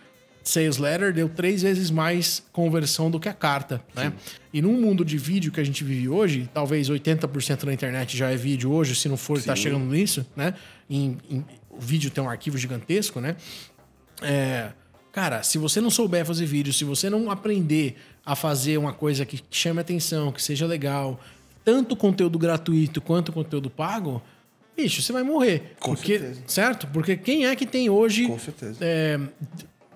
Sales 0.43 0.77
Letter 0.77 1.13
deu 1.13 1.27
três 1.29 1.61
vezes 1.61 1.91
mais 1.91 2.41
conversão 2.53 3.11
do 3.11 3.19
que 3.19 3.27
a 3.27 3.33
carta, 3.33 3.81
né? 3.93 4.13
E 4.53 4.61
num 4.61 4.79
mundo 4.79 5.03
de 5.03 5.17
vídeo 5.17 5.51
que 5.51 5.59
a 5.59 5.63
gente 5.63 5.83
vive 5.83 6.07
hoje, 6.09 6.49
talvez 6.53 6.89
80% 6.89 7.65
da 7.65 7.73
internet 7.73 8.15
já 8.17 8.31
é 8.31 8.35
vídeo 8.37 8.71
hoje, 8.71 8.95
se 8.95 9.09
não 9.09 9.17
for, 9.17 9.41
tá 9.43 9.55
chegando 9.55 9.85
nisso, 9.85 10.25
né? 10.35 10.53
Em- 10.89 11.17
em- 11.29 11.45
o 11.69 11.79
vídeo 11.79 12.09
tem 12.09 12.23
um 12.23 12.29
arquivo 12.29 12.57
gigantesco, 12.57 13.19
né? 13.19 13.35
É, 14.21 14.69
cara, 15.11 15.43
se 15.43 15.57
você 15.57 15.79
não 15.81 15.89
souber 15.89 16.25
fazer 16.25 16.45
vídeo, 16.45 16.73
se 16.73 16.83
você 16.83 17.09
não 17.09 17.29
aprender 17.29 17.97
a 18.25 18.35
fazer 18.35 18.77
uma 18.77 18.93
coisa 18.93 19.25
que 19.25 19.41
chame 19.51 19.79
atenção, 19.79 20.31
que 20.31 20.41
seja 20.41 20.65
legal, 20.65 21.19
tanto 21.67 21.97
conteúdo 21.97 22.39
gratuito 22.39 23.01
quanto 23.01 23.33
conteúdo 23.33 23.69
pago, 23.69 24.21
bicho, 24.75 25.01
você 25.01 25.11
vai 25.11 25.21
morrer. 25.21 25.73
Com 25.81 25.93
Porque, 25.93 26.17
certeza. 26.17 26.41
certo? 26.47 26.87
Porque 26.87 27.17
quem 27.17 27.45
é 27.45 27.53
que 27.57 27.65
tem 27.65 27.89
hoje. 27.89 28.25
Com 28.25 28.39
certeza. 28.39 28.77
é, 28.79 29.19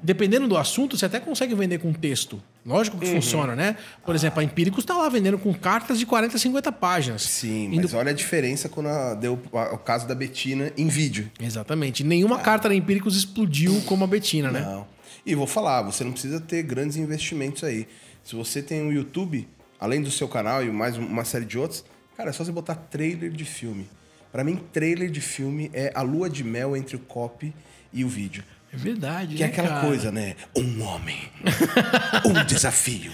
dependendo 0.04 0.50
do 0.50 0.58
assunto, 0.58 0.98
você 0.98 1.06
até 1.06 1.18
consegue 1.22 1.56
vender 1.56 1.78
com 1.80 1.94
texto. 1.94 2.44
Lógico 2.66 2.98
Uhum. 2.98 3.04
que 3.04 3.08
funciona, 3.10 3.56
né? 3.56 3.78
Por 4.06 4.14
exemplo, 4.14 4.42
a 4.42 4.44
Empíricos 4.44 4.84
está 4.84 4.98
lá 4.98 5.08
vendendo 5.08 5.38
com 5.40 5.54
cartas 5.54 5.98
de 5.98 6.06
40, 6.06 6.38
50 6.38 6.74
páginas. 6.74 7.22
Sim, 7.22 7.68
Indo- 7.68 7.84
mas 7.84 7.94
olha 7.94 8.10
a 8.10 8.14
diferença 8.14 8.68
quando 8.68 8.88
a- 8.90 9.14
deu 9.14 9.40
o 9.54 9.78
caso 9.78 10.06
da 10.06 10.14
Betina 10.14 10.74
em 10.78 10.88
vídeo. 10.90 11.32
Exatamente. 11.40 12.04
Nenhuma 12.04 12.40
carta 12.40 12.68
da 12.68 12.76
Empíricos 12.76 13.16
explodiu 13.16 13.82
como 13.86 14.04
a 14.04 14.08
Betina, 14.08 14.52
né? 14.52 14.60
Não. 14.60 14.86
E 15.26 15.34
vou 15.36 15.48
falar, 15.48 15.84
você 15.84 16.04
não 16.04 16.12
precisa 16.12 16.42
ter 16.42 16.64
grandes 16.64 16.98
investimentos 16.98 17.64
aí. 17.64 17.88
Se 18.24 18.36
você 18.36 18.62
tem 18.62 18.82
um 18.84 18.92
YouTube, 18.92 19.48
além 19.82 20.02
do 20.02 20.10
seu 20.12 20.28
canal 20.30 20.64
e 20.64 20.70
mais 20.72 20.98
um- 20.98 21.06
uma 21.06 21.26
série 21.26 21.44
de 21.44 21.58
outros, 21.58 21.84
cara, 22.16 22.30
é 22.30 22.34
só 22.34 22.46
você 22.46 22.52
botar 22.52 22.76
trailer 22.76 23.32
de 23.32 23.44
filme. 23.44 23.90
Pra 24.32 24.44
mim, 24.46 24.56
trailer 24.72 25.10
de 25.10 25.20
filme 25.20 25.70
é 25.74 25.92
a 25.94 26.02
lua 26.02 26.30
de 26.30 26.44
mel 26.44 26.78
entre 26.78 26.96
o 26.96 27.00
copy 27.00 27.54
e 27.92 28.06
o 28.06 28.08
vídeo. 28.08 28.44
É 28.74 28.78
verdade. 28.78 29.36
Que 29.36 29.44
é 29.44 29.48
né, 29.48 29.52
aquela 29.52 29.68
cara? 29.68 29.82
coisa, 29.88 30.10
né? 30.14 30.36
Um 30.56 30.82
homem, 30.84 31.18
um 32.26 32.46
desafio. 32.46 33.12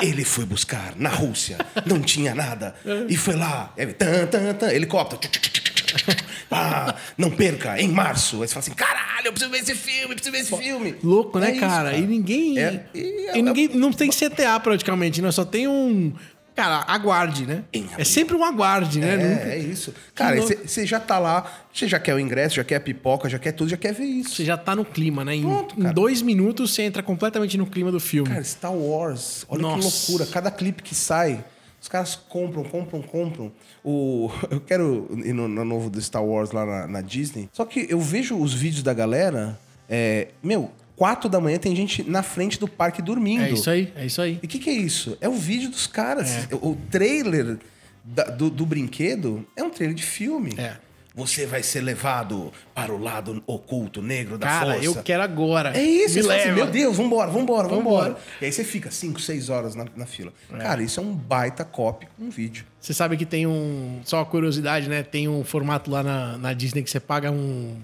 Ele 0.00 0.24
foi 0.24 0.44
buscar 0.44 0.94
na 0.96 1.08
Rússia, 1.08 1.58
não 1.84 2.00
tinha 2.00 2.32
nada. 2.34 2.72
E 3.08 3.16
foi 3.16 3.34
lá, 3.34 3.72
é, 3.76 3.86
tan, 3.86 4.26
tan, 4.26 4.54
tan, 4.54 4.70
helicóptero. 4.72 5.20
tchuc, 5.20 5.40
tchuc, 5.40 5.50
tchuc. 5.50 5.65
Ah, 6.50 6.94
não 7.18 7.30
perca, 7.30 7.80
em 7.80 7.88
março. 7.88 8.40
Aí 8.40 8.46
você 8.48 8.54
fala 8.54 8.60
assim: 8.64 8.72
caralho, 8.74 9.26
eu 9.26 9.32
preciso 9.32 9.50
ver 9.50 9.58
esse 9.58 9.74
filme, 9.74 10.14
preciso 10.14 10.32
ver 10.32 10.40
esse 10.42 10.56
filme. 10.56 10.94
Louco, 11.02 11.38
né, 11.40 11.48
É 11.48 11.50
isso, 11.52 11.60
cara? 11.60 11.96
E 11.96 12.06
ninguém. 12.06 12.58
É- 12.58 12.86
e 12.94 13.26
é- 13.30 13.38
e 13.38 13.42
ninguém. 13.42 13.68
Não 13.74 13.92
tem 13.92 14.10
CTA 14.10 14.58
praticamente, 14.60 15.20
né? 15.20 15.30
Só 15.32 15.44
tem 15.44 15.66
um. 15.66 16.12
Cara, 16.54 16.84
aguarde, 16.88 17.44
né? 17.44 17.64
É 17.98 18.04
sempre 18.04 18.34
um 18.34 18.42
aguarde, 18.42 18.98
né? 19.00 19.16
Nunca- 19.16 19.48
É, 19.48 19.56
é 19.56 19.58
isso. 19.58 19.92
Cara, 20.14 20.40
você 20.40 20.86
já 20.86 20.98
tá 20.98 21.18
lá, 21.18 21.52
você 21.70 21.86
já 21.86 21.98
quer 21.98 22.14
o 22.14 22.18
ingresso, 22.20 22.54
já 22.56 22.64
quer 22.64 22.76
a 22.76 22.80
pipoca, 22.80 23.28
já 23.28 23.38
quer 23.38 23.52
tudo, 23.52 23.68
já 23.68 23.76
quer 23.76 23.92
ver 23.92 24.04
isso. 24.04 24.36
Você 24.36 24.44
já 24.44 24.56
tá 24.56 24.74
no 24.74 24.82
clima, 24.84 25.22
né? 25.22 25.34
Em, 25.34 25.42
Pronto, 25.42 25.74
em 25.78 25.82
cara. 25.82 25.92
dois 25.94 26.22
minutos 26.22 26.72
você 26.72 26.82
entra 26.82 27.02
completamente 27.02 27.58
no 27.58 27.66
clima 27.66 27.92
do 27.92 28.00
filme. 28.00 28.30
Cara, 28.30 28.42
Star 28.42 28.72
Wars, 28.72 29.44
olha 29.50 29.60
Nossa. 29.62 29.76
que 30.06 30.12
loucura. 30.12 30.32
Cada 30.32 30.50
clipe 30.50 30.82
que 30.82 30.94
sai, 30.94 31.44
os 31.86 31.88
caras 31.88 32.16
compram, 32.16 32.64
compram, 32.64 33.00
compram. 33.00 33.52
O, 33.84 34.28
eu 34.50 34.60
quero 34.60 35.08
ir 35.24 35.32
no, 35.32 35.46
no 35.46 35.64
novo 35.64 35.88
do 35.88 36.02
Star 36.02 36.24
Wars 36.24 36.50
lá 36.50 36.66
na, 36.66 36.86
na 36.88 37.00
Disney. 37.00 37.48
Só 37.52 37.64
que 37.64 37.86
eu 37.88 38.00
vejo 38.00 38.36
os 38.36 38.52
vídeos 38.52 38.82
da 38.82 38.92
galera. 38.92 39.56
é, 39.88 40.28
meu, 40.42 40.70
quatro 40.96 41.28
da 41.30 41.38
manhã 41.40 41.58
tem 41.58 41.76
gente 41.76 42.02
na 42.02 42.24
frente 42.24 42.58
do 42.58 42.66
parque 42.66 43.00
dormindo. 43.00 43.44
é 43.44 43.50
isso 43.52 43.70
aí, 43.70 43.92
é 43.94 44.04
isso 44.06 44.20
aí. 44.20 44.40
E 44.42 44.46
o 44.46 44.48
que, 44.48 44.58
que 44.58 44.68
é 44.68 44.72
isso? 44.72 45.16
É 45.20 45.28
o 45.28 45.34
vídeo 45.34 45.70
dos 45.70 45.86
caras. 45.86 46.28
É. 46.50 46.54
O 46.60 46.76
trailer 46.90 47.58
da- 48.02 48.24
do, 48.24 48.50
do 48.50 48.66
brinquedo 48.66 49.46
é 49.54 49.62
um 49.62 49.70
trailer 49.70 49.94
de 49.94 50.02
filme. 50.02 50.54
É. 50.58 50.76
Você 51.16 51.46
vai 51.46 51.62
ser 51.62 51.80
levado 51.80 52.52
para 52.74 52.92
o 52.92 52.98
lado 53.02 53.42
oculto, 53.46 54.02
negro 54.02 54.36
da 54.36 54.46
Cara, 54.46 54.74
força. 54.74 54.84
eu 54.84 55.02
quero 55.02 55.22
agora. 55.22 55.74
É 55.74 55.82
isso, 55.82 56.14
Me 56.14 56.20
assim, 56.20 56.28
leva. 56.28 56.52
meu 56.52 56.66
Deus, 56.66 56.94
vambora, 56.94 57.30
vambora, 57.30 57.66
vambora. 57.66 58.08
Vambora. 58.10 58.24
E 58.40 58.44
aí 58.44 58.52
você 58.52 58.62
fica 58.62 58.90
5, 58.90 59.18
6 59.18 59.48
horas 59.48 59.74
na, 59.74 59.86
na 59.96 60.04
fila. 60.04 60.30
Cara, 60.58 60.82
isso 60.82 61.00
é 61.00 61.02
um 61.02 61.14
baita 61.14 61.64
copy 61.64 62.06
um 62.20 62.28
vídeo. 62.28 62.66
Você 62.78 62.92
sabe 62.92 63.16
que 63.16 63.24
tem 63.24 63.46
um. 63.46 64.00
Só 64.04 64.18
uma 64.18 64.26
curiosidade, 64.26 64.90
né? 64.90 65.02
Tem 65.02 65.26
um 65.26 65.42
formato 65.42 65.90
lá 65.90 66.02
na, 66.02 66.36
na 66.36 66.52
Disney 66.52 66.82
que 66.82 66.90
você 66.90 67.00
paga 67.00 67.30
um 67.30 67.74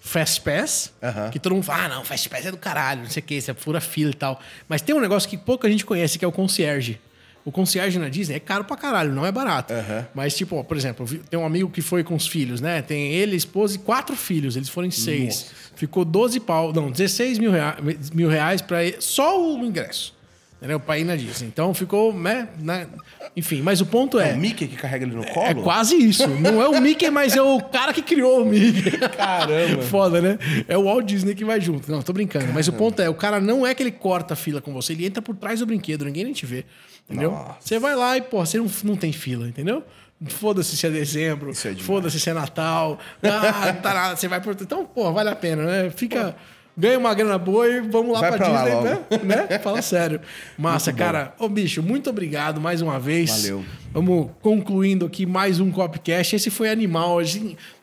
Fast 0.00 0.40
Pass. 0.40 0.92
Que 1.30 1.38
todo 1.38 1.54
mundo 1.54 1.64
fala, 1.64 1.84
ah, 1.84 1.88
não, 1.88 2.04
Fast 2.04 2.28
Pass 2.28 2.46
é 2.46 2.50
do 2.50 2.56
caralho, 2.56 3.02
não 3.02 3.10
sei 3.10 3.22
o 3.22 3.24
que, 3.24 3.40
você 3.40 3.54
fura 3.54 3.80
fila 3.80 4.10
e 4.10 4.14
tal. 4.14 4.40
Mas 4.68 4.82
tem 4.82 4.94
um 4.94 5.00
negócio 5.00 5.28
que 5.28 5.36
pouca 5.36 5.70
gente 5.70 5.84
conhece, 5.84 6.18
que 6.18 6.24
é 6.24 6.28
o 6.28 6.32
concierge. 6.32 6.98
O 7.44 7.50
concierge 7.50 7.98
na 7.98 8.08
Disney 8.08 8.36
é 8.36 8.40
caro 8.40 8.64
pra 8.64 8.76
caralho, 8.76 9.12
não 9.14 9.24
é 9.24 9.32
barato. 9.32 9.72
Aham. 9.72 10.06
Mas, 10.14 10.34
tipo, 10.36 10.56
ó, 10.56 10.62
por 10.62 10.76
exemplo, 10.76 11.06
tem 11.30 11.40
um 11.40 11.44
amigo 11.46 11.70
que 11.70 11.80
foi 11.80 12.04
com 12.04 12.14
os 12.14 12.26
filhos, 12.26 12.60
né? 12.60 12.82
Tem 12.82 13.12
ele, 13.12 13.34
esposa 13.34 13.76
e 13.76 13.78
quatro 13.78 14.14
filhos. 14.14 14.56
Eles 14.56 14.68
foram 14.68 14.90
seis. 14.90 15.50
Ficou 15.74 16.04
12 16.04 16.38
pau, 16.40 16.72
não, 16.72 16.90
16 16.90 17.38
mil, 17.38 17.50
rea- 17.50 17.76
mil 18.12 18.28
reais 18.28 18.60
pra 18.60 18.84
ir, 18.84 18.96
só 19.00 19.40
o 19.42 19.64
ingresso. 19.64 20.14
Entendeu? 20.60 20.82
Na 21.06 21.16
Disney. 21.16 21.48
Então 21.48 21.72
ficou, 21.72 22.12
né? 22.12 22.48
né? 22.58 22.86
Enfim, 23.34 23.62
mas 23.62 23.80
o 23.80 23.86
ponto 23.86 24.20
É 24.20 24.30
é. 24.30 24.34
o 24.34 24.36
Mickey 24.36 24.68
que 24.68 24.76
carrega 24.76 25.06
ele 25.06 25.14
no 25.16 25.22
É 25.22 25.32
colo? 25.32 25.62
quase 25.62 25.96
isso. 25.96 26.28
Não 26.28 26.60
é 26.60 26.68
o 26.68 26.78
Mickey, 26.82 27.10
mas 27.10 27.34
é 27.34 27.40
o 27.40 27.60
cara 27.62 27.94
que 27.94 28.02
criou 28.02 28.42
o 28.42 28.44
Mickey. 28.44 28.90
Caramba. 29.16 29.80
Foda, 29.88 30.20
né? 30.20 30.38
É 30.68 30.76
o 30.76 30.84
Walt 30.84 31.06
Disney 31.06 31.34
que 31.34 31.44
vai 31.46 31.60
junto. 31.60 31.90
Não, 31.90 32.02
tô 32.02 32.12
brincando. 32.12 32.52
Mas 32.52 32.68
o 32.68 32.72
ponto 32.74 33.00
é, 33.00 33.08
o 33.08 33.14
cara 33.14 33.40
não 33.40 33.66
é 33.66 33.74
que 33.74 33.82
ele 33.82 33.90
corta 33.90 34.34
a 34.34 34.36
fila 34.36 34.60
com 34.60 34.72
você, 34.74 34.92
ele 34.92 35.06
entra 35.06 35.22
por 35.22 35.34
trás 35.34 35.60
do 35.60 35.66
brinquedo, 35.66 36.04
ninguém 36.04 36.24
nem 36.24 36.32
te 36.34 36.44
vê. 36.44 36.66
Entendeu? 37.08 37.30
Nossa. 37.30 37.56
Você 37.60 37.78
vai 37.78 37.96
lá 37.96 38.18
e, 38.18 38.20
pô, 38.20 38.44
você 38.44 38.58
não, 38.58 38.70
não 38.84 38.96
tem 38.96 39.12
fila, 39.12 39.48
entendeu? 39.48 39.82
Foda-se 40.26 40.76
se 40.76 40.86
é 40.86 40.90
dezembro, 40.90 41.50
é 41.50 41.74
foda-se 41.76 42.20
se 42.20 42.28
é 42.28 42.34
Natal. 42.34 42.98
Ah, 43.22 43.72
não 43.72 43.80
tá 43.80 43.94
nada, 43.94 44.16
você 44.16 44.28
vai 44.28 44.40
por. 44.42 44.54
Então, 44.60 44.84
pô, 44.84 45.10
vale 45.10 45.30
a 45.30 45.34
pena, 45.34 45.64
né? 45.64 45.90
Fica. 45.90 46.36
Ganha 46.80 46.98
uma 46.98 47.12
grana 47.12 47.36
boa 47.36 47.68
e 47.68 47.80
vamos 47.80 48.14
lá 48.14 48.20
Vai 48.20 48.30
pra, 48.30 48.38
pra 48.38 48.48
lá 48.48 48.64
Disney, 48.64 49.24
né? 49.24 49.46
né? 49.48 49.58
Fala 49.60 49.82
sério. 49.82 50.18
Massa, 50.56 50.94
cara. 50.94 51.34
Ô, 51.38 51.46
bicho, 51.46 51.82
muito 51.82 52.08
obrigado 52.08 52.58
mais 52.58 52.80
uma 52.80 52.98
vez. 52.98 53.42
Valeu. 53.42 53.62
Vamos 53.92 54.30
concluindo 54.40 55.04
aqui 55.04 55.26
mais 55.26 55.60
um 55.60 55.70
Copcast. 55.70 56.34
Esse 56.36 56.48
foi 56.48 56.70
animal. 56.70 57.18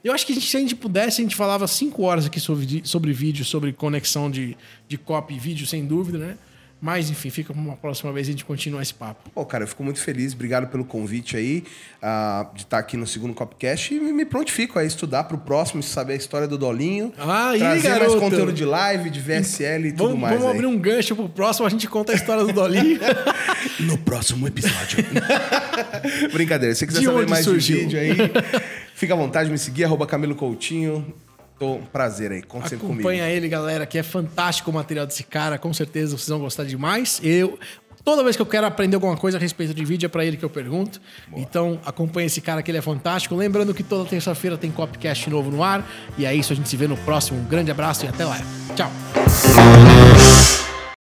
Eu 0.04 0.14
acho 0.14 0.26
que 0.26 0.32
a 0.32 0.36
gente, 0.36 0.48
se 0.48 0.58
a 0.58 0.60
gente 0.60 0.76
pudesse, 0.76 1.22
a 1.22 1.24
gente 1.24 1.36
falava 1.36 1.68
cinco 1.68 2.02
horas 2.02 2.26
aqui 2.26 2.40
sobre, 2.40 2.82
sobre 2.84 3.14
vídeo, 3.14 3.46
sobre 3.46 3.72
conexão 3.72 4.32
de, 4.32 4.58
de 4.88 4.98
copy 4.98 5.36
e 5.36 5.40
vídeo, 5.40 5.68
sem 5.68 5.86
dúvida, 5.86 6.18
né? 6.18 6.38
Mas, 6.80 7.10
enfim, 7.10 7.32
fica 7.32 7.52
pra 7.54 7.62
uma 7.62 7.76
próxima 7.76 8.12
vez 8.14 8.28
a 8.28 8.32
gente 8.32 8.46
continuar 8.46 8.84
esse 8.84 8.94
papo. 8.94 9.30
Pô, 9.34 9.44
cara, 9.46 9.64
eu 9.64 9.68
fico 9.68 9.84
muito 9.84 10.00
feliz. 10.00 10.34
Obrigado 10.34 10.68
pelo 10.68 10.86
convite 10.86 11.36
aí 11.36 11.64
ah, 12.02 12.48
de 12.54 12.62
estar 12.64 12.78
aqui 12.78 12.96
no 12.96 13.08
segundo 13.08 13.34
Copcast 13.34 13.96
e 13.96 14.00
me 14.00 14.24
prontifico 14.26 14.78
a 14.78 14.84
estudar 14.86 15.24
pro 15.24 15.40
próximo, 15.40 15.82
saber 15.82 16.14
a 16.14 16.16
história 16.18 16.48
do 16.48 16.56
Dolinho. 16.56 17.12
Ah, 17.18 17.50
aí, 17.50 17.60
trazer 17.60 17.90
mais 17.90 18.00
garoto. 18.00 18.20
conteúdo 18.20 18.54
de 18.54 18.64
live, 18.64 19.10
de 19.10 19.20
VSL 19.20 19.88
e 19.88 19.92
tudo 19.92 20.04
Vamos, 20.10 20.20
mais. 20.20 20.34
vamos 20.36 20.48
aí. 20.52 20.54
abrir 20.56 20.68
um 20.68 20.78
gancho 20.78 21.16
pro 21.16 21.28
próximo, 21.28 21.66
a 21.66 21.70
gente 21.70 21.88
conta 21.88 22.12
a 22.12 22.16
história 22.16 22.44
do 22.46 22.54
Dolinho. 22.54 23.00
No 23.80 23.96
próximo 24.00 24.48
episódio. 24.48 25.06
Brincadeira. 26.34 26.74
Se 26.74 26.80
você 26.80 26.88
quiser 26.88 27.00
De 27.02 27.06
saber 27.06 27.28
mais 27.30 27.44
surgiu? 27.44 27.78
de 27.78 27.84
vídeo 27.84 28.00
aí, 28.00 28.16
fica 28.96 29.14
à 29.14 29.18
vontade 29.18 29.46
de 29.48 29.52
me 29.52 29.58
seguir, 29.58 29.84
arroba 29.84 30.08
Camilo 30.08 30.36
Coutinho. 30.36 31.14
Tô 31.60 31.74
um 31.74 31.86
prazer 31.86 32.32
aí, 32.32 32.42
conte 32.42 32.70
sempre 32.70 32.86
comigo. 32.86 33.02
Acompanha 33.02 33.30
ele, 33.30 33.50
galera, 33.50 33.86
que 33.86 33.98
é 33.98 34.04
fantástico 34.04 34.70
o 34.70 34.74
material 34.74 35.08
desse 35.08 35.24
cara. 35.24 35.58
Com 35.58 35.74
certeza 35.74 36.18
vocês 36.18 36.30
vão 36.30 36.40
gostar 36.40 36.64
demais. 36.64 37.20
Eu. 37.24 37.58
Toda 38.04 38.24
vez 38.24 38.38
que 38.38 38.42
eu 38.42 38.46
quero 38.46 38.66
aprender 38.66 38.96
alguma 38.96 39.18
coisa 39.18 39.38
a 39.38 39.42
respeito 39.42 39.74
de 39.74 39.84
vídeo, 39.84 40.06
é 40.06 40.10
pra 40.10 40.24
ele 40.24 40.38
que 40.38 40.46
eu 40.46 40.50
pergunto. 40.50 41.02
Então, 41.36 41.78
acompanha 41.86 42.28
esse 42.28 42.40
cara 42.40 42.64
que 42.64 42.72
ele 42.72 42.78
é 42.78 42.82
fantástico. 42.82 43.36
Lembrando 43.36 43.74
que 43.74 43.84
toda 43.84 44.10
terça-feira 44.10 44.58
tem 44.58 44.72
Copcast 44.72 45.30
novo 45.30 45.52
no 45.52 45.62
ar. 45.62 45.86
E 46.18 46.26
é 46.26 46.34
isso, 46.34 46.54
a 46.54 46.56
gente 46.56 46.70
se 46.70 46.78
vê 46.78 46.88
no 46.88 46.96
próximo. 46.96 47.38
Um 47.38 47.44
grande 47.44 47.70
abraço 47.70 48.06
e 48.06 48.08
até 48.08 48.24
lá. 48.24 48.40
Tchau. 48.78 48.90